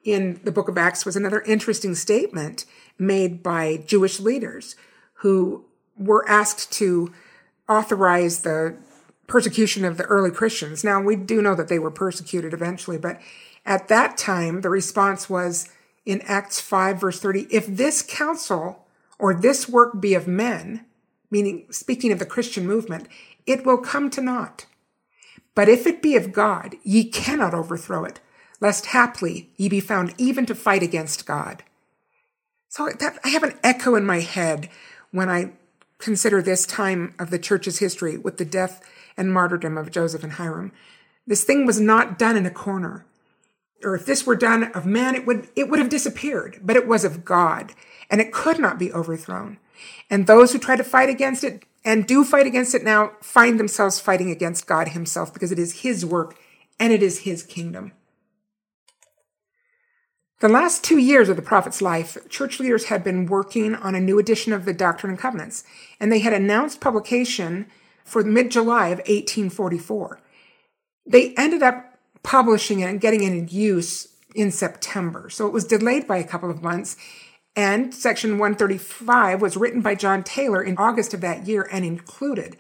in 0.07 0.41
the 0.45 0.53
book 0.53 0.69
of 0.69 0.79
Acts 0.79 1.05
was 1.05 1.17
another 1.17 1.41
interesting 1.43 1.95
statement 1.97 2.65
made 2.97 3.43
by 3.43 3.83
Jewish 3.87 4.21
leaders 4.21 4.77
who 5.15 5.65
were 5.99 6.27
asked 6.29 6.71
to 6.75 7.13
authorize 7.69 8.43
the 8.43 8.77
persecution 9.27 9.85
of 9.85 9.97
the 9.97 10.05
early 10.05 10.31
Christians. 10.31 10.85
Now, 10.85 11.03
we 11.03 11.17
do 11.17 11.43
know 11.43 11.57
that 11.57 11.69
they 11.69 11.81
were 11.81 11.91
persecuted 11.91 12.55
eventually, 12.55 12.99
but 12.99 13.21
at 13.67 13.89
that 13.89 14.17
time, 14.17 14.61
the 14.61 14.71
response 14.71 15.29
was 15.29 15.69
in 16.05 16.21
Acts 16.23 16.61
5, 16.61 17.01
verse 17.01 17.21
30 17.21 17.49
if 17.51 17.67
this 17.67 18.01
counsel 18.01 18.87
or 19.19 19.35
this 19.35 19.69
work 19.69 20.01
be 20.01 20.15
of 20.15 20.29
men, 20.29 20.87
meaning 21.33 21.67
speaking 21.71 22.13
of 22.13 22.21
the 22.21 22.27
Christian 22.27 22.65
movement, 22.65 23.09
it 23.45 23.67
will 23.67 23.79
come 23.79 24.09
to 24.11 24.21
naught. 24.21 24.67
But 25.57 25.69
if 25.69 25.87
it 25.87 26.03
be 26.03 26.15
of 26.15 26.33
God, 26.33 26.77
ye 26.85 27.05
cannot 27.05 27.55
overthrow 27.55 28.05
it, 28.05 28.21
lest 28.61 28.87
haply 28.87 29.51
ye 29.57 29.69
be 29.69 29.81
found 29.81 30.15
even 30.19 30.47
to 30.47 30.55
fight 30.55 30.83
against 30.83 31.27
God. 31.27 31.63
So 32.69 32.89
that 32.99 33.19
I 33.25 33.29
have 33.29 33.43
an 33.43 33.59
echo 33.63 33.95
in 33.95 34.05
my 34.05 34.21
head 34.21 34.69
when 35.11 35.29
I 35.29 35.53
consider 35.99 36.43
this 36.43 36.67
time 36.67 37.15
of 37.19 37.31
the 37.31 37.39
church's 37.39 37.79
history 37.79 38.17
with 38.19 38.37
the 38.37 38.45
death 38.45 38.83
and 39.17 39.33
martyrdom 39.33 39.79
of 39.79 39.91
Joseph 39.91 40.23
and 40.23 40.35
Hyrum. 40.35 40.73
This 41.27 41.45
thing 41.45 41.67
was 41.67 41.81
not 41.81 42.19
done 42.19 42.37
in 42.37 42.47
a 42.47 42.51
corner. 42.51 43.07
Or 43.85 43.95
if 43.95 44.07
this 44.07 44.27
were 44.27 44.37
done 44.37 44.65
of 44.73 44.87
man, 44.87 45.15
it 45.15 45.27
would, 45.27 45.49
it 45.55 45.69
would 45.69 45.79
have 45.79 45.89
disappeared, 45.89 46.61
but 46.63 46.77
it 46.77 46.87
was 46.87 47.05
of 47.05 47.25
God 47.25 47.73
and 48.11 48.21
it 48.21 48.33
could 48.33 48.59
not 48.59 48.79
be 48.79 48.93
overthrown. 48.93 49.59
And 50.09 50.27
those 50.27 50.53
who 50.53 50.59
try 50.59 50.77
to 50.77 50.85
fight 50.85 51.09
against 51.09 51.45
it 51.45 51.65
and 51.85 52.07
do 52.07 52.25
fight 52.25 52.47
against 52.47 52.75
it 52.75 52.85
now 52.85 53.13
find 53.21 53.61
themselves 53.61 54.01
fighting 54.01 54.31
against 54.31 54.67
God 54.67 54.89
Himself 54.89 55.33
because 55.33 55.53
it 55.53 55.59
is 55.59 55.81
His 55.81 56.05
work 56.05 56.39
and 56.79 56.93
it 56.93 57.03
is 57.03 57.21
His 57.21 57.43
kingdom. 57.43 57.93
The 60.41 60.49
last 60.51 60.85
two 60.85 60.99
years 60.99 61.31
of 61.31 61.37
the 61.37 61.43
prophet's 61.43 61.81
life, 61.81 62.19
church 62.29 62.61
leaders 62.61 62.87
had 62.87 63.03
been 63.03 63.25
working 63.25 63.75
on 63.75 63.95
a 63.95 64.01
new 64.01 64.19
edition 64.19 64.53
of 64.53 64.67
the 64.67 64.75
Doctrine 64.75 65.11
and 65.11 65.19
Covenants, 65.19 65.65
and 65.99 66.13
they 66.13 66.19
had 66.19 66.35
announced 66.35 66.79
publication 66.79 67.67
for 68.05 68.23
mid 68.23 68.51
July 68.51 68.89
of 68.89 68.99
1844. 68.99 70.21
They 71.07 71.33
ended 71.37 71.63
up 71.63 71.99
publishing 72.23 72.81
it 72.81 72.91
and 72.91 73.01
getting 73.01 73.23
it 73.23 73.33
in 73.33 73.49
use 73.49 74.09
in 74.35 74.51
September, 74.51 75.31
so 75.31 75.47
it 75.47 75.55
was 75.55 75.65
delayed 75.65 76.07
by 76.07 76.19
a 76.19 76.25
couple 76.25 76.51
of 76.51 76.63
months. 76.63 76.97
And 77.55 77.95
section 77.95 78.33
135 78.33 79.41
was 79.41 79.57
written 79.57 79.81
by 79.81 79.95
John 79.95 80.23
Taylor 80.23 80.63
in 80.63 80.77
August 80.77 81.15
of 81.15 81.23
that 81.23 81.47
year 81.47 81.67
and 81.73 81.83
included. 81.83 82.59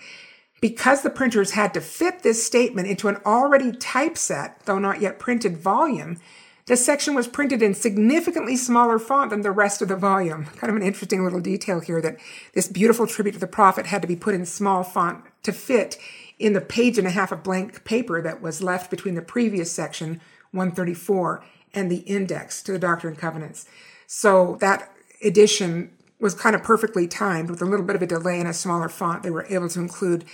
Because 0.62 1.02
the 1.02 1.10
printers 1.10 1.50
had 1.50 1.74
to 1.74 1.82
fit 1.82 2.22
this 2.22 2.46
statement 2.46 2.88
into 2.88 3.08
an 3.08 3.18
already 3.26 3.72
typeset, 3.72 4.64
though 4.64 4.78
not 4.78 5.02
yet 5.02 5.18
printed 5.18 5.58
volume, 5.58 6.18
this 6.66 6.84
section 6.84 7.14
was 7.14 7.28
printed 7.28 7.62
in 7.62 7.74
significantly 7.74 8.56
smaller 8.56 8.98
font 8.98 9.30
than 9.30 9.42
the 9.42 9.52
rest 9.52 9.80
of 9.82 9.88
the 9.88 9.96
volume. 9.96 10.46
Kind 10.46 10.70
of 10.70 10.76
an 10.76 10.82
interesting 10.82 11.22
little 11.22 11.40
detail 11.40 11.78
here 11.80 12.00
that 12.00 12.18
this 12.54 12.66
beautiful 12.66 13.06
tribute 13.06 13.32
to 13.32 13.38
the 13.38 13.46
prophet 13.46 13.86
had 13.86 14.02
to 14.02 14.08
be 14.08 14.16
put 14.16 14.34
in 14.34 14.44
small 14.44 14.82
font 14.82 15.22
to 15.44 15.52
fit 15.52 15.96
in 16.38 16.54
the 16.54 16.60
page 16.60 16.98
and 16.98 17.06
a 17.06 17.10
half 17.10 17.30
of 17.30 17.44
blank 17.44 17.84
paper 17.84 18.20
that 18.20 18.42
was 18.42 18.62
left 18.62 18.90
between 18.90 19.14
the 19.14 19.22
previous 19.22 19.70
section, 19.70 20.20
134, 20.50 21.44
and 21.72 21.90
the 21.90 21.98
index 21.98 22.62
to 22.62 22.72
the 22.72 22.78
Doctrine 22.80 23.12
and 23.12 23.20
Covenants. 23.20 23.66
So 24.08 24.56
that 24.60 24.92
edition 25.22 25.92
was 26.18 26.34
kind 26.34 26.56
of 26.56 26.62
perfectly 26.64 27.06
timed 27.06 27.48
with 27.48 27.62
a 27.62 27.66
little 27.66 27.86
bit 27.86 27.96
of 27.96 28.02
a 28.02 28.06
delay 28.06 28.40
and 28.40 28.48
a 28.48 28.54
smaller 28.54 28.88
font. 28.88 29.22
They 29.22 29.30
were 29.30 29.46
able 29.48 29.68
to 29.68 29.80
include 29.80 30.24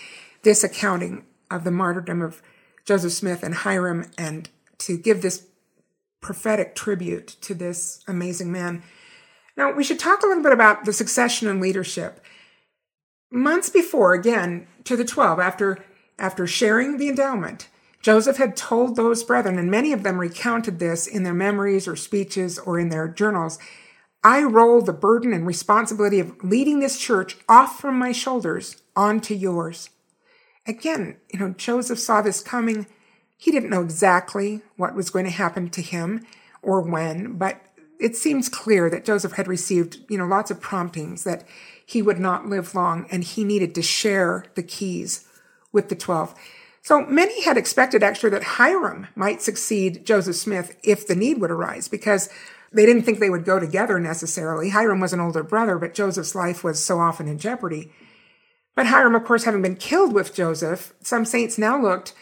this 0.43 0.65
accounting 0.65 1.27
of 1.51 1.65
the 1.65 1.71
martyrdom 1.71 2.23
of 2.23 2.41
Joseph 2.85 3.13
Smith 3.13 3.43
and 3.43 3.55
Hyrum 3.55 4.11
and 4.17 4.49
to 4.79 4.97
give 4.97 5.23
this 5.23 5.47
prophetic 6.23 6.75
tribute 6.75 7.37
to 7.43 7.55
this 7.55 8.03
amazing 8.09 8.51
man. 8.51 8.83
Now, 9.57 9.73
we 9.73 9.85
should 9.85 9.99
talk 9.99 10.23
a 10.23 10.27
little 10.27 10.43
bit 10.43 10.53
about 10.53 10.87
the 10.87 10.93
succession 10.95 11.49
and 11.49 11.61
leadership. 11.61 12.25
Months 13.31 13.69
before, 13.69 14.15
again, 14.15 14.67
to 14.85 14.97
the 14.97 15.05
12, 15.05 15.39
after, 15.39 15.85
after 16.19 16.47
sharing 16.47 16.97
the 16.97 17.11
endowment, 17.11 17.69
Joseph 18.01 18.39
had 18.39 18.57
told 18.57 18.97
those 18.97 19.23
brethren, 19.23 19.59
and 19.59 19.71
many 19.71 19.93
of 19.93 20.03
them 20.03 20.19
recounted 20.19 20.79
this 20.79 21.07
in 21.07 21.23
their 21.23 21.35
memories 21.35 21.87
or 21.87 21.97
speeches 21.97 22.59
or 22.59 22.79
in 22.79 22.89
their 22.89 23.09
journals 23.09 23.59
I 24.25 24.43
roll 24.43 24.81
the 24.83 24.93
burden 24.93 25.33
and 25.33 25.47
responsibility 25.47 26.21
of 26.21 26.45
leading 26.45 26.79
this 26.79 26.99
church 26.99 27.37
off 27.49 27.81
from 27.81 27.99
my 27.99 28.13
shoulders 28.13 28.77
onto 28.95 29.35
yours. 29.35 29.91
Again, 30.65 31.17
you 31.33 31.41
know, 31.41 31.55
Joseph 31.57 31.99
saw 31.99 32.23
this 32.23 32.41
coming 32.41 32.87
he 33.43 33.51
didn't 33.51 33.71
know 33.71 33.83
exactly 33.83 34.63
what 34.77 34.95
was 34.95 35.11
going 35.11 35.25
to 35.25 35.31
happen 35.33 35.69
to 35.69 35.83
him 35.83 36.25
or 36.63 36.81
when, 36.81 37.33
but 37.39 37.61
it 37.99 38.15
seems 38.15 38.49
clear 38.49 38.89
that 38.89 39.05
Joseph 39.05 39.33
had 39.33 39.49
received, 39.49 39.99
you 40.09 40.17
know, 40.17 40.27
lots 40.27 40.53
of 40.53 40.61
promptings 40.61 41.25
that 41.25 41.43
he 41.85 42.03
would 42.03 42.21
not 42.21 42.47
live 42.47 42.73
long 42.73 43.05
and 43.11 43.25
he 43.25 43.43
needed 43.43 43.75
to 43.75 43.83
share 43.83 44.45
the 44.55 44.63
keys 44.63 45.27
with 45.73 45.89
the 45.89 45.97
12. 45.97 46.37
So 46.83 47.05
many 47.05 47.43
had 47.43 47.57
expected 47.57 48.05
actually 48.05 48.31
that 48.31 48.45
Hyrum 48.45 49.09
might 49.17 49.43
succeed 49.43 50.07
Joseph 50.07 50.37
Smith 50.37 50.77
if 50.85 51.05
the 51.05 51.17
need 51.17 51.41
would 51.41 51.51
arise 51.51 51.89
because 51.89 52.29
they 52.73 52.87
didn't 52.87 53.03
think 53.03 53.19
they 53.19 53.29
would 53.29 53.45
go 53.45 53.59
together 53.59 53.99
necessarily. 53.99 54.71
Hyrum 54.71 55.01
was 55.01 55.13
an 55.13 55.21
older 55.21 55.43
brother, 55.43 55.81
but 55.81 55.95
Joseph's 55.95 56.37
life 56.37 56.63
was 56.63 56.85
so 56.85 57.01
often 57.01 57.27
in 57.27 57.39
jeopardy. 57.39 57.91
But 58.77 58.87
Hyrum, 58.87 59.17
of 59.17 59.25
course, 59.25 59.43
having 59.43 59.63
been 59.63 59.75
killed 59.75 60.13
with 60.13 60.33
Joseph, 60.33 60.95
some 61.01 61.25
saints 61.25 61.59
now 61.59 61.83
looked 61.83 62.15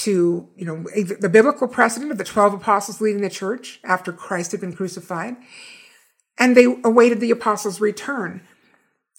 to, 0.00 0.48
you 0.56 0.64
know, 0.64 0.84
the 1.20 1.28
biblical 1.28 1.68
precedent 1.68 2.10
of 2.10 2.18
the 2.18 2.24
12 2.24 2.54
apostles 2.54 3.00
leading 3.00 3.20
the 3.20 3.28
church 3.28 3.80
after 3.84 4.12
Christ 4.12 4.52
had 4.52 4.60
been 4.60 4.74
crucified. 4.74 5.36
And 6.38 6.56
they 6.56 6.64
awaited 6.84 7.20
the 7.20 7.30
apostles' 7.30 7.80
return. 7.80 8.40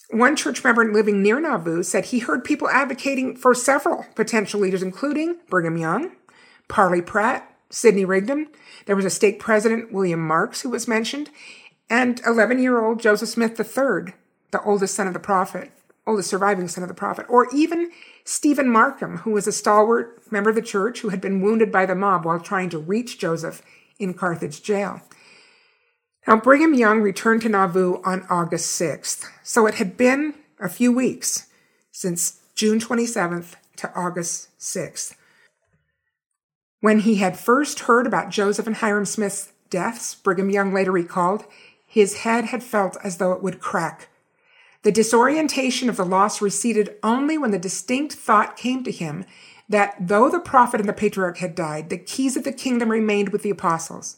One 0.09 0.35
church 0.35 0.63
member 0.63 0.91
living 0.91 1.21
near 1.21 1.39
Nauvoo 1.39 1.83
said 1.83 2.05
he 2.05 2.19
heard 2.19 2.43
people 2.43 2.67
advocating 2.67 3.35
for 3.35 3.53
several 3.53 4.05
potential 4.15 4.59
leaders, 4.59 4.81
including 4.81 5.37
Brigham 5.49 5.77
Young, 5.77 6.13
Parley 6.67 7.01
Pratt, 7.01 7.47
Sidney 7.69 8.03
Rigdon. 8.03 8.47
There 8.87 8.95
was 8.95 9.05
a 9.05 9.11
stake 9.11 9.39
president, 9.39 9.93
William 9.93 10.25
Marks, 10.25 10.61
who 10.61 10.69
was 10.69 10.87
mentioned, 10.87 11.29
and 11.89 12.19
11 12.25 12.59
year 12.59 12.83
old 12.83 12.99
Joseph 12.99 13.29
Smith 13.29 13.59
III, 13.59 14.13
the 14.49 14.61
oldest 14.65 14.95
son 14.95 15.07
of 15.07 15.13
the 15.13 15.19
prophet, 15.19 15.71
Oh, 16.11 16.15
oldest 16.15 16.29
surviving 16.29 16.67
son 16.67 16.83
of 16.83 16.89
the 16.89 16.93
prophet, 16.93 17.25
or 17.29 17.47
even 17.53 17.89
Stephen 18.25 18.69
Markham, 18.69 19.19
who 19.19 19.31
was 19.31 19.47
a 19.47 19.51
stalwart 19.53 20.21
member 20.29 20.49
of 20.49 20.57
the 20.57 20.61
church 20.61 20.99
who 20.99 21.07
had 21.07 21.21
been 21.21 21.39
wounded 21.39 21.71
by 21.71 21.85
the 21.85 21.95
mob 21.95 22.25
while 22.25 22.37
trying 22.37 22.69
to 22.71 22.77
reach 22.77 23.17
Joseph 23.17 23.61
in 23.97 24.13
Carthage 24.13 24.61
jail. 24.61 24.99
Now, 26.27 26.35
Brigham 26.35 26.73
Young 26.73 26.99
returned 26.99 27.43
to 27.43 27.49
Nauvoo 27.49 28.01
on 28.03 28.25
August 28.29 28.77
6th, 28.77 29.25
so 29.41 29.67
it 29.67 29.75
had 29.75 29.95
been 29.95 30.33
a 30.59 30.67
few 30.67 30.91
weeks 30.91 31.47
since 31.93 32.41
June 32.55 32.81
27th 32.81 33.53
to 33.77 33.89
August 33.95 34.49
6th. 34.59 35.15
When 36.81 36.99
he 36.99 37.15
had 37.15 37.39
first 37.39 37.81
heard 37.81 38.05
about 38.05 38.31
Joseph 38.31 38.67
and 38.67 38.75
Hyrum 38.75 39.05
Smith's 39.05 39.53
deaths, 39.69 40.13
Brigham 40.13 40.49
Young 40.49 40.73
later 40.73 40.91
recalled, 40.91 41.45
his 41.87 42.17
head 42.17 42.45
had 42.45 42.63
felt 42.63 42.97
as 43.01 43.15
though 43.15 43.31
it 43.31 43.41
would 43.41 43.61
crack 43.61 44.09
the 44.83 44.91
disorientation 44.91 45.89
of 45.89 45.97
the 45.97 46.05
loss 46.05 46.41
receded 46.41 46.95
only 47.03 47.37
when 47.37 47.51
the 47.51 47.59
distinct 47.59 48.13
thought 48.13 48.57
came 48.57 48.83
to 48.83 48.91
him 48.91 49.25
that 49.69 49.95
though 49.99 50.29
the 50.29 50.39
prophet 50.39 50.79
and 50.79 50.89
the 50.89 50.93
patriarch 50.93 51.37
had 51.37 51.55
died, 51.55 51.89
the 51.89 51.97
keys 51.97 52.35
of 52.35 52.43
the 52.43 52.51
kingdom 52.51 52.89
remained 52.89 53.29
with 53.29 53.43
the 53.43 53.49
apostles. 53.49 54.17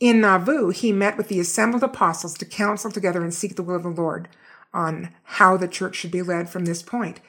In 0.00 0.20
Nauvoo, 0.20 0.70
he 0.70 0.92
met 0.92 1.16
with 1.16 1.28
the 1.28 1.40
assembled 1.40 1.82
apostles 1.82 2.34
to 2.38 2.44
counsel 2.44 2.90
together 2.90 3.22
and 3.22 3.34
seek 3.34 3.56
the 3.56 3.62
will 3.62 3.76
of 3.76 3.82
the 3.82 3.88
Lord 3.88 4.28
on 4.72 5.10
how 5.24 5.56
the 5.56 5.68
church 5.68 5.96
should 5.96 6.10
be 6.10 6.22
led 6.22 6.48
from 6.48 6.64
this 6.64 6.82
point. 6.82 7.20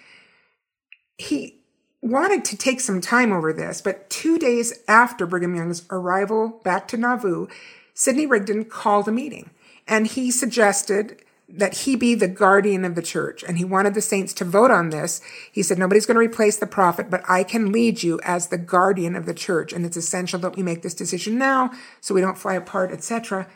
He 1.18 1.60
wanted 2.02 2.46
to 2.46 2.58
take 2.58 2.80
some 2.80 3.02
time 3.02 3.32
over 3.32 3.52
this, 3.52 3.82
but 3.82 4.10
two 4.10 4.40
days 4.40 4.80
after 4.88 5.26
Brigham 5.26 5.56
Young's 5.56 5.86
arrival 5.90 6.62
back 6.64 6.88
to 6.90 6.98
Nauvoo, 6.98 7.48
Sidney 7.94 8.26
Rigdon 8.26 8.66
called 8.66 9.08
a 9.08 9.12
meeting 9.12 9.50
and 9.88 10.08
he 10.08 10.32
suggested 10.32 11.22
that 11.56 11.78
he 11.80 11.96
be 11.96 12.16
the 12.16 12.28
guardian 12.28 12.84
of 12.84 12.96
the 12.96 13.02
church. 13.02 13.44
And 13.44 13.58
he 13.58 13.64
wanted 13.64 13.94
the 13.94 14.02
saints 14.02 14.34
to 14.34 14.46
vote 14.46 14.72
on 14.72 14.90
this. 14.90 15.22
He 15.52 15.62
said, 15.62 15.78
nobody's 15.78 16.08
going 16.08 16.16
to 16.16 16.20
replace 16.20 16.58
the 16.58 16.66
prophet, 16.66 17.12
but 17.12 17.22
I 17.30 17.44
can 17.44 17.72
lead 17.72 18.02
you 18.02 18.20
as 18.24 18.48
the 18.48 18.58
guardian 18.58 19.16
of 19.16 19.28
the 19.28 19.36
church. 19.36 19.72
And 19.72 19.86
it's 19.86 19.98
essential 19.98 20.40
that 20.40 20.56
we 20.56 20.64
make 20.64 20.82
this 20.82 20.96
decision 20.96 21.38
now 21.38 21.72
so 22.02 22.16
we 22.16 22.22
don't 22.22 22.38
fly 22.38 22.56
apart, 22.56 22.92
etc. 22.92 23.48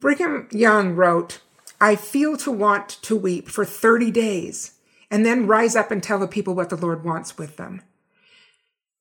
Brigham 0.00 0.48
Young 0.50 0.94
wrote, 0.96 1.40
I 1.80 1.94
feel 1.94 2.36
to 2.38 2.50
want 2.50 2.88
to 3.02 3.14
weep 3.14 3.48
for 3.48 3.64
30 3.64 4.10
days 4.10 4.72
and 5.10 5.24
then 5.24 5.46
rise 5.46 5.76
up 5.76 5.92
and 5.92 6.02
tell 6.02 6.18
the 6.18 6.26
people 6.26 6.54
what 6.54 6.70
the 6.70 6.76
Lord 6.76 7.04
wants 7.04 7.38
with 7.38 7.56
them. 7.56 7.82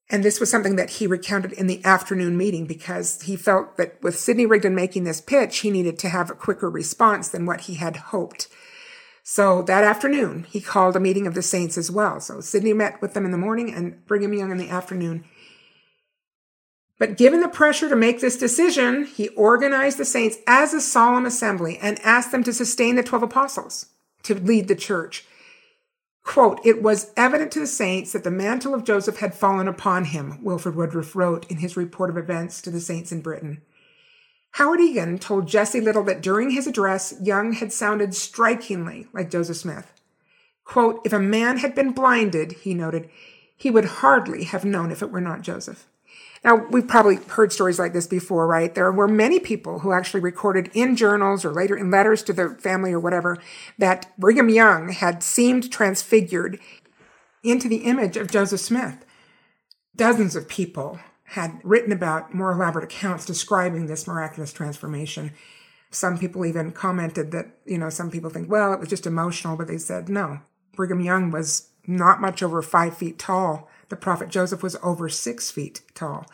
And 0.09 0.23
this 0.23 0.39
was 0.39 0.51
something 0.51 0.75
that 0.75 0.91
he 0.91 1.07
recounted 1.07 1.51
in 1.53 1.65
the 1.67 1.83
afternoon 1.83 2.37
meeting 2.37 2.67
because 2.67 3.23
he 3.23 3.35
felt 3.35 3.77
that 3.77 4.01
with 4.03 4.19
Sidney 4.19 4.45
Rigdon 4.45 4.75
making 4.75 5.03
this 5.03 5.19
pitch, 5.19 5.59
he 5.59 5.71
needed 5.71 5.97
to 5.99 6.09
have 6.09 6.29
a 6.29 6.35
quicker 6.35 6.69
response 6.69 7.29
than 7.29 7.45
what 7.45 7.61
he 7.61 7.75
had 7.75 7.97
hoped. 7.97 8.47
So 9.23 9.63
that 9.63 9.83
afternoon, 9.83 10.45
he 10.47 10.61
called 10.61 10.95
a 10.95 10.99
meeting 10.99 11.25
of 11.25 11.33
the 11.33 11.41
saints 11.41 11.75
as 11.79 11.89
well. 11.89 12.19
So 12.19 12.39
Sidney 12.41 12.73
met 12.73 13.01
with 13.01 13.15
them 13.15 13.25
in 13.25 13.31
the 13.31 13.37
morning 13.39 13.73
and 13.73 14.05
Brigham 14.05 14.33
Young 14.33 14.51
in 14.51 14.57
the 14.57 14.69
afternoon. 14.69 15.25
But 16.99 17.17
given 17.17 17.41
the 17.41 17.47
pressure 17.47 17.89
to 17.89 17.95
make 17.95 18.21
this 18.21 18.37
decision, 18.37 19.05
he 19.05 19.29
organized 19.29 19.97
the 19.97 20.05
saints 20.05 20.37
as 20.45 20.73
a 20.73 20.79
solemn 20.79 21.25
assembly 21.25 21.79
and 21.81 21.99
asked 22.03 22.31
them 22.31 22.43
to 22.43 22.53
sustain 22.53 22.95
the 22.95 23.03
12 23.03 23.23
apostles 23.23 23.87
to 24.23 24.35
lead 24.35 24.67
the 24.67 24.75
church. 24.75 25.25
Quote, 26.25 26.59
it 26.65 26.81
was 26.81 27.13
evident 27.15 27.51
to 27.51 27.59
the 27.59 27.67
saints 27.67 28.11
that 28.11 28.23
the 28.23 28.31
mantle 28.31 28.73
of 28.73 28.83
Joseph 28.83 29.17
had 29.17 29.35
fallen 29.35 29.67
upon 29.67 30.05
him, 30.05 30.43
Wilford 30.43 30.75
Woodruff 30.75 31.15
wrote 31.15 31.49
in 31.49 31.57
his 31.57 31.77
report 31.77 32.09
of 32.09 32.17
events 32.17 32.61
to 32.63 32.71
the 32.71 32.81
saints 32.81 33.11
in 33.11 33.21
Britain. 33.21 33.61
Howard 34.53 34.81
Egan 34.81 35.19
told 35.19 35.47
Jesse 35.47 35.79
Little 35.79 36.03
that 36.03 36.21
during 36.21 36.49
his 36.49 36.65
address, 36.65 37.13
Young 37.21 37.53
had 37.53 37.71
sounded 37.71 38.15
strikingly 38.15 39.07
like 39.13 39.29
Joseph 39.29 39.57
Smith. 39.57 39.93
Quote, 40.65 40.99
if 41.05 41.13
a 41.13 41.19
man 41.19 41.57
had 41.57 41.75
been 41.75 41.91
blinded, 41.91 42.53
he 42.53 42.73
noted, 42.73 43.09
he 43.55 43.69
would 43.69 43.85
hardly 43.85 44.45
have 44.45 44.65
known 44.65 44.91
if 44.91 45.03
it 45.03 45.11
were 45.11 45.21
not 45.21 45.41
Joseph. 45.41 45.87
Now, 46.43 46.67
we've 46.69 46.87
probably 46.87 47.15
heard 47.15 47.51
stories 47.51 47.79
like 47.79 47.93
this 47.93 48.05
before, 48.05 48.45
right? 48.45 48.73
There 48.73 48.91
were 48.91 49.07
many 49.07 49.39
people 49.39 49.79
who 49.79 49.93
actually 49.93 50.19
recorded 50.19 50.69
in 50.75 50.95
journals 50.95 51.43
or 51.43 51.51
later 51.51 51.75
in 51.75 51.89
letters 51.89 52.21
to 52.23 52.33
their 52.33 52.55
family 52.55 52.93
or 52.93 52.99
whatever 52.99 53.39
that 53.79 54.15
Brigham 54.19 54.49
Young 54.49 54.89
had 54.89 55.23
seemed 55.23 55.71
transfigured 55.71 56.59
into 57.43 57.67
the 57.67 57.77
image 57.77 58.15
of 58.15 58.29
Joseph 58.29 58.59
Smith. 58.59 59.05
Dozens 59.95 60.35
of 60.35 60.47
people 60.47 60.99
had 61.29 61.59
written 61.63 61.91
about 61.91 62.33
more 62.33 62.51
elaborate 62.51 62.83
accounts 62.83 63.25
describing 63.25 63.87
this 63.87 64.07
miraculous 64.07 64.53
transformation. 64.53 65.31
Some 65.89 66.19
people 66.19 66.45
even 66.45 66.71
commented 66.71 67.31
that, 67.31 67.47
you 67.65 67.77
know, 67.77 67.89
some 67.89 68.11
people 68.11 68.29
think, 68.29 68.49
well, 68.49 68.73
it 68.73 68.79
was 68.79 68.89
just 68.89 69.07
emotional, 69.07 69.57
but 69.57 69.67
they 69.67 69.79
said, 69.79 70.09
no, 70.09 70.41
Brigham 70.75 71.01
Young 71.01 71.31
was 71.31 71.69
not 71.87 72.21
much 72.21 72.43
over 72.43 72.61
five 72.61 72.95
feet 72.97 73.17
tall. 73.17 73.69
The 73.89 73.95
prophet 73.95 74.29
Joseph 74.29 74.63
was 74.63 74.77
over 74.83 75.09
six 75.09 75.51
feet 75.51 75.81
tall. 75.93 76.25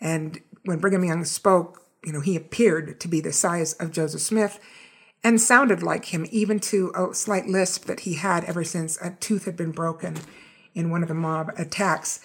And 0.00 0.40
when 0.64 0.78
Brigham 0.78 1.04
Young 1.04 1.24
spoke, 1.24 1.84
you 2.04 2.12
know, 2.12 2.20
he 2.20 2.36
appeared 2.36 3.00
to 3.00 3.08
be 3.08 3.20
the 3.20 3.32
size 3.32 3.74
of 3.74 3.92
Joseph 3.92 4.22
Smith 4.22 4.58
and 5.22 5.40
sounded 5.40 5.82
like 5.82 6.06
him, 6.06 6.26
even 6.30 6.58
to 6.60 6.92
a 6.96 7.14
slight 7.14 7.46
lisp 7.46 7.84
that 7.84 8.00
he 8.00 8.14
had 8.14 8.44
ever 8.44 8.64
since 8.64 9.00
a 9.00 9.10
tooth 9.20 9.44
had 9.44 9.56
been 9.56 9.72
broken 9.72 10.16
in 10.74 10.90
one 10.90 11.02
of 11.02 11.08
the 11.08 11.14
mob 11.14 11.50
attacks. 11.58 12.20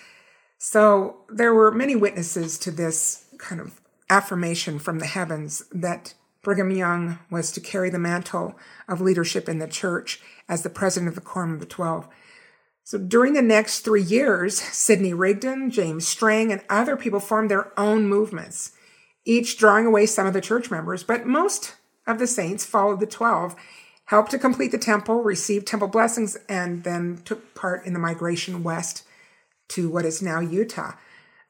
So 0.58 1.18
there 1.30 1.54
were 1.54 1.72
many 1.72 1.96
witnesses 1.96 2.58
to 2.60 2.72
this 2.72 3.26
kind 3.38 3.60
of 3.60 3.82
affirmation 4.10 4.80
from 4.80 5.00
the 5.00 5.06
heavens 5.06 5.64
that 5.72 6.14
Brigham 6.42 6.72
Young 6.72 7.20
was 7.30 7.52
to 7.52 7.60
carry 7.60 7.90
the 7.90 8.00
mantle 8.00 8.56
of 8.88 9.02
leadership 9.02 9.50
in 9.50 9.60
the 9.60 9.68
church 9.68 10.22
as 10.48 10.62
the 10.62 10.70
president 10.70 11.10
of 11.10 11.16
the 11.16 11.22
Quorum 11.22 11.54
of 11.54 11.60
the 11.60 11.66
Twelve. 11.66 12.08
So 12.86 13.00
during 13.00 13.34
the 13.34 13.42
next 13.42 13.80
three 13.80 14.04
years, 14.04 14.62
Sidney 14.62 15.12
Rigdon, 15.12 15.72
James 15.72 16.08
Strang, 16.08 16.52
and 16.52 16.62
other 16.70 16.96
people 16.96 17.20
formed 17.20 17.50
their 17.50 17.78
own 17.80 18.08
movements, 18.08 18.74
each 19.26 19.58
drawing 19.58 19.88
away 19.88 20.06
some 20.06 20.28
of 20.28 20.34
the 20.34 20.40
church 20.40 20.70
members, 20.70 21.04
but 21.04 21.26
most 21.26 21.78
of 22.06 22.20
the 22.20 22.28
saints 22.28 22.64
followed 22.64 23.00
the 23.00 23.08
twelve, 23.08 23.56
helped 24.06 24.30
to 24.30 24.38
complete 24.38 24.72
the 24.72 24.78
temple, 24.78 25.24
received 25.24 25.66
temple 25.66 25.88
blessings, 25.88 26.38
and 26.48 26.84
then 26.84 27.20
took 27.26 27.56
part 27.56 27.84
in 27.88 27.94
the 27.94 28.00
migration 28.00 28.62
west 28.62 29.02
to 29.70 29.90
what 29.90 30.06
is 30.06 30.22
now 30.22 30.40
Utah. 30.40 30.92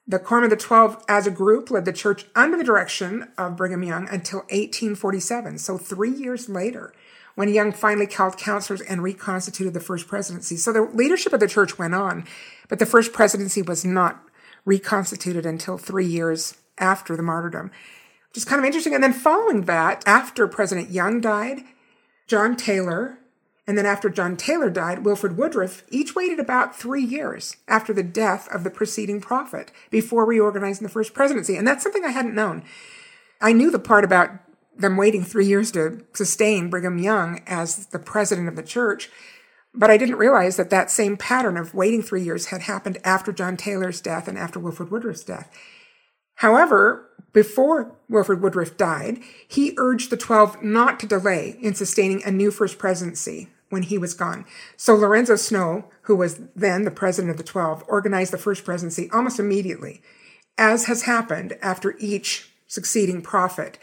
The 0.07 0.19
Quorum 0.19 0.45
of 0.45 0.51
the 0.51 0.55
Twelve, 0.55 1.03
as 1.09 1.27
a 1.27 1.31
group, 1.31 1.69
led 1.69 1.83
the 1.83 1.91
church 1.91 2.27
under 2.33 2.55
the 2.55 2.63
direction 2.63 3.27
of 3.37 3.57
Brigham 3.57 3.83
Young 3.83 4.07
until 4.07 4.39
1847, 4.51 5.57
so 5.57 5.77
three 5.77 6.11
years 6.11 6.47
later, 6.47 6.93
when 7.35 7.53
Young 7.53 7.71
finally 7.71 8.07
called 8.07 8.37
counselors 8.37 8.81
and 8.81 9.03
reconstituted 9.03 9.73
the 9.73 9.79
first 9.79 10.07
presidency. 10.07 10.55
So 10.57 10.73
the 10.73 10.81
leadership 10.81 11.33
of 11.33 11.39
the 11.39 11.47
church 11.47 11.77
went 11.77 11.93
on, 11.93 12.25
but 12.67 12.79
the 12.79 12.85
first 12.85 13.13
presidency 13.13 13.61
was 13.61 13.85
not 13.85 14.21
reconstituted 14.65 15.45
until 15.45 15.77
three 15.77 16.05
years 16.05 16.55
after 16.77 17.15
the 17.15 17.23
martyrdom, 17.23 17.71
which 18.29 18.37
is 18.37 18.45
kind 18.45 18.59
of 18.59 18.65
interesting. 18.65 18.93
And 18.93 19.03
then 19.03 19.13
following 19.13 19.63
that, 19.63 20.03
after 20.05 20.47
President 20.47 20.89
Young 20.89 21.21
died, 21.21 21.59
John 22.27 22.55
Taylor 22.55 23.19
and 23.67 23.77
then 23.77 23.85
after 23.85 24.09
John 24.09 24.37
Taylor 24.37 24.69
died, 24.69 25.05
Wilford 25.05 25.37
Woodruff 25.37 25.83
each 25.89 26.15
waited 26.15 26.39
about 26.39 26.75
three 26.75 27.03
years 27.03 27.57
after 27.67 27.93
the 27.93 28.03
death 28.03 28.47
of 28.53 28.63
the 28.63 28.69
preceding 28.69 29.19
prophet 29.19 29.71
before 29.89 30.25
reorganizing 30.25 30.85
the 30.85 30.93
first 30.93 31.13
presidency. 31.13 31.55
And 31.55 31.67
that's 31.67 31.81
something 31.81 32.05
I 32.05 32.11
hadn't 32.11 32.35
known. 32.35 32.63
I 33.41 33.53
knew 33.53 33.71
the 33.71 33.79
part 33.79 34.03
about 34.03 34.31
them 34.77 34.97
waiting 34.97 35.23
three 35.23 35.45
years 35.45 35.71
to 35.71 36.03
sustain 36.13 36.69
Brigham 36.69 36.97
Young 36.97 37.41
as 37.47 37.87
the 37.87 37.99
president 37.99 38.47
of 38.47 38.55
the 38.55 38.63
church, 38.63 39.09
but 39.73 39.89
I 39.89 39.97
didn't 39.97 40.15
realize 40.15 40.57
that 40.57 40.69
that 40.69 40.91
same 40.91 41.17
pattern 41.17 41.57
of 41.57 41.73
waiting 41.73 42.01
three 42.01 42.23
years 42.23 42.47
had 42.47 42.61
happened 42.61 42.97
after 43.03 43.31
John 43.31 43.57
Taylor's 43.57 44.01
death 44.01 44.27
and 44.27 44.37
after 44.37 44.59
Wilford 44.59 44.91
Woodruff's 44.91 45.23
death. 45.23 45.51
However, 46.35 47.09
before 47.33 47.95
Wilford 48.09 48.41
Woodruff 48.41 48.77
died, 48.77 49.19
he 49.47 49.73
urged 49.77 50.09
the 50.09 50.17
12 50.17 50.63
not 50.63 50.99
to 50.99 51.07
delay 51.07 51.57
in 51.61 51.75
sustaining 51.75 52.23
a 52.23 52.31
new 52.31 52.51
first 52.51 52.77
presidency 52.77 53.49
when 53.69 53.83
he 53.83 53.97
was 53.97 54.13
gone. 54.13 54.45
So 54.77 54.95
Lorenzo 54.95 55.35
Snow, 55.35 55.85
who 56.03 56.15
was 56.15 56.39
then 56.55 56.83
the 56.83 56.91
president 56.91 57.31
of 57.31 57.37
the 57.37 57.43
12, 57.43 57.83
organized 57.87 58.31
the 58.31 58.37
first 58.37 58.63
presidency 58.63 59.09
almost 59.11 59.39
immediately, 59.39 60.01
as 60.57 60.85
has 60.85 61.03
happened 61.03 61.57
after 61.61 61.95
each 61.99 62.51
succeeding 62.67 63.21
prophet. 63.21 63.77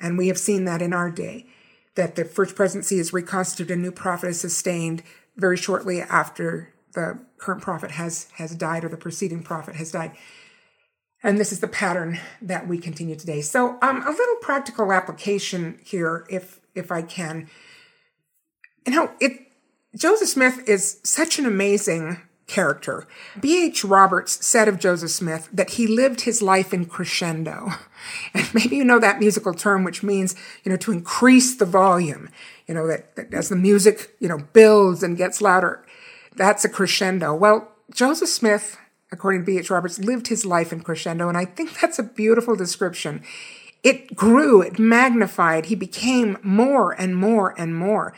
And 0.00 0.16
we 0.16 0.28
have 0.28 0.38
seen 0.38 0.64
that 0.64 0.82
in 0.82 0.92
our 0.92 1.10
day, 1.10 1.46
that 1.94 2.16
the 2.16 2.24
first 2.24 2.54
presidency 2.54 2.98
is 2.98 3.12
reconstituted, 3.12 3.76
a 3.76 3.80
new 3.80 3.92
prophet 3.92 4.28
is 4.28 4.40
sustained 4.40 5.02
very 5.36 5.56
shortly 5.56 6.00
after 6.00 6.72
the 6.92 7.18
current 7.38 7.62
prophet 7.62 7.92
has, 7.92 8.28
has 8.34 8.54
died 8.54 8.84
or 8.84 8.88
the 8.88 8.96
preceding 8.96 9.42
prophet 9.42 9.76
has 9.76 9.92
died. 9.92 10.12
And 11.22 11.38
this 11.38 11.52
is 11.52 11.60
the 11.60 11.68
pattern 11.68 12.18
that 12.40 12.66
we 12.66 12.78
continue 12.78 13.14
today. 13.14 13.42
So, 13.42 13.78
um, 13.82 14.02
a 14.06 14.10
little 14.10 14.36
practical 14.40 14.92
application 14.92 15.78
here, 15.84 16.26
if 16.30 16.60
if 16.74 16.90
I 16.90 17.02
can. 17.02 17.48
You 18.86 18.94
know, 18.94 19.10
it 19.20 19.32
Joseph 19.94 20.28
Smith 20.28 20.66
is 20.66 21.00
such 21.04 21.38
an 21.38 21.44
amazing 21.44 22.22
character. 22.50 23.06
B.H. 23.40 23.84
Roberts 23.84 24.44
said 24.44 24.66
of 24.66 24.80
Joseph 24.80 25.12
Smith 25.12 25.48
that 25.52 25.70
he 25.70 25.86
lived 25.86 26.22
his 26.22 26.42
life 26.42 26.74
in 26.74 26.84
crescendo. 26.86 27.70
And 28.32 28.48
maybe 28.54 28.76
you 28.76 28.84
know 28.84 28.98
that 28.98 29.20
musical 29.20 29.52
term, 29.52 29.84
which 29.84 30.02
means, 30.02 30.34
you 30.64 30.70
know, 30.70 30.78
to 30.78 30.90
increase 30.90 31.54
the 31.54 31.66
volume, 31.66 32.30
you 32.66 32.72
know, 32.72 32.86
that, 32.86 33.14
that 33.14 33.34
as 33.34 33.50
the 33.50 33.56
music, 33.56 34.16
you 34.18 34.26
know, 34.26 34.38
builds 34.54 35.02
and 35.02 35.18
gets 35.18 35.42
louder, 35.42 35.84
that's 36.34 36.64
a 36.64 36.70
crescendo. 36.70 37.34
Well, 37.34 37.70
Joseph 37.92 38.30
Smith, 38.30 38.78
according 39.12 39.42
to 39.42 39.46
B.H. 39.46 39.68
Roberts, 39.68 39.98
lived 39.98 40.28
his 40.28 40.46
life 40.46 40.72
in 40.72 40.80
crescendo. 40.80 41.28
And 41.28 41.36
I 41.36 41.44
think 41.44 41.78
that's 41.78 41.98
a 41.98 42.02
beautiful 42.02 42.56
description. 42.56 43.22
It 43.82 44.16
grew, 44.16 44.62
it 44.62 44.78
magnified. 44.78 45.66
He 45.66 45.74
became 45.74 46.38
more 46.42 46.92
and 46.92 47.14
more 47.14 47.54
and 47.58 47.76
more. 47.76 48.14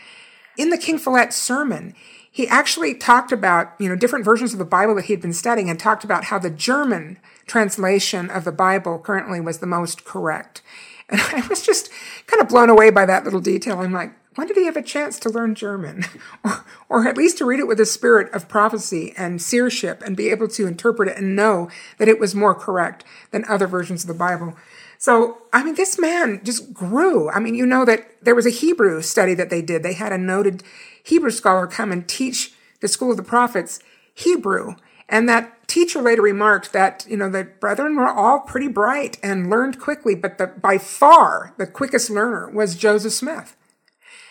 In 0.56 0.70
the 0.70 0.78
King 0.78 0.98
Follett 0.98 1.32
sermon, 1.32 1.94
he 2.34 2.48
actually 2.48 2.94
talked 2.94 3.30
about, 3.30 3.74
you 3.78 3.90
know, 3.90 3.94
different 3.94 4.24
versions 4.24 4.54
of 4.54 4.58
the 4.58 4.64
Bible 4.64 4.94
that 4.94 5.04
he 5.04 5.12
had 5.12 5.20
been 5.20 5.34
studying 5.34 5.68
and 5.68 5.78
talked 5.78 6.02
about 6.02 6.24
how 6.24 6.38
the 6.38 6.50
German 6.50 7.18
translation 7.46 8.30
of 8.30 8.44
the 8.44 8.52
Bible 8.52 8.98
currently 8.98 9.38
was 9.38 9.58
the 9.58 9.66
most 9.66 10.06
correct. 10.06 10.62
And 11.10 11.20
I 11.32 11.46
was 11.48 11.60
just 11.64 11.90
kind 12.26 12.40
of 12.40 12.48
blown 12.48 12.70
away 12.70 12.88
by 12.88 13.04
that 13.04 13.24
little 13.24 13.40
detail. 13.40 13.80
I'm 13.80 13.92
like, 13.92 14.14
when 14.34 14.46
did 14.46 14.56
he 14.56 14.64
have 14.64 14.78
a 14.78 14.82
chance 14.82 15.18
to 15.20 15.28
learn 15.28 15.54
German? 15.54 16.06
or, 16.44 16.64
or 16.88 17.06
at 17.06 17.18
least 17.18 17.36
to 17.38 17.44
read 17.44 17.60
it 17.60 17.68
with 17.68 17.78
a 17.78 17.84
spirit 17.84 18.32
of 18.32 18.48
prophecy 18.48 19.12
and 19.14 19.42
seership 19.42 20.00
and 20.00 20.16
be 20.16 20.30
able 20.30 20.48
to 20.48 20.66
interpret 20.66 21.10
it 21.10 21.18
and 21.18 21.36
know 21.36 21.68
that 21.98 22.08
it 22.08 22.18
was 22.18 22.34
more 22.34 22.54
correct 22.54 23.04
than 23.30 23.44
other 23.44 23.66
versions 23.66 24.04
of 24.04 24.08
the 24.08 24.14
Bible. 24.14 24.56
So, 24.96 25.42
I 25.52 25.62
mean, 25.64 25.74
this 25.74 25.98
man 25.98 26.40
just 26.44 26.72
grew. 26.72 27.28
I 27.28 27.40
mean, 27.40 27.54
you 27.54 27.66
know 27.66 27.84
that 27.84 28.06
there 28.22 28.34
was 28.34 28.46
a 28.46 28.50
Hebrew 28.50 29.02
study 29.02 29.34
that 29.34 29.50
they 29.50 29.60
did. 29.60 29.82
They 29.82 29.94
had 29.94 30.12
a 30.12 30.18
noted 30.18 30.62
Hebrew 31.02 31.30
scholar 31.30 31.66
come 31.66 31.92
and 31.92 32.08
teach 32.08 32.52
the 32.80 32.88
School 32.88 33.10
of 33.10 33.16
the 33.16 33.22
Prophets 33.22 33.80
Hebrew. 34.14 34.74
And 35.08 35.28
that 35.28 35.68
teacher 35.68 36.00
later 36.00 36.22
remarked 36.22 36.72
that, 36.72 37.06
you 37.08 37.16
know, 37.16 37.28
the 37.28 37.44
brethren 37.44 37.96
were 37.96 38.08
all 38.08 38.40
pretty 38.40 38.68
bright 38.68 39.18
and 39.22 39.50
learned 39.50 39.80
quickly, 39.80 40.14
but 40.14 40.38
the, 40.38 40.46
by 40.46 40.78
far 40.78 41.54
the 41.58 41.66
quickest 41.66 42.10
learner 42.10 42.50
was 42.50 42.76
Joseph 42.76 43.12
Smith. 43.12 43.56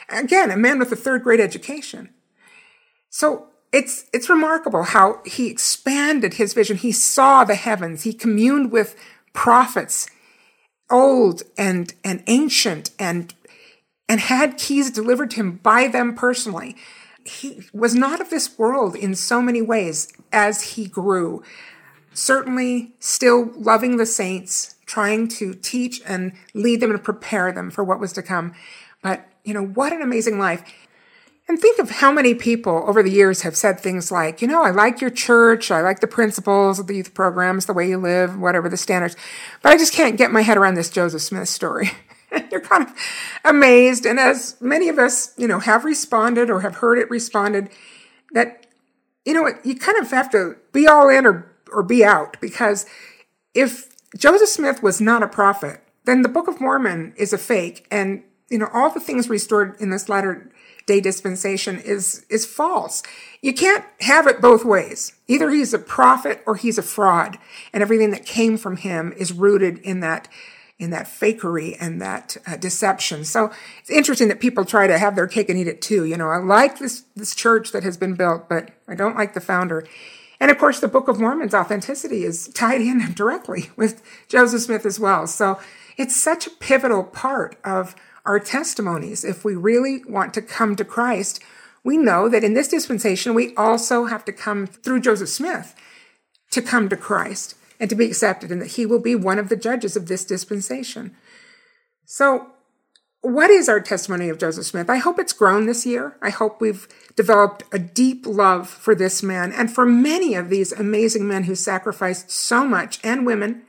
Again, 0.09 0.51
a 0.51 0.57
man 0.57 0.79
with 0.79 0.91
a 0.91 0.95
third 0.95 1.23
grade 1.23 1.39
education. 1.39 2.09
So 3.09 3.47
it's, 3.71 4.05
it's 4.13 4.29
remarkable 4.29 4.83
how 4.83 5.21
he 5.25 5.47
expanded 5.47 6.35
his 6.35 6.53
vision. 6.53 6.77
He 6.77 6.91
saw 6.91 7.43
the 7.43 7.55
heavens. 7.55 8.03
He 8.03 8.13
communed 8.13 8.71
with 8.71 8.95
prophets 9.33 10.09
old 10.89 11.43
and, 11.57 11.93
and 12.03 12.23
ancient 12.27 12.91
and, 12.99 13.33
and 14.11 14.19
had 14.19 14.57
keys 14.57 14.91
delivered 14.91 15.31
to 15.31 15.37
him 15.37 15.51
by 15.63 15.87
them 15.87 16.13
personally. 16.13 16.75
He 17.23 17.63
was 17.71 17.95
not 17.95 18.19
of 18.19 18.29
this 18.29 18.59
world 18.59 18.93
in 18.93 19.15
so 19.15 19.41
many 19.41 19.61
ways 19.61 20.11
as 20.33 20.73
he 20.73 20.85
grew. 20.85 21.41
Certainly 22.13 22.91
still 22.99 23.53
loving 23.55 23.95
the 23.95 24.05
saints, 24.05 24.75
trying 24.85 25.29
to 25.29 25.53
teach 25.53 26.01
and 26.05 26.33
lead 26.53 26.81
them 26.81 26.91
and 26.91 27.01
prepare 27.01 27.53
them 27.53 27.71
for 27.71 27.85
what 27.85 28.01
was 28.01 28.11
to 28.11 28.21
come. 28.21 28.53
But, 29.01 29.25
you 29.45 29.53
know, 29.53 29.63
what 29.63 29.93
an 29.93 30.01
amazing 30.01 30.37
life. 30.37 30.61
And 31.47 31.57
think 31.57 31.79
of 31.79 31.89
how 31.89 32.11
many 32.11 32.33
people 32.33 32.83
over 32.87 33.01
the 33.01 33.11
years 33.11 33.43
have 33.43 33.55
said 33.55 33.79
things 33.79 34.11
like, 34.11 34.41
you 34.41 34.47
know, 34.49 34.61
I 34.61 34.71
like 34.71 34.99
your 34.99 35.09
church, 35.09 35.71
I 35.71 35.79
like 35.79 36.01
the 36.01 36.07
principles 36.07 36.79
of 36.79 36.87
the 36.87 36.97
youth 36.97 37.13
programs, 37.13 37.65
the 37.65 37.73
way 37.73 37.87
you 37.87 37.97
live, 37.97 38.37
whatever 38.37 38.67
the 38.67 38.75
standards, 38.75 39.15
but 39.61 39.71
I 39.71 39.77
just 39.77 39.93
can't 39.93 40.17
get 40.17 40.31
my 40.31 40.41
head 40.41 40.57
around 40.57 40.73
this 40.73 40.89
Joseph 40.89 41.21
Smith 41.21 41.47
story. 41.47 41.91
You're 42.51 42.61
kind 42.61 42.83
of 42.83 42.93
amazed. 43.43 44.05
And 44.05 44.19
as 44.19 44.55
many 44.61 44.89
of 44.89 44.97
us, 44.97 45.33
you 45.37 45.47
know, 45.47 45.59
have 45.59 45.85
responded 45.85 46.49
or 46.49 46.61
have 46.61 46.75
heard 46.75 46.97
it 46.97 47.09
responded, 47.09 47.69
that, 48.33 48.67
you 49.25 49.33
know, 49.33 49.51
you 49.63 49.75
kind 49.75 49.97
of 49.97 50.09
have 50.11 50.29
to 50.31 50.55
be 50.71 50.87
all 50.87 51.09
in 51.09 51.25
or, 51.25 51.51
or 51.71 51.83
be 51.83 52.03
out 52.03 52.37
because 52.39 52.85
if 53.53 53.89
Joseph 54.17 54.49
Smith 54.49 54.83
was 54.83 55.01
not 55.01 55.23
a 55.23 55.27
prophet, 55.27 55.81
then 56.05 56.21
the 56.21 56.29
Book 56.29 56.47
of 56.47 56.59
Mormon 56.59 57.13
is 57.17 57.33
a 57.33 57.37
fake. 57.37 57.87
And, 57.91 58.23
you 58.49 58.57
know, 58.57 58.69
all 58.73 58.89
the 58.89 58.99
things 58.99 59.29
restored 59.29 59.75
in 59.79 59.89
this 59.89 60.09
latter 60.09 60.51
day 60.85 60.99
dispensation 60.99 61.79
is, 61.79 62.25
is 62.29 62.45
false. 62.45 63.03
You 63.41 63.53
can't 63.53 63.85
have 64.01 64.27
it 64.27 64.41
both 64.41 64.65
ways. 64.65 65.13
Either 65.27 65.49
he's 65.49 65.73
a 65.73 65.79
prophet 65.79 66.41
or 66.45 66.55
he's 66.55 66.77
a 66.77 66.83
fraud. 66.83 67.37
And 67.71 67.83
everything 67.83 68.11
that 68.11 68.25
came 68.25 68.57
from 68.57 68.77
him 68.77 69.13
is 69.15 69.31
rooted 69.31 69.77
in 69.79 69.99
that, 69.99 70.27
in 70.81 70.89
that 70.89 71.05
fakery 71.05 71.77
and 71.79 72.01
that 72.01 72.35
uh, 72.47 72.57
deception. 72.57 73.23
So 73.23 73.51
it's 73.79 73.91
interesting 73.91 74.27
that 74.29 74.39
people 74.39 74.65
try 74.65 74.87
to 74.87 74.97
have 74.97 75.15
their 75.15 75.27
cake 75.27 75.47
and 75.47 75.57
eat 75.57 75.67
it 75.67 75.79
too. 75.79 76.05
You 76.05 76.17
know, 76.17 76.29
I 76.29 76.37
like 76.37 76.79
this, 76.79 77.03
this 77.15 77.35
church 77.35 77.71
that 77.71 77.83
has 77.83 77.97
been 77.97 78.15
built, 78.15 78.49
but 78.49 78.71
I 78.87 78.95
don't 78.95 79.15
like 79.15 79.35
the 79.35 79.41
founder. 79.41 79.85
And 80.39 80.49
of 80.49 80.57
course, 80.57 80.79
the 80.79 80.87
Book 80.87 81.07
of 81.07 81.19
Mormon's 81.19 81.53
authenticity 81.53 82.23
is 82.23 82.47
tied 82.47 82.81
in 82.81 83.13
directly 83.15 83.69
with 83.75 84.01
Joseph 84.27 84.61
Smith 84.61 84.85
as 84.87 84.99
well. 84.99 85.27
So 85.27 85.59
it's 85.97 86.19
such 86.19 86.47
a 86.47 86.51
pivotal 86.51 87.03
part 87.03 87.57
of 87.63 87.95
our 88.25 88.39
testimonies. 88.39 89.23
If 89.23 89.45
we 89.45 89.55
really 89.55 90.03
want 90.05 90.33
to 90.33 90.41
come 90.41 90.75
to 90.77 90.83
Christ, 90.83 91.43
we 91.83 91.95
know 91.95 92.27
that 92.27 92.43
in 92.43 92.55
this 92.55 92.67
dispensation, 92.67 93.35
we 93.35 93.55
also 93.55 94.05
have 94.05 94.25
to 94.25 94.33
come 94.33 94.65
through 94.65 95.01
Joseph 95.01 95.29
Smith 95.29 95.75
to 96.49 96.61
come 96.61 96.89
to 96.89 96.97
Christ 96.97 97.55
and 97.81 97.89
to 97.89 97.95
be 97.95 98.05
accepted, 98.05 98.51
and 98.51 98.61
that 98.61 98.73
he 98.73 98.85
will 98.85 98.99
be 99.01 99.15
one 99.15 99.39
of 99.39 99.49
the 99.49 99.57
judges 99.57 99.97
of 99.97 100.07
this 100.07 100.23
dispensation. 100.23 101.17
So, 102.05 102.51
what 103.21 103.49
is 103.49 103.67
our 103.67 103.79
testimony 103.79 104.29
of 104.29 104.37
Joseph 104.37 104.65
Smith? 104.65 104.89
I 104.89 104.97
hope 104.97 105.19
it's 105.19 105.33
grown 105.33 105.65
this 105.65 105.85
year. 105.85 106.15
I 106.21 106.29
hope 106.29 106.61
we've 106.61 106.87
developed 107.15 107.63
a 107.71 107.79
deep 107.79 108.25
love 108.25 108.69
for 108.69 108.95
this 108.95 109.21
man 109.21 109.51
and 109.51 109.73
for 109.73 109.85
many 109.85 110.35
of 110.35 110.49
these 110.49 110.71
amazing 110.71 111.27
men 111.27 111.43
who 111.43 111.55
sacrificed 111.55 112.31
so 112.31 112.65
much 112.65 112.99
and 113.03 113.25
women 113.25 113.63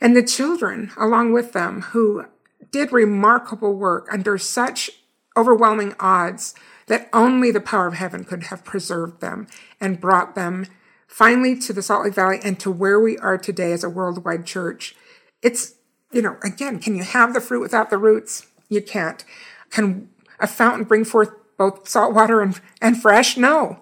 and 0.00 0.16
the 0.16 0.22
children 0.22 0.90
along 0.96 1.32
with 1.32 1.52
them 1.52 1.82
who 1.82 2.24
did 2.70 2.92
remarkable 2.92 3.74
work 3.74 4.08
under 4.12 4.38
such 4.38 4.90
overwhelming 5.36 5.94
odds 5.98 6.54
that 6.86 7.08
only 7.12 7.50
the 7.50 7.60
power 7.60 7.86
of 7.88 7.94
heaven 7.94 8.24
could 8.24 8.44
have 8.44 8.64
preserved 8.64 9.20
them 9.20 9.46
and 9.80 10.00
brought 10.00 10.34
them 10.34 10.66
finally 11.08 11.58
to 11.58 11.72
the 11.72 11.82
Salt 11.82 12.04
Lake 12.04 12.14
Valley 12.14 12.38
and 12.44 12.60
to 12.60 12.70
where 12.70 13.00
we 13.00 13.18
are 13.18 13.36
today 13.36 13.72
as 13.72 13.82
a 13.82 13.90
worldwide 13.90 14.46
church. 14.46 14.94
It's, 15.42 15.74
you 16.12 16.22
know, 16.22 16.36
again, 16.44 16.78
can 16.78 16.94
you 16.94 17.02
have 17.02 17.34
the 17.34 17.40
fruit 17.40 17.60
without 17.60 17.90
the 17.90 17.98
roots? 17.98 18.46
You 18.68 18.82
can't. 18.82 19.24
Can 19.70 20.10
a 20.38 20.46
fountain 20.46 20.84
bring 20.84 21.04
forth 21.04 21.30
both 21.56 21.88
salt 21.88 22.14
water 22.14 22.40
and, 22.40 22.60
and 22.80 23.00
fresh? 23.00 23.36
No. 23.36 23.80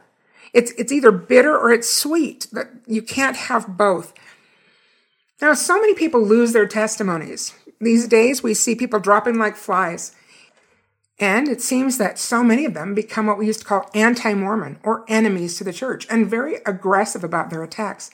It's, 0.54 0.70
it's 0.78 0.92
either 0.92 1.12
bitter 1.12 1.54
or 1.54 1.70
it's 1.70 1.92
sweet. 1.92 2.46
That 2.52 2.68
you 2.86 3.02
can't 3.02 3.36
have 3.36 3.76
both. 3.76 4.14
Now, 5.42 5.52
so 5.52 5.78
many 5.78 5.94
people 5.94 6.22
lose 6.22 6.52
their 6.52 6.66
testimonies. 6.66 7.52
These 7.80 8.08
days, 8.08 8.42
we 8.42 8.54
see 8.54 8.74
people 8.74 9.00
dropping 9.00 9.38
like 9.38 9.56
flies. 9.56 10.14
And 11.18 11.48
it 11.48 11.62
seems 11.62 11.96
that 11.96 12.18
so 12.18 12.42
many 12.42 12.66
of 12.66 12.74
them 12.74 12.94
become 12.94 13.26
what 13.26 13.38
we 13.38 13.46
used 13.46 13.60
to 13.60 13.66
call 13.66 13.88
anti 13.94 14.34
Mormon 14.34 14.78
or 14.82 15.04
enemies 15.08 15.56
to 15.56 15.64
the 15.64 15.72
church 15.72 16.06
and 16.10 16.28
very 16.28 16.56
aggressive 16.66 17.24
about 17.24 17.50
their 17.50 17.62
attacks. 17.62 18.10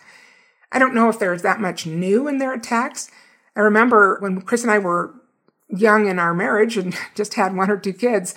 I 0.70 0.78
don't 0.78 0.94
know 0.94 1.08
if 1.08 1.18
there's 1.18 1.42
that 1.42 1.60
much 1.60 1.84
new 1.84 2.28
in 2.28 2.38
their 2.38 2.54
attacks. 2.54 3.10
I 3.56 3.60
remember 3.60 4.18
when 4.20 4.40
Chris 4.42 4.62
and 4.62 4.70
I 4.70 4.78
were 4.78 5.14
young 5.68 6.06
in 6.06 6.18
our 6.18 6.32
marriage 6.34 6.76
and 6.76 6.94
just 7.14 7.34
had 7.34 7.56
one 7.56 7.70
or 7.70 7.76
two 7.76 7.92
kids, 7.92 8.34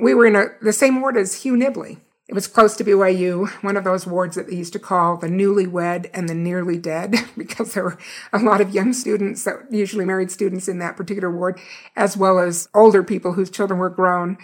we 0.00 0.14
were 0.14 0.26
in 0.26 0.36
a, 0.36 0.46
the 0.60 0.72
same 0.72 1.00
ward 1.00 1.16
as 1.16 1.42
Hugh 1.42 1.54
Nibley. 1.54 1.98
It 2.32 2.34
was 2.34 2.46
close 2.46 2.74
to 2.76 2.84
BYU, 2.84 3.50
one 3.62 3.76
of 3.76 3.84
those 3.84 4.06
wards 4.06 4.36
that 4.36 4.46
they 4.48 4.56
used 4.56 4.72
to 4.72 4.78
call 4.78 5.18
the 5.18 5.26
newlywed 5.26 6.08
and 6.14 6.30
the 6.30 6.34
nearly 6.34 6.78
dead, 6.78 7.14
because 7.36 7.74
there 7.74 7.84
were 7.84 7.98
a 8.32 8.38
lot 8.38 8.62
of 8.62 8.74
young 8.74 8.94
students 8.94 9.44
that 9.44 9.66
usually 9.70 10.06
married 10.06 10.30
students 10.30 10.66
in 10.66 10.78
that 10.78 10.96
particular 10.96 11.30
ward, 11.30 11.60
as 11.94 12.16
well 12.16 12.38
as 12.38 12.70
older 12.72 13.02
people 13.02 13.34
whose 13.34 13.50
children 13.50 13.78
were 13.78 13.90
grown. 13.90 14.38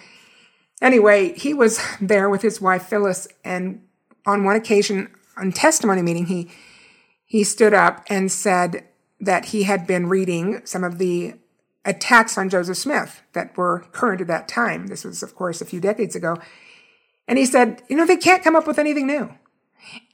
Anyway, 0.82 1.32
he 1.38 1.54
was 1.54 1.80
there 1.98 2.28
with 2.28 2.42
his 2.42 2.60
wife 2.60 2.82
Phyllis, 2.82 3.26
and 3.42 3.80
on 4.26 4.44
one 4.44 4.56
occasion, 4.56 5.08
on 5.38 5.50
testimony 5.50 6.02
meeting, 6.02 6.26
he 6.26 6.50
he 7.24 7.42
stood 7.42 7.72
up 7.72 8.04
and 8.10 8.30
said 8.30 8.84
that 9.18 9.46
he 9.46 9.62
had 9.62 9.86
been 9.86 10.10
reading 10.10 10.60
some 10.66 10.84
of 10.84 10.98
the 10.98 11.36
attacks 11.86 12.36
on 12.36 12.50
Joseph 12.50 12.76
Smith 12.76 13.22
that 13.32 13.56
were 13.56 13.86
current 13.92 14.20
at 14.20 14.26
that 14.26 14.46
time. 14.46 14.88
This 14.88 15.04
was, 15.04 15.22
of 15.22 15.34
course, 15.34 15.62
a 15.62 15.64
few 15.64 15.80
decades 15.80 16.14
ago. 16.14 16.36
And 17.28 17.38
he 17.38 17.46
said, 17.46 17.82
you 17.88 17.96
know, 17.96 18.06
they 18.06 18.16
can't 18.16 18.42
come 18.42 18.56
up 18.56 18.66
with 18.66 18.78
anything 18.78 19.06
new. 19.06 19.34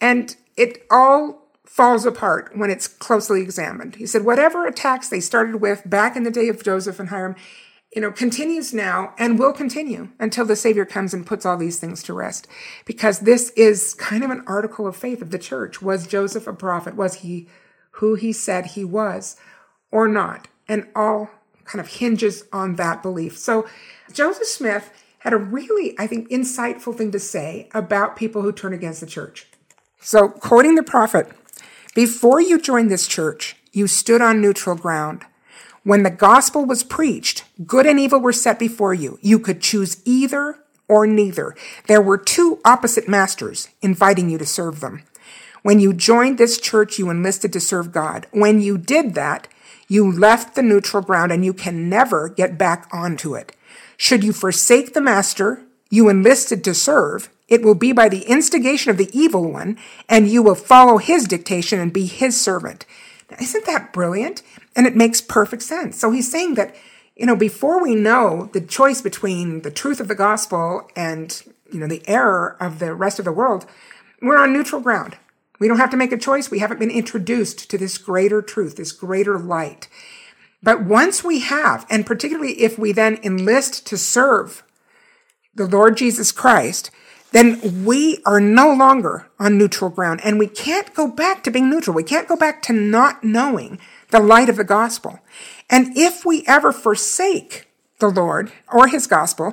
And 0.01 0.37
it 0.57 0.85
all 0.91 1.49
falls 1.65 2.05
apart 2.05 2.57
when 2.57 2.71
it's 2.71 2.87
closely 2.87 3.41
examined. 3.41 3.97
He 3.97 4.07
said, 4.07 4.25
whatever 4.25 4.67
attacks 4.67 5.09
they 5.09 5.21
started 5.21 5.57
with 5.57 5.89
back 5.89 6.17
in 6.17 6.25
the 6.25 6.31
day 6.31 6.49
of 6.49 6.63
Joseph 6.63 7.01
and 7.01 7.09
Hyrum, 7.09 7.37
you 7.95 8.03
know, 8.03 8.11
continues 8.11 8.75
now 8.75 9.15
and 9.19 9.39
will 9.39 9.53
continue 9.53 10.11
until 10.19 10.45
the 10.45 10.57
Savior 10.57 10.85
comes 10.85 11.15
and 11.15 11.27
puts 11.27 11.47
all 11.47 11.57
these 11.57 11.79
things 11.79 12.03
to 12.03 12.13
rest. 12.13 12.49
Because 12.85 13.21
this 13.21 13.51
is 13.51 13.95
kind 13.95 14.25
of 14.25 14.31
an 14.31 14.43
article 14.47 14.87
of 14.87 14.97
faith 14.97 15.23
of 15.23 15.31
the 15.31 15.39
church. 15.39 15.81
Was 15.81 16.07
Joseph 16.07 16.49
a 16.49 16.53
prophet? 16.53 16.97
Was 16.97 17.15
he 17.17 17.49
who 17.93 18.17
he 18.17 18.33
said 18.33 18.67
he 18.67 18.85
was 18.85 19.37
or 19.93 20.09
not? 20.09 20.49
And 20.67 20.89
all 20.97 21.31
kind 21.65 21.81
of 21.81 21.89
hinges 21.89 22.45
on 22.53 22.77
that 22.77 23.03
belief. 23.03 23.39
So 23.39 23.67
Joseph 24.13 24.47
Smith 24.47 24.91
had 25.25 25.33
a 25.33 25.39
really, 25.39 25.95
I 25.99 26.07
think, 26.07 26.29
insightful 26.29 26.95
thing 26.95 27.11
to 27.13 27.19
say 27.19 27.69
about 27.73 28.15
people 28.15 28.43
who 28.43 28.53
turn 28.53 28.75
against 28.75 29.01
the 29.01 29.07
church. 29.07 29.47
So, 29.99 30.29
quoting 30.29 30.75
the 30.75 30.83
prophet, 30.83 31.29
before 31.95 32.43
you 32.43 32.61
joined 32.61 32.91
this 32.91 33.09
church, 33.09 33.57
you 33.73 33.87
stood 33.87 34.21
on 34.21 34.43
neutral 34.43 34.77
ground. 34.77 35.23
When 35.83 36.03
the 36.03 36.11
gospel 36.11 36.67
was 36.67 36.85
preached, 36.85 37.45
good 37.67 37.87
and 37.87 37.99
evil 37.99 38.21
were 38.21 38.33
set 38.35 38.59
before 38.59 38.93
you. 38.93 39.19
You 39.23 39.39
could 39.39 39.63
choose 39.63 40.03
either 40.05 40.59
or 40.89 41.07
neither. 41.07 41.57
There 41.87 42.03
were 42.03 42.19
two 42.19 42.61
opposite 42.65 43.09
masters 43.09 43.69
inviting 43.81 44.29
you 44.29 44.37
to 44.37 44.47
serve 44.47 44.81
them. 44.81 45.05
When 45.63 45.81
you 45.81 45.95
joined 45.95 46.37
this 46.37 46.61
church, 46.61 46.99
you 46.99 47.09
enlisted 47.09 47.51
to 47.55 47.61
serve 47.61 47.93
God. 47.93 48.27
When 48.31 48.61
you 48.61 48.77
did 48.77 49.15
that, 49.15 49.49
you 49.89 50.11
left 50.11 50.55
the 50.55 50.63
neutral 50.63 51.03
ground 51.03 51.33
and 51.33 51.45
you 51.45 51.55
can 51.55 51.89
never 51.89 52.29
get 52.29 52.59
back 52.59 52.89
onto 52.93 53.35
it. 53.35 53.57
Should 53.97 54.25
you 54.25 54.33
forsake 54.33 54.95
the 54.95 55.01
master 55.01 55.63
you 55.91 56.09
enlisted 56.09 56.65
to 56.65 56.75
serve, 56.75 57.31
it 57.49 57.63
will 57.63 57.75
be 57.75 57.93
by 57.93 58.09
the 58.09 58.23
instigation 58.23 58.91
of 58.91 58.97
the 58.97 59.11
evil 59.13 59.51
one, 59.51 59.79
and 60.09 60.29
you 60.29 60.43
will 60.43 60.55
follow 60.55 60.99
his 60.99 61.27
dictation 61.27 61.79
and 61.79 61.93
be 61.93 62.07
his 62.07 62.41
servant. 62.41 62.87
Now, 63.31 63.37
isn't 63.41 63.67
that 63.67 63.93
brilliant? 63.93 64.43
And 64.75 64.87
it 64.87 64.97
makes 64.97 65.21
perfect 65.21 65.63
sense. 65.63 65.99
So 65.99 66.11
he's 66.11 66.31
saying 66.31 66.55
that, 66.55 66.75
you 67.17 67.27
know, 67.27 67.37
before 67.37 67.83
we 67.83 67.95
know 67.95 68.51
the 68.53 68.61
choice 68.61 69.03
between 69.03 69.63
the 69.63 69.71
truth 69.71 70.01
of 70.01 70.09
the 70.09 70.15
gospel 70.15 70.89
and, 70.97 71.43
you 71.71 71.79
know, 71.79 71.87
the 71.87 72.03
error 72.09 72.57
of 72.59 72.79
the 72.79 72.95
rest 72.95 73.19
of 73.19 73.25
the 73.25 73.33
world, 73.33 73.67
we're 74.21 74.39
on 74.39 74.53
neutral 74.53 74.81
ground. 74.81 75.17
We 75.61 75.69
don't 75.69 75.79
have 75.79 75.91
to 75.91 75.97
make 75.97 76.13
a 76.13 76.19
choice. 76.19 76.51
We 76.51 76.59
haven't 76.59 76.81
been 76.81 76.91
introduced 76.91 77.71
to 77.71 77.79
this 77.79 77.99
greater 77.99 78.43
truth, 78.43 78.77
this 78.77 78.93
greater 78.93 79.39
light. 79.39 79.89
But 80.65 80.83
once 80.83 81.23
we 81.23 81.41
have, 81.41 81.87
and 81.91 82.07
particularly 82.07 82.63
if 82.63 82.79
we 82.79 82.93
then 82.93 83.19
enlist 83.23 83.87
to 83.87 83.99
serve 83.99 84.63
the 85.55 85.67
Lord 85.67 85.99
Jesus 85.99 86.33
Christ, 86.33 86.91
then 87.33 87.85
we 87.85 88.23
are 88.25 88.41
no 88.41 88.73
longer 88.73 89.29
on 89.39 89.59
neutral 89.59 89.91
ground 89.91 90.21
and 90.25 90.39
we 90.39 90.47
can't 90.47 90.95
go 90.95 91.07
back 91.07 91.45
to 91.45 91.51
being 91.51 91.69
neutral. 91.69 91.95
We 91.95 92.03
can't 92.03 92.27
go 92.27 92.37
back 92.37 92.63
to 92.63 92.73
not 92.73 93.23
knowing 93.23 93.79
the 94.09 94.21
light 94.21 94.49
of 94.49 94.57
the 94.57 94.65
gospel. 94.65 95.21
And 95.69 95.95
if 95.99 96.25
we 96.25 96.45
ever 96.47 96.73
forsake 96.73 97.67
the 97.99 98.09
Lord 98.09 98.51
or 98.73 98.89
his 98.89 99.07
gospel, 99.07 99.53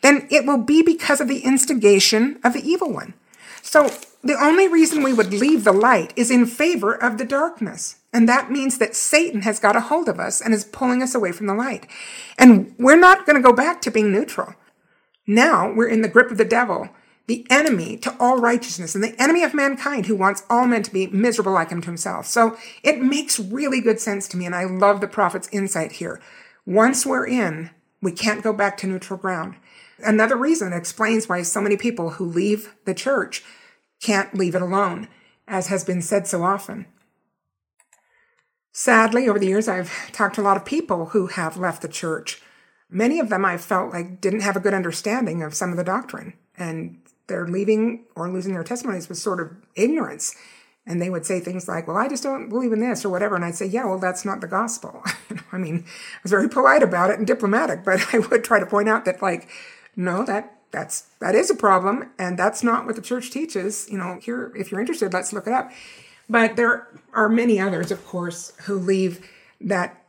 then 0.00 0.26
it 0.30 0.46
will 0.46 0.62
be 0.62 0.82
because 0.82 1.20
of 1.20 1.28
the 1.28 1.40
instigation 1.40 2.38
of 2.42 2.54
the 2.54 2.66
evil 2.66 2.90
one. 2.90 3.12
So 3.60 3.90
the 4.24 4.42
only 4.42 4.66
reason 4.66 5.02
we 5.02 5.12
would 5.12 5.34
leave 5.34 5.64
the 5.64 5.72
light 5.72 6.14
is 6.16 6.30
in 6.30 6.46
favor 6.46 6.94
of 6.94 7.18
the 7.18 7.26
darkness. 7.26 7.97
And 8.12 8.28
that 8.28 8.50
means 8.50 8.78
that 8.78 8.96
Satan 8.96 9.42
has 9.42 9.60
got 9.60 9.76
a 9.76 9.80
hold 9.80 10.08
of 10.08 10.18
us 10.18 10.40
and 10.40 10.54
is 10.54 10.64
pulling 10.64 11.02
us 11.02 11.14
away 11.14 11.32
from 11.32 11.46
the 11.46 11.54
light. 11.54 11.86
And 12.38 12.74
we're 12.78 12.98
not 12.98 13.26
going 13.26 13.36
to 13.36 13.46
go 13.46 13.52
back 13.52 13.82
to 13.82 13.90
being 13.90 14.10
neutral. 14.10 14.54
Now 15.26 15.72
we're 15.72 15.88
in 15.88 16.00
the 16.00 16.08
grip 16.08 16.30
of 16.30 16.38
the 16.38 16.44
devil, 16.44 16.88
the 17.26 17.46
enemy 17.50 17.98
to 17.98 18.16
all 18.18 18.38
righteousness 18.38 18.94
and 18.94 19.04
the 19.04 19.14
enemy 19.20 19.42
of 19.42 19.52
mankind 19.52 20.06
who 20.06 20.16
wants 20.16 20.42
all 20.48 20.66
men 20.66 20.82
to 20.84 20.92
be 20.92 21.06
miserable 21.08 21.52
like 21.52 21.68
him 21.68 21.82
to 21.82 21.86
himself. 21.86 22.24
So 22.24 22.56
it 22.82 23.02
makes 23.02 23.38
really 23.38 23.82
good 23.82 24.00
sense 24.00 24.26
to 24.28 24.38
me. 24.38 24.46
And 24.46 24.54
I 24.54 24.64
love 24.64 25.02
the 25.02 25.08
prophet's 25.08 25.48
insight 25.52 25.92
here. 25.92 26.20
Once 26.64 27.04
we're 27.04 27.26
in, 27.26 27.70
we 28.00 28.12
can't 28.12 28.42
go 28.42 28.54
back 28.54 28.78
to 28.78 28.86
neutral 28.86 29.18
ground. 29.18 29.56
Another 29.98 30.36
reason 30.36 30.72
explains 30.72 31.28
why 31.28 31.42
so 31.42 31.60
many 31.60 31.76
people 31.76 32.10
who 32.10 32.24
leave 32.24 32.74
the 32.86 32.94
church 32.94 33.44
can't 34.00 34.34
leave 34.34 34.54
it 34.54 34.62
alone, 34.62 35.08
as 35.46 35.66
has 35.66 35.84
been 35.84 36.00
said 36.00 36.26
so 36.26 36.44
often. 36.44 36.86
Sadly, 38.78 39.28
over 39.28 39.40
the 39.40 39.48
years, 39.48 39.66
I've 39.66 39.92
talked 40.12 40.36
to 40.36 40.40
a 40.40 40.44
lot 40.44 40.56
of 40.56 40.64
people 40.64 41.06
who 41.06 41.26
have 41.26 41.56
left 41.56 41.82
the 41.82 41.88
church. 41.88 42.40
Many 42.88 43.18
of 43.18 43.28
them 43.28 43.44
I 43.44 43.58
felt 43.58 43.92
like 43.92 44.20
didn't 44.20 44.42
have 44.42 44.54
a 44.54 44.60
good 44.60 44.72
understanding 44.72 45.42
of 45.42 45.52
some 45.52 45.72
of 45.72 45.76
the 45.76 45.82
doctrine, 45.82 46.34
and 46.56 47.00
their 47.26 47.48
leaving 47.48 48.04
or 48.14 48.30
losing 48.30 48.54
their 48.54 48.62
testimonies 48.62 49.08
was 49.08 49.20
sort 49.20 49.40
of 49.40 49.50
ignorance. 49.74 50.36
And 50.86 51.02
they 51.02 51.10
would 51.10 51.26
say 51.26 51.40
things 51.40 51.66
like, 51.66 51.88
Well, 51.88 51.96
I 51.96 52.06
just 52.06 52.22
don't 52.22 52.48
believe 52.48 52.72
in 52.72 52.78
this 52.78 53.04
or 53.04 53.08
whatever. 53.08 53.34
And 53.34 53.44
I'd 53.44 53.56
say, 53.56 53.66
Yeah, 53.66 53.84
well, 53.84 53.98
that's 53.98 54.24
not 54.24 54.40
the 54.40 54.46
gospel. 54.46 55.02
I 55.52 55.58
mean, 55.58 55.84
I 55.84 56.20
was 56.22 56.30
very 56.30 56.48
polite 56.48 56.84
about 56.84 57.10
it 57.10 57.18
and 57.18 57.26
diplomatic, 57.26 57.84
but 57.84 58.00
I 58.14 58.20
would 58.20 58.44
try 58.44 58.60
to 58.60 58.66
point 58.66 58.88
out 58.88 59.04
that, 59.06 59.20
like, 59.20 59.48
no, 59.96 60.24
that 60.24 60.56
that's 60.70 61.00
that 61.20 61.34
is 61.34 61.50
a 61.50 61.56
problem, 61.56 62.10
and 62.16 62.38
that's 62.38 62.62
not 62.62 62.86
what 62.86 62.94
the 62.94 63.02
church 63.02 63.32
teaches. 63.32 63.88
You 63.90 63.98
know, 63.98 64.20
here, 64.22 64.52
if 64.56 64.70
you're 64.70 64.80
interested, 64.80 65.12
let's 65.12 65.32
look 65.32 65.48
it 65.48 65.52
up. 65.52 65.72
But 66.28 66.56
there 66.56 66.88
are 67.14 67.28
many 67.28 67.58
others, 67.58 67.90
of 67.90 68.06
course, 68.06 68.52
who 68.64 68.78
leave 68.78 69.28
that 69.60 70.04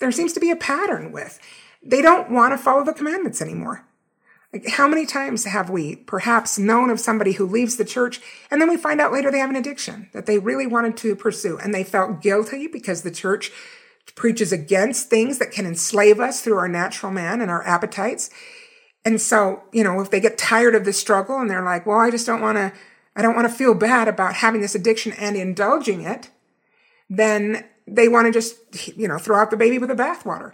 there 0.00 0.12
seems 0.12 0.32
to 0.34 0.40
be 0.40 0.50
a 0.50 0.56
pattern 0.56 1.12
with. 1.12 1.40
They 1.82 2.02
don't 2.02 2.30
want 2.30 2.52
to 2.52 2.58
follow 2.58 2.84
the 2.84 2.92
commandments 2.92 3.42
anymore. 3.42 3.84
Like, 4.52 4.66
how 4.66 4.88
many 4.88 5.04
times 5.04 5.44
have 5.44 5.68
we 5.68 5.96
perhaps 5.96 6.58
known 6.58 6.88
of 6.88 7.00
somebody 7.00 7.32
who 7.32 7.46
leaves 7.46 7.76
the 7.76 7.84
church 7.84 8.20
and 8.50 8.60
then 8.60 8.70
we 8.70 8.78
find 8.78 8.98
out 8.98 9.12
later 9.12 9.30
they 9.30 9.40
have 9.40 9.50
an 9.50 9.56
addiction 9.56 10.08
that 10.14 10.24
they 10.24 10.38
really 10.38 10.66
wanted 10.66 10.96
to 10.98 11.14
pursue 11.14 11.58
and 11.58 11.74
they 11.74 11.84
felt 11.84 12.22
guilty 12.22 12.66
because 12.66 13.02
the 13.02 13.10
church 13.10 13.52
preaches 14.14 14.50
against 14.50 15.10
things 15.10 15.38
that 15.38 15.52
can 15.52 15.66
enslave 15.66 16.18
us 16.18 16.40
through 16.40 16.56
our 16.56 16.68
natural 16.68 17.12
man 17.12 17.42
and 17.42 17.50
our 17.50 17.62
appetites. 17.66 18.30
And 19.04 19.20
so, 19.20 19.62
you 19.70 19.84
know, 19.84 20.00
if 20.00 20.10
they 20.10 20.18
get 20.18 20.38
tired 20.38 20.74
of 20.74 20.86
the 20.86 20.94
struggle 20.94 21.38
and 21.38 21.50
they're 21.50 21.64
like, 21.64 21.84
well, 21.84 21.98
I 21.98 22.10
just 22.10 22.26
don't 22.26 22.40
want 22.40 22.56
to, 22.56 22.72
I 23.18 23.22
don't 23.22 23.34
want 23.34 23.48
to 23.48 23.54
feel 23.54 23.74
bad 23.74 24.06
about 24.06 24.36
having 24.36 24.60
this 24.60 24.76
addiction 24.76 25.12
and 25.14 25.36
indulging 25.36 26.02
it, 26.02 26.30
then 27.10 27.64
they 27.84 28.06
want 28.06 28.26
to 28.26 28.32
just, 28.32 28.56
you 28.96 29.08
know, 29.08 29.18
throw 29.18 29.36
out 29.36 29.50
the 29.50 29.56
baby 29.56 29.76
with 29.76 29.88
the 29.88 29.96
bathwater. 29.96 30.52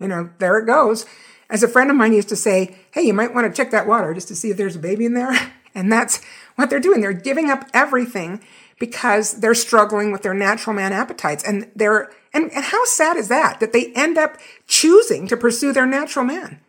You 0.00 0.08
know, 0.08 0.30
there 0.38 0.58
it 0.58 0.66
goes. 0.66 1.06
As 1.48 1.62
a 1.62 1.68
friend 1.68 1.90
of 1.90 1.96
mine 1.96 2.12
used 2.12 2.30
to 2.30 2.36
say, 2.36 2.74
hey, 2.90 3.02
you 3.02 3.14
might 3.14 3.32
want 3.32 3.46
to 3.46 3.56
check 3.56 3.70
that 3.70 3.86
water 3.86 4.12
just 4.12 4.26
to 4.26 4.34
see 4.34 4.50
if 4.50 4.56
there's 4.56 4.74
a 4.74 4.80
baby 4.80 5.06
in 5.06 5.14
there. 5.14 5.32
And 5.76 5.90
that's 5.90 6.20
what 6.54 6.70
they're 6.70 6.78
doing. 6.78 7.00
They're 7.00 7.12
giving 7.12 7.50
up 7.50 7.68
everything 7.74 8.40
because 8.78 9.40
they're 9.40 9.56
struggling 9.56 10.12
with 10.12 10.22
their 10.22 10.32
natural 10.32 10.76
man 10.76 10.92
appetites. 10.92 11.42
And 11.42 11.68
they're, 11.74 12.12
and, 12.32 12.44
and 12.52 12.64
how 12.64 12.84
sad 12.84 13.16
is 13.16 13.26
that? 13.26 13.58
That 13.58 13.72
they 13.72 13.92
end 13.94 14.16
up 14.16 14.36
choosing 14.68 15.26
to 15.26 15.36
pursue 15.36 15.72
their 15.72 15.84
natural 15.84 16.24
man 16.24 16.60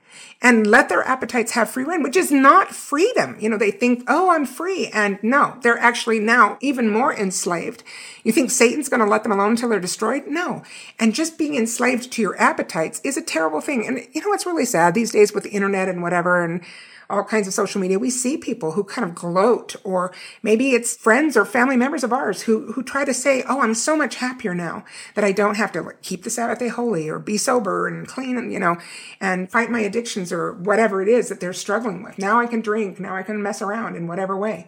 and 0.46 0.68
let 0.68 0.90
their 0.90 1.02
appetites 1.08 1.54
have 1.54 1.72
free 1.72 1.84
reign, 1.84 2.04
which 2.04 2.16
is 2.16 2.32
not 2.32 2.70
freedom. 2.70 3.36
You 3.40 3.50
know, 3.50 3.58
they 3.58 3.72
think, 3.72 4.04
oh, 4.08 4.30
I'm 4.30 4.46
free. 4.46 4.90
And 4.94 5.18
no, 5.24 5.58
they're 5.64 5.80
actually 5.80 6.20
now 6.20 6.60
even 6.62 6.88
more 6.88 7.12
enslaved. 7.12 7.82
You 8.24 8.32
think 8.32 8.52
Satan's 8.52 8.88
going 8.88 9.00
to 9.00 9.08
let 9.08 9.24
them 9.24 9.32
alone 9.32 9.50
until 9.52 9.70
they're 9.70 9.80
destroyed? 9.80 10.28
No. 10.28 10.62
And 11.00 11.16
just 11.16 11.40
being 11.40 11.56
enslaved 11.56 12.12
to 12.12 12.22
your 12.22 12.40
appetites 12.40 13.02
is 13.04 13.18
a 13.18 13.24
terrible 13.24 13.60
thing. 13.60 13.88
And 13.88 14.08
you 14.14 14.22
know 14.22 14.30
what's 14.30 14.46
really 14.46 14.66
sad 14.66 14.94
these 14.94 15.12
days 15.12 15.34
with 15.34 15.44
the 15.44 15.50
internet 15.50 15.90
and 15.90 16.04
whatever 16.04 16.44
and 16.44 16.64
all 17.10 17.24
kinds 17.24 17.48
of 17.48 17.54
social 17.54 17.82
media, 17.82 18.00
we 18.00 18.10
see 18.10 18.38
people 18.38 18.72
who 18.72 18.84
kind 18.84 19.08
of 19.08 19.16
gloat, 19.16 19.76
or 19.84 20.14
maybe 20.42 20.72
it's 20.72 20.96
friends 20.96 21.38
or 21.38 21.46
family 21.46 21.78
members 21.78 22.04
of 22.04 22.14
ours 22.14 22.44
who, 22.44 22.72
who 22.74 22.84
try 22.84 23.06
to 23.06 23.14
say, 23.14 23.44
Oh, 23.48 23.62
I'm 23.62 23.74
so 23.74 23.96
much 23.96 24.16
happier 24.16 24.54
now 24.56 24.86
that 25.16 25.24
I 25.24 25.32
don't 25.32 25.56
have 25.56 25.72
to 25.74 25.92
keep 26.02 26.24
the 26.24 26.30
Sabbath 26.30 26.60
day 26.60 26.68
holy 26.68 27.10
or 27.10 27.20
be 27.20 27.38
sober 27.38 27.88
and 27.88 28.08
clean 28.08 28.38
and, 28.38 28.52
you 28.52 28.60
know, 28.60 28.78
and 29.20 29.52
fight 29.52 29.70
my 29.70 29.82
addictions 29.82 30.32
or 30.32 30.54
whatever 30.54 31.02
it 31.02 31.08
is 31.08 31.30
that 31.30 31.40
they're 31.40 31.54
struggling 31.54 32.04
with. 32.04 32.18
Now 32.18 32.40
I 32.40 32.48
can 32.48 32.62
drink. 32.62 33.00
Now 33.00 33.16
I 33.16 33.24
can 33.24 33.42
mess 33.42 33.62
around 33.62 33.96
in 33.96 34.08
whatever 34.08 34.36
way 34.38 34.68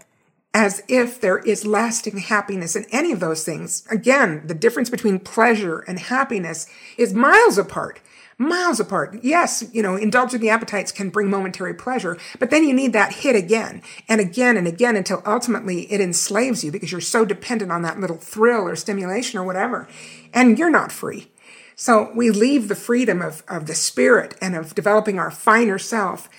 as 0.58 0.82
if 0.88 1.22
there 1.22 1.38
is 1.38 1.68
lasting 1.68 2.18
happiness 2.18 2.76
in 2.76 2.84
any 2.92 3.12
of 3.12 3.20
those 3.20 3.44
things. 3.44 3.86
Again, 3.92 4.42
the 4.48 4.56
difference 4.56 4.90
between 4.90 5.20
pleasure 5.20 5.80
and 5.82 6.00
happiness 6.00 6.68
is 6.98 7.14
miles 7.14 7.60
apart 7.60 8.00
miles 8.38 8.80
apart. 8.80 9.20
Yes, 9.24 9.64
you 9.74 9.82
know, 9.82 9.96
indulging 9.96 10.40
the 10.40 10.50
appetites 10.50 10.92
can 10.92 11.10
bring 11.10 11.30
momentary 11.30 11.74
pleasure, 11.74 12.18
but 12.40 12.50
then 12.50 12.64
you 12.64 12.74
need 12.74 12.94
that 12.94 13.14
hit 13.14 13.36
again 13.36 13.82
and 14.08 14.22
again 14.22 14.58
and 14.58 14.68
again 14.68 14.96
until 14.96 15.24
ultimately 15.26 15.92
it 15.92 16.00
enslaves 16.00 16.64
you 16.64 16.72
because 16.72 16.92
you're 16.92 17.02
so 17.02 17.26
dependent 17.26 17.72
on 17.72 17.82
that 17.82 18.00
little 18.00 18.18
thrill 18.18 18.68
or 18.68 18.76
stimulation 18.76 19.40
or 19.40 19.44
whatever. 19.44 19.88
And 20.34 20.60
you're 20.60 20.70
not 20.70 20.92
free. 20.92 21.32
So 21.76 22.12
we 22.16 22.32
leave 22.32 22.68
the 22.68 22.76
freedom 22.76 23.22
of, 23.22 23.44
of 23.48 23.68
the 23.68 23.76
spirit 23.76 24.36
and 24.42 24.56
of 24.56 24.76
developing 24.76 25.20
our 25.20 25.32
finer 25.32 25.78
self 25.78 26.30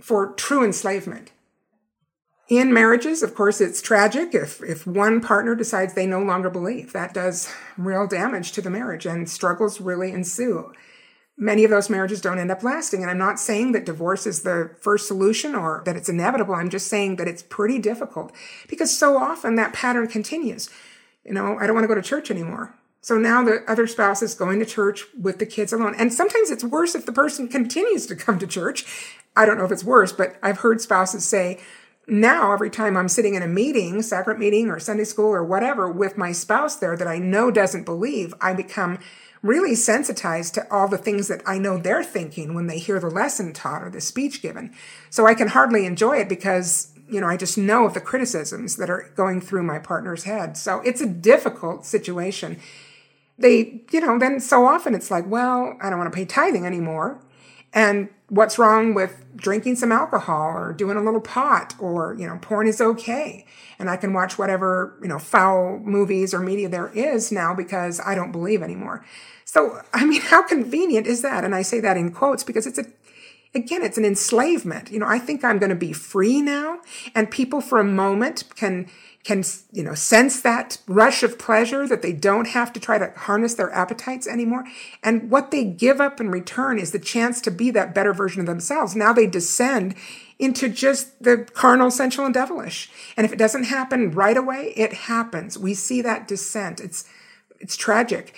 for 0.00 0.32
true 0.34 0.64
enslavement. 0.64 1.30
In 2.48 2.74
marriages, 2.74 3.22
of 3.22 3.34
course, 3.34 3.60
it's 3.60 3.80
tragic 3.80 4.34
if, 4.34 4.62
if 4.62 4.86
one 4.86 5.20
partner 5.20 5.54
decides 5.54 5.94
they 5.94 6.06
no 6.06 6.22
longer 6.22 6.50
believe. 6.50 6.92
That 6.92 7.14
does 7.14 7.50
real 7.78 8.06
damage 8.06 8.52
to 8.52 8.60
the 8.60 8.70
marriage 8.70 9.06
and 9.06 9.28
struggles 9.28 9.80
really 9.80 10.12
ensue 10.12 10.72
many 11.36 11.64
of 11.64 11.70
those 11.70 11.90
marriages 11.90 12.20
don't 12.20 12.38
end 12.38 12.50
up 12.50 12.62
lasting. 12.62 13.02
And 13.02 13.10
I'm 13.10 13.18
not 13.18 13.40
saying 13.40 13.72
that 13.72 13.84
divorce 13.84 14.26
is 14.26 14.42
the 14.42 14.70
first 14.80 15.08
solution 15.08 15.54
or 15.54 15.82
that 15.84 15.96
it's 15.96 16.08
inevitable. 16.08 16.54
I'm 16.54 16.70
just 16.70 16.86
saying 16.86 17.16
that 17.16 17.28
it's 17.28 17.42
pretty 17.42 17.78
difficult 17.78 18.32
because 18.68 18.96
so 18.96 19.16
often 19.16 19.56
that 19.56 19.72
pattern 19.72 20.06
continues. 20.06 20.70
You 21.24 21.32
know, 21.32 21.58
I 21.58 21.66
don't 21.66 21.74
want 21.74 21.84
to 21.84 21.88
go 21.88 21.94
to 21.94 22.02
church 22.02 22.30
anymore. 22.30 22.74
So 23.00 23.18
now 23.18 23.44
the 23.44 23.62
other 23.68 23.86
spouse 23.86 24.22
is 24.22 24.34
going 24.34 24.60
to 24.60 24.64
church 24.64 25.04
with 25.20 25.38
the 25.38 25.46
kids 25.46 25.72
alone. 25.72 25.94
And 25.98 26.12
sometimes 26.12 26.50
it's 26.50 26.64
worse 26.64 26.94
if 26.94 27.04
the 27.04 27.12
person 27.12 27.48
continues 27.48 28.06
to 28.06 28.16
come 28.16 28.38
to 28.38 28.46
church. 28.46 28.86
I 29.36 29.44
don't 29.44 29.58
know 29.58 29.64
if 29.64 29.72
it's 29.72 29.84
worse, 29.84 30.12
but 30.12 30.36
I've 30.42 30.60
heard 30.60 30.80
spouses 30.80 31.26
say, 31.26 31.60
now 32.06 32.52
every 32.52 32.70
time 32.70 32.96
I'm 32.96 33.08
sitting 33.08 33.34
in 33.34 33.42
a 33.42 33.48
meeting, 33.48 34.00
sacrament 34.02 34.40
meeting 34.40 34.70
or 34.70 34.78
Sunday 34.78 35.04
school 35.04 35.26
or 35.26 35.44
whatever 35.44 35.90
with 35.90 36.16
my 36.16 36.32
spouse 36.32 36.76
there 36.76 36.96
that 36.96 37.08
I 37.08 37.18
know 37.18 37.50
doesn't 37.50 37.84
believe, 37.84 38.32
I 38.40 38.54
become 38.54 38.98
really 39.44 39.74
sensitized 39.74 40.54
to 40.54 40.66
all 40.72 40.88
the 40.88 40.96
things 40.96 41.28
that 41.28 41.42
I 41.44 41.58
know 41.58 41.76
they're 41.76 42.02
thinking 42.02 42.54
when 42.54 42.66
they 42.66 42.78
hear 42.78 42.98
the 42.98 43.10
lesson 43.10 43.52
taught 43.52 43.82
or 43.82 43.90
the 43.90 44.00
speech 44.00 44.40
given. 44.40 44.74
So 45.10 45.26
I 45.26 45.34
can 45.34 45.48
hardly 45.48 45.84
enjoy 45.84 46.16
it 46.16 46.30
because, 46.30 46.92
you 47.10 47.20
know, 47.20 47.28
I 47.28 47.36
just 47.36 47.58
know 47.58 47.84
of 47.84 47.92
the 47.92 48.00
criticisms 48.00 48.76
that 48.76 48.88
are 48.88 49.12
going 49.14 49.42
through 49.42 49.62
my 49.62 49.78
partner's 49.78 50.24
head. 50.24 50.56
So 50.56 50.80
it's 50.80 51.02
a 51.02 51.06
difficult 51.06 51.84
situation. 51.84 52.58
They, 53.36 53.82
you 53.92 54.00
know, 54.00 54.18
then 54.18 54.40
so 54.40 54.64
often 54.64 54.94
it's 54.94 55.10
like, 55.10 55.26
well, 55.28 55.76
I 55.82 55.90
don't 55.90 55.98
want 55.98 56.10
to 56.10 56.16
pay 56.16 56.24
tithing 56.24 56.64
anymore. 56.64 57.20
And 57.74 58.08
what's 58.28 58.58
wrong 58.58 58.94
with 58.94 59.24
drinking 59.36 59.76
some 59.76 59.92
alcohol 59.92 60.56
or 60.56 60.72
doing 60.72 60.96
a 60.96 61.02
little 61.02 61.20
pot 61.20 61.74
or, 61.78 62.16
you 62.18 62.26
know, 62.26 62.38
porn 62.40 62.66
is 62.66 62.80
okay. 62.80 63.44
And 63.78 63.90
I 63.90 63.96
can 63.96 64.14
watch 64.14 64.38
whatever, 64.38 64.96
you 65.02 65.08
know, 65.08 65.18
foul 65.18 65.80
movies 65.80 66.32
or 66.32 66.40
media 66.40 66.68
there 66.68 66.88
is 66.94 67.30
now 67.30 67.52
because 67.54 68.00
I 68.00 68.14
don't 68.14 68.32
believe 68.32 68.62
anymore. 68.62 69.04
So, 69.54 69.80
I 69.92 70.04
mean, 70.04 70.20
how 70.20 70.42
convenient 70.42 71.06
is 71.06 71.22
that? 71.22 71.44
And 71.44 71.54
I 71.54 71.62
say 71.62 71.78
that 71.78 71.96
in 71.96 72.10
quotes 72.10 72.42
because 72.42 72.66
it's 72.66 72.80
a, 72.80 72.86
again, 73.54 73.84
it's 73.84 73.96
an 73.96 74.04
enslavement. 74.04 74.90
You 74.90 74.98
know, 74.98 75.06
I 75.06 75.20
think 75.20 75.44
I'm 75.44 75.60
going 75.60 75.70
to 75.70 75.76
be 75.76 75.92
free 75.92 76.42
now 76.42 76.80
and 77.14 77.30
people 77.30 77.60
for 77.60 77.78
a 77.78 77.84
moment 77.84 78.42
can, 78.56 78.90
can, 79.22 79.44
you 79.70 79.84
know, 79.84 79.94
sense 79.94 80.40
that 80.40 80.78
rush 80.88 81.22
of 81.22 81.38
pleasure 81.38 81.86
that 81.86 82.02
they 82.02 82.12
don't 82.12 82.48
have 82.48 82.72
to 82.72 82.80
try 82.80 82.98
to 82.98 83.12
harness 83.16 83.54
their 83.54 83.70
appetites 83.70 84.26
anymore. 84.26 84.64
And 85.04 85.30
what 85.30 85.52
they 85.52 85.62
give 85.62 86.00
up 86.00 86.20
in 86.20 86.32
return 86.32 86.80
is 86.80 86.90
the 86.90 86.98
chance 86.98 87.40
to 87.42 87.52
be 87.52 87.70
that 87.70 87.94
better 87.94 88.12
version 88.12 88.40
of 88.40 88.46
themselves. 88.46 88.96
Now 88.96 89.12
they 89.12 89.28
descend 89.28 89.94
into 90.36 90.68
just 90.68 91.22
the 91.22 91.46
carnal, 91.54 91.92
sensual, 91.92 92.24
and 92.24 92.34
devilish. 92.34 92.90
And 93.16 93.24
if 93.24 93.32
it 93.32 93.38
doesn't 93.38 93.64
happen 93.66 94.10
right 94.10 94.36
away, 94.36 94.72
it 94.74 94.92
happens. 94.92 95.56
We 95.56 95.74
see 95.74 96.02
that 96.02 96.26
descent. 96.26 96.80
It's, 96.80 97.08
it's 97.60 97.76
tragic. 97.76 98.34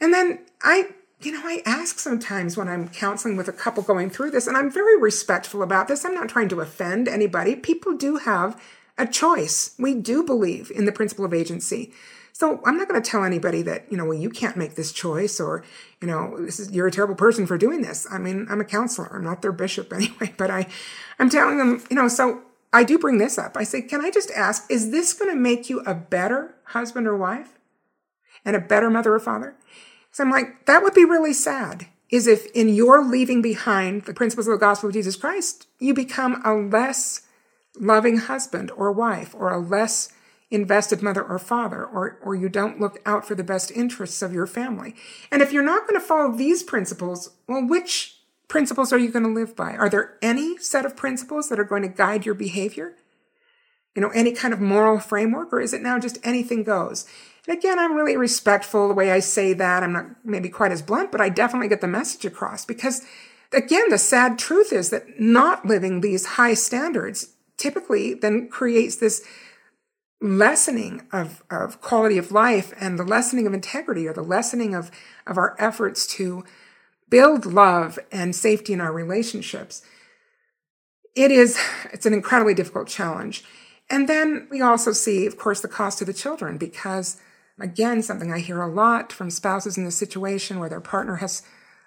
And 0.00 0.14
then 0.14 0.40
I, 0.62 0.90
you 1.20 1.32
know, 1.32 1.42
I 1.44 1.62
ask 1.66 1.98
sometimes 1.98 2.56
when 2.56 2.68
I'm 2.68 2.88
counseling 2.88 3.36
with 3.36 3.48
a 3.48 3.52
couple 3.52 3.82
going 3.82 4.10
through 4.10 4.30
this, 4.30 4.46
and 4.46 4.56
I'm 4.56 4.70
very 4.70 4.98
respectful 4.98 5.62
about 5.62 5.88
this. 5.88 6.04
I'm 6.04 6.14
not 6.14 6.28
trying 6.28 6.48
to 6.50 6.60
offend 6.60 7.08
anybody. 7.08 7.54
People 7.56 7.96
do 7.96 8.16
have 8.16 8.60
a 8.96 9.06
choice. 9.06 9.74
We 9.78 9.94
do 9.94 10.22
believe 10.22 10.70
in 10.74 10.84
the 10.84 10.92
principle 10.92 11.24
of 11.24 11.34
agency. 11.34 11.92
So 12.32 12.62
I'm 12.64 12.78
not 12.78 12.88
going 12.88 13.00
to 13.02 13.10
tell 13.10 13.24
anybody 13.24 13.60
that, 13.62 13.84
you 13.90 13.98
know, 13.98 14.04
well, 14.06 14.18
you 14.18 14.30
can't 14.30 14.56
make 14.56 14.74
this 14.74 14.92
choice 14.92 15.40
or, 15.40 15.62
you 16.00 16.08
know, 16.08 16.38
this 16.38 16.58
is, 16.58 16.70
you're 16.70 16.86
a 16.86 16.90
terrible 16.90 17.14
person 17.14 17.46
for 17.46 17.58
doing 17.58 17.82
this. 17.82 18.06
I 18.10 18.18
mean, 18.18 18.46
I'm 18.48 18.60
a 18.60 18.64
counselor. 18.64 19.14
I'm 19.14 19.24
not 19.24 19.42
their 19.42 19.52
bishop 19.52 19.92
anyway, 19.92 20.32
but 20.38 20.50
I, 20.50 20.66
I'm 21.18 21.28
telling 21.28 21.58
them, 21.58 21.82
you 21.90 21.96
know, 21.96 22.08
so 22.08 22.40
I 22.72 22.84
do 22.84 22.98
bring 22.98 23.18
this 23.18 23.36
up. 23.36 23.56
I 23.56 23.64
say, 23.64 23.82
can 23.82 24.02
I 24.02 24.10
just 24.10 24.30
ask, 24.30 24.70
is 24.70 24.90
this 24.90 25.12
going 25.12 25.30
to 25.30 25.36
make 25.36 25.68
you 25.68 25.80
a 25.80 25.94
better 25.94 26.54
husband 26.66 27.06
or 27.06 27.16
wife 27.16 27.58
and 28.44 28.54
a 28.54 28.60
better 28.60 28.88
mother 28.88 29.12
or 29.12 29.20
father? 29.20 29.56
So 30.10 30.24
I'm 30.24 30.30
like, 30.30 30.66
that 30.66 30.82
would 30.82 30.94
be 30.94 31.04
really 31.04 31.32
sad. 31.32 31.86
Is 32.10 32.26
if 32.26 32.46
in 32.52 32.68
your 32.68 33.04
leaving 33.04 33.40
behind 33.40 34.02
the 34.02 34.14
principles 34.14 34.48
of 34.48 34.52
the 34.52 34.58
gospel 34.58 34.88
of 34.88 34.94
Jesus 34.94 35.14
Christ, 35.14 35.68
you 35.78 35.94
become 35.94 36.42
a 36.44 36.54
less 36.54 37.22
loving 37.78 38.18
husband 38.18 38.72
or 38.72 38.90
wife 38.90 39.32
or 39.34 39.52
a 39.52 39.58
less 39.58 40.12
invested 40.50 41.02
mother 41.02 41.22
or 41.22 41.38
father, 41.38 41.84
or, 41.84 42.18
or 42.22 42.34
you 42.34 42.48
don't 42.48 42.80
look 42.80 43.00
out 43.06 43.24
for 43.24 43.36
the 43.36 43.44
best 43.44 43.70
interests 43.70 44.20
of 44.20 44.32
your 44.32 44.46
family. 44.46 44.94
And 45.30 45.42
if 45.42 45.52
you're 45.52 45.62
not 45.62 45.86
going 45.86 46.00
to 46.00 46.04
follow 46.04 46.32
these 46.32 46.62
principles, 46.62 47.30
well, 47.46 47.64
which 47.64 48.16
principles 48.48 48.92
are 48.92 48.98
you 48.98 49.12
going 49.12 49.24
to 49.24 49.30
live 49.30 49.54
by? 49.54 49.76
Are 49.76 49.88
there 49.88 50.18
any 50.20 50.58
set 50.58 50.84
of 50.84 50.96
principles 50.96 51.48
that 51.48 51.60
are 51.60 51.64
going 51.64 51.82
to 51.82 51.88
guide 51.88 52.26
your 52.26 52.34
behavior? 52.34 52.96
You 53.94 54.02
know, 54.02 54.10
any 54.10 54.32
kind 54.32 54.52
of 54.52 54.60
moral 54.60 54.98
framework, 54.98 55.52
or 55.52 55.60
is 55.60 55.72
it 55.72 55.82
now 55.82 55.98
just 55.98 56.18
anything 56.24 56.64
goes? 56.64 57.06
Again, 57.50 57.80
I'm 57.80 57.96
really 57.96 58.16
respectful 58.16 58.86
the 58.86 58.94
way 58.94 59.10
I 59.10 59.18
say 59.18 59.52
that. 59.54 59.82
I'm 59.82 59.92
not 59.92 60.06
maybe 60.24 60.48
quite 60.48 60.70
as 60.70 60.82
blunt, 60.82 61.10
but 61.10 61.20
I 61.20 61.28
definitely 61.28 61.66
get 61.66 61.80
the 61.80 61.88
message 61.88 62.24
across 62.24 62.64
because 62.64 63.04
again, 63.52 63.90
the 63.90 63.98
sad 63.98 64.38
truth 64.38 64.72
is 64.72 64.90
that 64.90 65.18
not 65.18 65.66
living 65.66 66.00
these 66.00 66.26
high 66.26 66.54
standards 66.54 67.34
typically 67.56 68.14
then 68.14 68.48
creates 68.48 68.96
this 68.96 69.26
lessening 70.20 71.02
of, 71.12 71.42
of 71.50 71.80
quality 71.80 72.18
of 72.18 72.30
life 72.30 72.72
and 72.78 72.96
the 72.96 73.04
lessening 73.04 73.48
of 73.48 73.54
integrity 73.54 74.06
or 74.06 74.12
the 74.12 74.22
lessening 74.22 74.74
of, 74.74 74.92
of 75.26 75.36
our 75.36 75.56
efforts 75.58 76.06
to 76.06 76.44
build 77.08 77.46
love 77.46 77.98
and 78.12 78.36
safety 78.36 78.72
in 78.72 78.80
our 78.80 78.92
relationships. 78.92 79.82
It 81.16 81.32
is, 81.32 81.58
it's 81.92 82.06
an 82.06 82.14
incredibly 82.14 82.54
difficult 82.54 82.86
challenge. 82.86 83.42
And 83.88 84.08
then 84.08 84.46
we 84.52 84.60
also 84.60 84.92
see, 84.92 85.26
of 85.26 85.36
course, 85.36 85.60
the 85.60 85.68
cost 85.68 85.98
to 85.98 86.04
the 86.04 86.12
children 86.12 86.56
because 86.56 87.20
Again, 87.60 88.02
something 88.02 88.32
I 88.32 88.38
hear 88.38 88.60
a 88.60 88.72
lot 88.72 89.12
from 89.12 89.30
spouses 89.30 89.76
in 89.76 89.84
this 89.84 89.96
situation 89.96 90.58
where 90.58 90.68
their 90.68 90.80
partner 90.80 91.16
has 91.16 91.42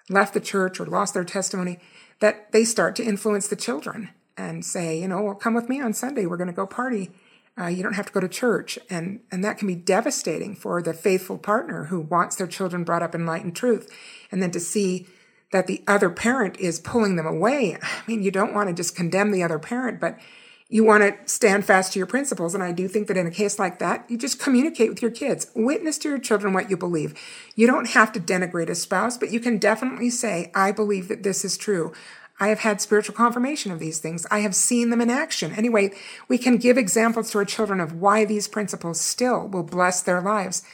left 0.08 0.34
the 0.34 0.40
church 0.40 0.78
or 0.78 0.86
lost 0.86 1.14
their 1.14 1.24
testimony, 1.24 1.80
that 2.20 2.52
they 2.52 2.64
start 2.64 2.94
to 2.96 3.04
influence 3.04 3.48
the 3.48 3.56
children 3.56 4.10
and 4.36 4.64
say, 4.64 5.00
you 5.00 5.08
know, 5.08 5.22
well, 5.22 5.34
come 5.34 5.54
with 5.54 5.68
me 5.68 5.80
on 5.80 5.92
Sunday. 5.92 6.26
We're 6.26 6.36
going 6.36 6.48
to 6.48 6.52
go 6.52 6.66
party. 6.66 7.10
Uh, 7.58 7.66
you 7.66 7.82
don't 7.82 7.94
have 7.94 8.06
to 8.06 8.12
go 8.12 8.20
to 8.20 8.28
church. 8.28 8.78
And, 8.90 9.20
and 9.30 9.44
that 9.44 9.58
can 9.58 9.68
be 9.68 9.74
devastating 9.74 10.54
for 10.54 10.82
the 10.82 10.94
faithful 10.94 11.38
partner 11.38 11.84
who 11.84 12.00
wants 12.00 12.36
their 12.36 12.46
children 12.46 12.84
brought 12.84 13.02
up 13.02 13.14
in 13.14 13.26
light 13.26 13.44
and 13.44 13.54
truth. 13.54 13.90
And 14.30 14.42
then 14.42 14.50
to 14.52 14.60
see 14.60 15.06
that 15.52 15.66
the 15.66 15.82
other 15.86 16.10
parent 16.10 16.58
is 16.58 16.80
pulling 16.80 17.16
them 17.16 17.26
away. 17.26 17.78
I 17.80 18.02
mean, 18.06 18.22
you 18.22 18.30
don't 18.30 18.54
want 18.54 18.68
to 18.68 18.74
just 18.74 18.96
condemn 18.96 19.30
the 19.30 19.42
other 19.42 19.58
parent, 19.58 20.00
but 20.00 20.18
you 20.74 20.82
want 20.82 21.04
to 21.04 21.32
stand 21.32 21.64
fast 21.64 21.92
to 21.92 22.00
your 22.00 22.06
principles. 22.06 22.52
And 22.52 22.60
I 22.60 22.72
do 22.72 22.88
think 22.88 23.06
that 23.06 23.16
in 23.16 23.28
a 23.28 23.30
case 23.30 23.60
like 23.60 23.78
that, 23.78 24.04
you 24.10 24.18
just 24.18 24.40
communicate 24.40 24.88
with 24.88 25.02
your 25.02 25.12
kids. 25.12 25.46
Witness 25.54 25.98
to 25.98 26.08
your 26.08 26.18
children 26.18 26.52
what 26.52 26.68
you 26.68 26.76
believe. 26.76 27.14
You 27.54 27.68
don't 27.68 27.90
have 27.90 28.10
to 28.10 28.18
denigrate 28.18 28.68
a 28.68 28.74
spouse, 28.74 29.16
but 29.16 29.30
you 29.30 29.38
can 29.38 29.58
definitely 29.58 30.10
say, 30.10 30.50
I 30.52 30.72
believe 30.72 31.06
that 31.06 31.22
this 31.22 31.44
is 31.44 31.56
true. 31.56 31.92
I 32.40 32.48
have 32.48 32.58
had 32.58 32.80
spiritual 32.80 33.14
confirmation 33.14 33.70
of 33.70 33.78
these 33.78 34.00
things. 34.00 34.26
I 34.32 34.40
have 34.40 34.56
seen 34.56 34.90
them 34.90 35.00
in 35.00 35.10
action. 35.10 35.52
Anyway, 35.52 35.92
we 36.26 36.38
can 36.38 36.56
give 36.56 36.76
examples 36.76 37.30
to 37.30 37.38
our 37.38 37.44
children 37.44 37.78
of 37.78 37.92
why 37.92 38.24
these 38.24 38.48
principles 38.48 39.00
still 39.00 39.46
will 39.46 39.62
bless 39.62 40.02
their 40.02 40.20
lives. 40.20 40.64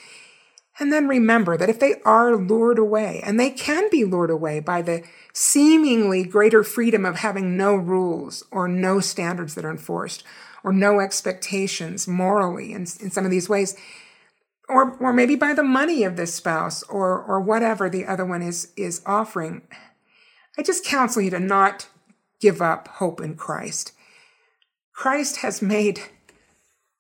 And 0.81 0.91
then 0.91 1.07
remember 1.07 1.59
that 1.59 1.69
if 1.69 1.79
they 1.79 1.97
are 2.07 2.35
lured 2.35 2.79
away, 2.79 3.21
and 3.23 3.39
they 3.39 3.51
can 3.51 3.91
be 3.91 4.07
lured 4.07 4.31
away 4.31 4.61
by 4.61 4.81
the 4.81 5.03
seemingly 5.35 6.25
greater 6.25 6.65
freedom 6.65 7.05
of 7.05 7.17
having 7.17 7.55
no 7.55 7.77
rules 7.77 8.43
or 8.51 8.67
no 8.67 8.99
standards 8.99 9.55
that 9.55 9.65
are 9.67 9.71
enforced 9.71 10.25
or 10.65 10.73
no 10.73 10.99
expectations 10.99 12.09
morally 12.09 12.73
in, 12.73 12.81
in 12.81 13.11
some 13.11 13.27
of 13.27 13.31
these 13.31 13.49
ways, 13.49 13.77
or, 14.71 14.97
or 14.97 15.13
maybe 15.13 15.37
by 15.37 15.53
the 15.53 15.63
money 15.63 16.03
of 16.03 16.17
this 16.17 16.35
spouse 16.35 16.83
or, 16.85 17.23
or 17.23 17.41
whatever 17.41 17.91
the 17.91 18.07
other 18.07 18.25
one 18.25 18.41
is, 18.41 18.73
is 18.75 19.03
offering, 19.05 19.61
I 20.57 20.63
just 20.63 20.85
counsel 20.85 21.21
you 21.21 21.31
to 21.31 21.41
not 21.41 21.89
give 22.41 22.63
up 22.63 22.89
hope 22.89 23.21
in 23.21 23.37
Christ. 23.37 23.93
Christ 24.95 25.39
has 25.39 25.61
made 25.61 26.01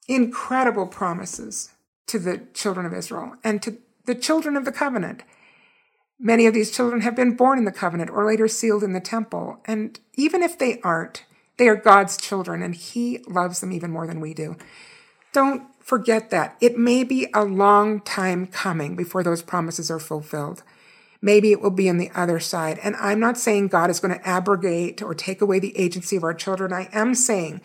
incredible 0.07 0.87
promises 0.87 1.70
to 2.11 2.18
the 2.18 2.42
children 2.54 2.86
of 2.86 2.92
Israel 2.92 3.36
and 3.44 3.62
to 3.62 3.78
the 4.04 4.14
children 4.14 4.56
of 4.56 4.64
the 4.64 4.72
covenant. 4.72 5.22
Many 6.18 6.46
of 6.46 6.54
these 6.54 6.70
children 6.70 7.02
have 7.02 7.14
been 7.14 7.36
born 7.36 7.56
in 7.56 7.64
the 7.64 7.72
covenant 7.72 8.11
or 8.11 8.26
later 8.26 8.48
sealed 8.48 8.82
in 8.82 8.92
the 8.92 9.00
temple. 9.00 9.61
And 9.64 9.98
even 10.16 10.42
if 10.42 10.58
they 10.58 10.80
aren't, 10.80 11.24
they 11.56 11.68
are 11.68 11.76
God's 11.76 12.16
children 12.16 12.62
and 12.62 12.74
He 12.74 13.20
loves 13.28 13.61
them 13.61 13.72
even 13.72 13.92
more 13.92 14.08
than 14.08 14.20
we 14.20 14.34
do. 14.34 14.56
Don't 15.32 15.62
forget 15.84 16.30
that. 16.30 16.56
It 16.61 16.76
may 16.76 17.04
be 17.04 17.28
a 17.32 17.44
long 17.44 18.00
time 18.00 18.46
coming 18.48 18.96
before 18.96 19.22
those 19.22 19.42
promises 19.42 19.90
are 19.90 20.00
fulfilled. 20.00 20.64
Maybe 21.22 21.52
it 21.52 21.61
will 21.61 21.70
be 21.70 21.88
on 21.88 21.98
the 21.98 22.11
other 22.14 22.40
side. 22.40 22.80
And 22.82 22.96
I'm 22.96 23.20
not 23.20 23.38
saying 23.38 23.68
God 23.68 23.88
is 23.88 24.00
going 24.00 24.18
to 24.18 24.28
abrogate 24.28 25.02
or 25.02 25.14
take 25.14 25.40
away 25.40 25.61
the 25.61 25.76
agency 25.78 26.16
of 26.16 26.24
our 26.24 26.34
children. 26.34 26.72
I 26.72 26.88
am 26.92 27.14
saying 27.14 27.61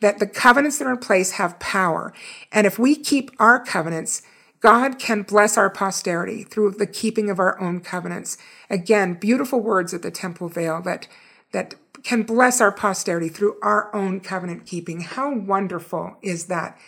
that 0.00 0.18
the 0.18 0.26
covenants 0.26 0.78
that 0.78 0.86
are 0.86 0.92
in 0.92 0.98
place 0.98 1.32
have 1.32 1.58
power. 1.58 2.12
And 2.52 2.66
if 2.66 2.78
we 2.78 2.94
keep 2.94 3.30
our 3.38 3.62
covenants, 3.64 4.22
God 4.60 4.98
can 4.98 5.22
bless 5.22 5.56
our 5.56 5.70
posterity 5.70 6.42
through 6.42 6.72
the 6.72 6.86
keeping 6.86 7.30
of 7.30 7.38
our 7.38 7.60
own 7.60 7.80
covenants. 7.80 8.38
Again, 8.68 9.14
beautiful 9.14 9.60
words 9.60 9.94
at 9.94 10.02
the 10.02 10.10
temple 10.10 10.48
veil 10.48 10.82
that, 10.82 11.06
that 11.52 11.74
can 12.02 12.22
bless 12.22 12.60
our 12.60 12.72
posterity 12.72 13.28
through 13.28 13.56
our 13.62 13.94
own 13.94 14.20
covenant 14.20 14.66
keeping. 14.66 15.00
How 15.00 15.34
wonderful 15.34 16.16
is 16.22 16.46
that? 16.46 16.78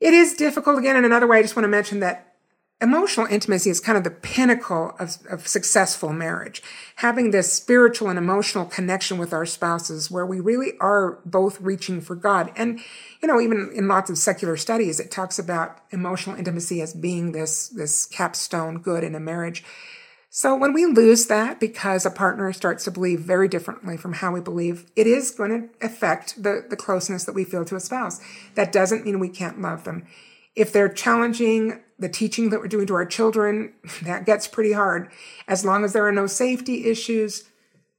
It 0.00 0.14
is 0.14 0.34
difficult 0.34 0.78
again. 0.78 0.96
In 0.96 1.04
another 1.04 1.26
way, 1.26 1.38
I 1.38 1.42
just 1.42 1.56
want 1.56 1.64
to 1.64 1.68
mention 1.68 2.00
that 2.00 2.25
emotional 2.80 3.26
intimacy 3.26 3.70
is 3.70 3.80
kind 3.80 3.96
of 3.96 4.04
the 4.04 4.10
pinnacle 4.10 4.94
of, 4.98 5.16
of 5.30 5.48
successful 5.48 6.12
marriage. 6.12 6.62
Having 6.96 7.30
this 7.30 7.52
spiritual 7.52 8.10
and 8.10 8.18
emotional 8.18 8.66
connection 8.66 9.16
with 9.16 9.32
our 9.32 9.46
spouses 9.46 10.10
where 10.10 10.26
we 10.26 10.40
really 10.40 10.72
are 10.78 11.20
both 11.24 11.60
reaching 11.60 12.02
for 12.02 12.14
God. 12.14 12.52
And, 12.54 12.80
you 13.22 13.28
know, 13.28 13.40
even 13.40 13.72
in 13.74 13.88
lots 13.88 14.10
of 14.10 14.18
secular 14.18 14.58
studies, 14.58 15.00
it 15.00 15.10
talks 15.10 15.38
about 15.38 15.78
emotional 15.90 16.36
intimacy 16.36 16.82
as 16.82 16.92
being 16.92 17.32
this, 17.32 17.68
this 17.68 18.04
capstone 18.04 18.78
good 18.78 19.02
in 19.02 19.14
a 19.14 19.20
marriage. 19.20 19.64
So 20.28 20.54
when 20.54 20.74
we 20.74 20.84
lose 20.84 21.28
that 21.28 21.58
because 21.58 22.04
a 22.04 22.10
partner 22.10 22.52
starts 22.52 22.84
to 22.84 22.90
believe 22.90 23.20
very 23.20 23.48
differently 23.48 23.96
from 23.96 24.12
how 24.12 24.32
we 24.32 24.40
believe, 24.40 24.84
it 24.94 25.06
is 25.06 25.30
going 25.30 25.50
to 25.50 25.86
affect 25.86 26.42
the, 26.42 26.66
the 26.68 26.76
closeness 26.76 27.24
that 27.24 27.34
we 27.34 27.44
feel 27.44 27.64
to 27.64 27.76
a 27.76 27.80
spouse. 27.80 28.20
That 28.54 28.70
doesn't 28.70 29.06
mean 29.06 29.18
we 29.18 29.30
can't 29.30 29.62
love 29.62 29.84
them. 29.84 30.06
If 30.56 30.72
they're 30.72 30.88
challenging 30.88 31.82
the 31.98 32.08
teaching 32.08 32.50
that 32.50 32.60
we're 32.60 32.68
doing 32.68 32.86
to 32.86 32.94
our 32.94 33.06
children, 33.06 33.74
that 34.02 34.26
gets 34.26 34.48
pretty 34.48 34.72
hard. 34.72 35.10
As 35.46 35.64
long 35.64 35.84
as 35.84 35.92
there 35.92 36.06
are 36.06 36.12
no 36.12 36.26
safety 36.26 36.86
issues, 36.86 37.44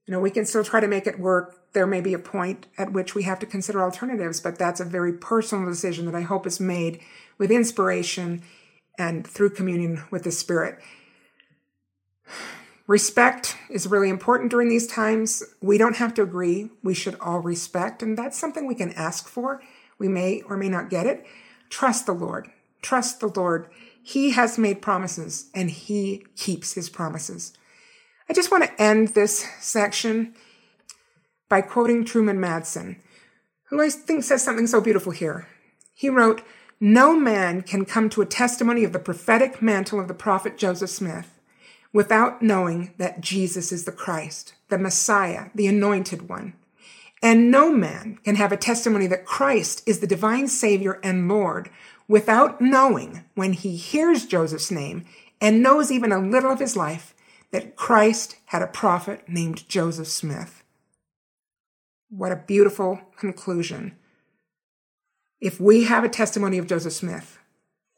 you 0.05 0.11
know, 0.11 0.19
we 0.19 0.31
can 0.31 0.45
still 0.45 0.63
try 0.63 0.79
to 0.79 0.87
make 0.87 1.07
it 1.07 1.19
work. 1.19 1.73
There 1.73 1.87
may 1.87 2.01
be 2.01 2.13
a 2.13 2.19
point 2.19 2.65
at 2.77 2.93
which 2.93 3.13
we 3.13 3.23
have 3.23 3.39
to 3.39 3.45
consider 3.45 3.83
alternatives, 3.83 4.39
but 4.39 4.57
that's 4.57 4.79
a 4.79 4.85
very 4.85 5.13
personal 5.13 5.69
decision 5.69 6.05
that 6.05 6.15
I 6.15 6.21
hope 6.21 6.47
is 6.47 6.59
made 6.59 7.01
with 7.37 7.51
inspiration 7.51 8.41
and 8.97 9.27
through 9.27 9.51
communion 9.51 10.03
with 10.09 10.23
the 10.23 10.31
Spirit. 10.31 10.79
Respect 12.87 13.57
is 13.69 13.85
really 13.85 14.07
important 14.07 14.49
during 14.49 14.69
these 14.69 14.87
times. 14.87 15.43
We 15.61 15.77
don't 15.77 15.97
have 15.97 16.13
to 16.13 16.21
agree. 16.21 16.69
We 16.81 16.93
should 16.93 17.15
all 17.19 17.39
respect, 17.39 18.01
and 18.01 18.17
that's 18.17 18.37
something 18.37 18.65
we 18.65 18.75
can 18.75 18.93
ask 18.93 19.27
for. 19.27 19.61
We 19.99 20.07
may 20.07 20.41
or 20.43 20.55
may 20.55 20.69
not 20.69 20.89
get 20.89 21.05
it. 21.05 21.25
Trust 21.69 22.05
the 22.05 22.13
Lord. 22.13 22.49
Trust 22.81 23.19
the 23.19 23.27
Lord. 23.27 23.67
He 24.01 24.31
has 24.31 24.57
made 24.57 24.81
promises 24.81 25.49
and 25.53 25.69
he 25.69 26.25
keeps 26.35 26.73
his 26.73 26.89
promises. 26.89 27.53
I 28.29 28.33
just 28.33 28.51
want 28.51 28.63
to 28.63 28.81
end 28.81 29.09
this 29.09 29.45
section 29.59 30.33
by 31.49 31.61
quoting 31.61 32.03
Truman 32.03 32.37
Madsen, 32.37 32.97
who 33.69 33.81
I 33.81 33.89
think 33.89 34.23
says 34.23 34.43
something 34.43 34.67
so 34.67 34.81
beautiful 34.81 35.11
here. 35.11 35.47
He 35.93 36.09
wrote, 36.09 36.41
No 36.79 37.17
man 37.17 37.61
can 37.61 37.85
come 37.85 38.09
to 38.09 38.21
a 38.21 38.25
testimony 38.25 38.83
of 38.83 38.93
the 38.93 38.99
prophetic 38.99 39.61
mantle 39.61 39.99
of 39.99 40.07
the 40.07 40.13
prophet 40.13 40.57
Joseph 40.57 40.89
Smith 40.89 41.39
without 41.93 42.41
knowing 42.41 42.93
that 42.97 43.21
Jesus 43.21 43.71
is 43.71 43.85
the 43.85 43.91
Christ, 43.91 44.53
the 44.69 44.77
Messiah, 44.77 45.45
the 45.55 45.67
anointed 45.67 46.29
one. 46.29 46.53
And 47.21 47.49
no 47.49 47.71
man 47.71 48.19
can 48.23 48.35
have 48.35 48.51
a 48.51 48.57
testimony 48.57 49.07
that 49.07 49.25
Christ 49.25 49.81
is 49.85 49.99
the 49.99 50.07
divine 50.07 50.47
Savior 50.47 50.99
and 51.03 51.27
Lord 51.27 51.69
without 52.07 52.61
knowing 52.61 53.25
when 53.35 53.53
he 53.53 53.75
hears 53.75 54.25
Joseph's 54.25 54.71
name 54.71 55.05
and 55.41 55.63
knows 55.63 55.91
even 55.91 56.11
a 56.11 56.19
little 56.19 56.51
of 56.51 56.59
his 56.59 56.75
life 56.75 57.13
that 57.51 57.75
Christ 57.75 58.37
had 58.47 58.61
a 58.61 58.67
prophet 58.67 59.27
named 59.27 59.67
Joseph 59.67 60.07
Smith. 60.07 60.63
What 62.09 62.31
a 62.31 62.43
beautiful 62.47 63.01
conclusion. 63.17 63.97
If 65.41 65.59
we 65.59 65.83
have 65.83 66.03
a 66.03 66.09
testimony 66.09 66.57
of 66.57 66.67
Joseph 66.67 66.93
Smith, 66.93 67.37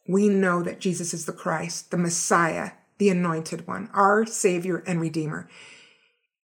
we 0.08 0.28
know 0.28 0.64
that 0.64 0.80
Jesus 0.80 1.14
is 1.14 1.26
the 1.26 1.34
Christ, 1.34 1.92
the 1.92 1.98
Messiah, 1.98 2.72
the 2.98 3.10
anointed 3.10 3.68
one, 3.68 3.90
our 3.94 4.26
Savior 4.26 4.84
and 4.88 5.00
Redeemer. 5.00 5.48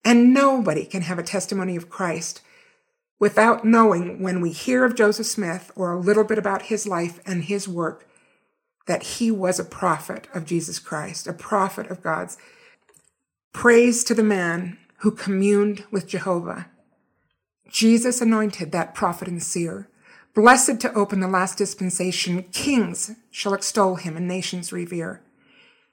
And 0.04 0.34
nobody 0.34 0.86
can 0.86 1.02
have 1.04 1.18
a 1.18 1.24
testimony 1.24 1.76
of 1.76 1.90
Christ 1.90 2.42
without 3.20 3.66
knowing 3.66 4.22
when 4.22 4.42
we 4.42 4.52
hear 4.52 4.84
of 4.84 4.96
Joseph 4.96 5.28
Smith 5.28 5.72
or 5.76 5.92
a 5.92 6.00
little 6.00 6.24
bit 6.24 6.38
about 6.38 6.64
his 6.64 6.88
life 6.88 7.20
and 7.26 7.44
his 7.44 7.68
work 7.68 8.08
that 8.88 9.04
he 9.04 9.32
was 9.32 9.60
a 9.60 9.66
prophet 9.66 10.28
of 10.34 10.46
Jesus 10.46 10.80
Christ, 10.80 11.28
a 11.28 11.34
prophet 11.34 11.88
of 11.88 12.04
God's. 12.04 12.38
Praise 13.54 14.04
to 14.04 14.14
the 14.14 14.24
man 14.24 14.78
who 15.00 15.12
communed 15.12 15.86
with 15.92 16.08
Jehovah. 16.08 16.68
Jesus 17.70 18.22
anointed 18.22 18.72
that 18.72 18.94
prophet 18.94 19.28
and 19.28 19.42
seer. 19.42 19.90
Blessed 20.34 20.80
to 20.82 20.94
open 20.94 21.22
the 21.22 21.28
last 21.28 21.58
dispensation, 21.58 22.44
kings 22.52 23.12
shall 23.32 23.54
extol 23.54 23.96
him 23.96 24.18
and 24.18 24.28
nations 24.28 24.74
revere. 24.74 25.22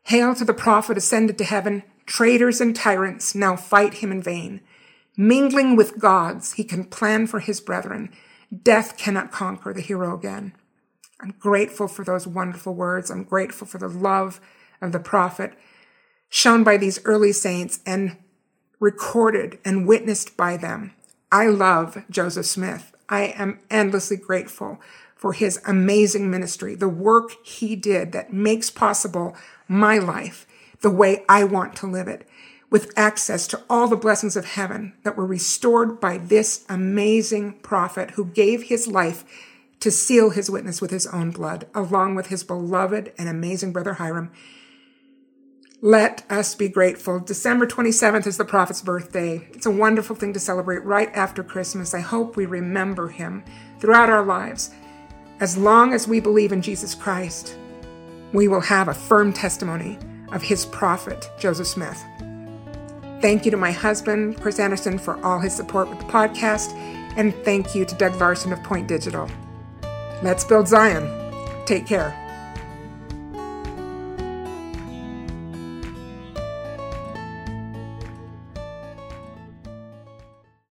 Hail 0.05 0.35
to 0.35 0.45
the 0.45 0.53
prophet 0.53 0.99
ascended 0.99 1.39
to 1.39 1.45
heaven, 1.45 1.85
traitors 2.07 2.61
and 2.61 2.75
tyrants 2.75 3.35
now 3.35 3.57
fight 3.57 3.95
him 3.95 4.11
in 4.11 4.20
vain. 4.20 4.61
Mingling 5.16 5.76
with 5.76 5.98
gods, 5.98 6.54
he 6.54 6.64
can 6.64 6.84
plan 6.84 7.26
for 7.26 7.40
his 7.40 7.60
brethren. 7.60 8.10
Death 8.62 8.96
cannot 8.96 9.32
conquer 9.32 9.72
the 9.72 9.80
hero 9.80 10.14
again. 10.14 10.52
I'm 11.20 11.34
grateful 11.38 11.86
for 11.86 12.04
those 12.04 12.26
wonderful 12.26 12.74
words. 12.74 13.10
I'm 13.10 13.24
grateful 13.24 13.66
for 13.66 13.78
the 13.78 13.88
love 13.88 14.40
of 14.80 14.92
the 14.92 14.98
prophet 14.98 15.52
shown 16.28 16.64
by 16.64 16.78
these 16.78 16.98
early 17.04 17.32
saints 17.32 17.80
and 17.84 18.16
recorded 18.80 19.58
and 19.64 19.86
witnessed 19.86 20.36
by 20.36 20.56
them. 20.56 20.94
I 21.30 21.46
love 21.46 22.04
Joseph 22.10 22.46
Smith. 22.46 22.92
I 23.08 23.34
am 23.36 23.60
endlessly 23.70 24.16
grateful 24.16 24.80
for 25.14 25.34
his 25.34 25.60
amazing 25.66 26.30
ministry, 26.30 26.74
the 26.74 26.88
work 26.88 27.30
he 27.44 27.76
did 27.76 28.12
that 28.12 28.32
makes 28.32 28.70
possible 28.70 29.36
my 29.68 29.98
life 29.98 30.46
the 30.80 30.90
way 30.90 31.24
I 31.28 31.44
want 31.44 31.76
to 31.76 31.86
live 31.86 32.08
it 32.08 32.26
with 32.73 32.91
access 32.97 33.47
to 33.47 33.62
all 33.68 33.87
the 33.87 33.95
blessings 33.95 34.35
of 34.35 34.47
heaven 34.47 34.95
that 35.03 35.14
were 35.14 35.27
restored 35.27 36.01
by 36.01 36.16
this 36.16 36.64
amazing 36.70 37.53
prophet 37.59 38.12
who 38.12 38.25
gave 38.25 38.64
his 38.64 38.89
life 38.89 39.25
to 39.79 39.91
seal 39.91 40.31
his 40.31 40.49
witness 40.49 40.81
with 40.81 40.91
his 40.91 41.07
own 41.09 41.31
blood, 41.31 41.66
along 41.75 42.14
with 42.14 42.29
his 42.29 42.43
beloved 42.43 43.12
and 43.18 43.29
amazing 43.29 43.73
brother 43.73 43.95
Hyrum. 43.95 44.33
Let 45.83 46.25
us 46.31 46.55
be 46.55 46.68
grateful. 46.68 47.20
December 47.20 47.66
27th 47.66 48.27
is 48.27 48.39
the 48.39 48.45
prophet's 48.45 48.81
birthday. 48.81 49.47
It's 49.53 49.66
a 49.66 49.70
wonderful 49.70 50.16
thing 50.16 50.33
to 50.33 50.41
celebrate 50.41 50.83
right 50.83 51.11
after 51.14 51.43
Christmas. 51.43 51.93
I 51.93 52.01
hope 52.01 52.37
we 52.37 52.47
remember 52.47 53.09
him 53.09 53.45
throughout 53.81 54.09
our 54.09 54.25
lives. 54.25 54.70
As 55.41 55.59
long 55.59 55.93
as 55.93 56.09
we 56.09 56.20
believe 56.20 56.53
in 56.53 56.62
Jesus 56.62 56.95
Christ, 56.95 57.59
we 58.33 58.49
will 58.49 58.61
have 58.62 58.89
a 58.89 58.95
firm 58.95 59.31
testimony 59.31 59.99
of 60.33 60.41
his 60.41 60.64
prophet, 60.64 61.29
Joseph 61.39 61.66
Smith. 61.66 62.03
Thank 63.23 63.45
you 63.45 63.53
to 63.53 63.57
my 63.57 63.70
husband, 63.70 64.41
Chris 64.41 64.59
Anderson, 64.59 64.99
for 64.99 65.25
all 65.25 65.39
his 65.39 65.55
support 65.55 65.89
with 65.89 66.01
the 66.01 66.05
podcast. 66.07 66.73
And 67.16 67.33
thank 67.45 67.75
you 67.75 67.85
to 67.85 67.95
Doug 67.95 68.20
Larson 68.20 68.53
of 68.53 68.62
Point 68.64 68.89
Digital. 68.89 69.31
Let's 70.23 70.45
build 70.45 70.66
Zion. 70.66 71.09
Take 71.64 71.87
care. 71.87 72.18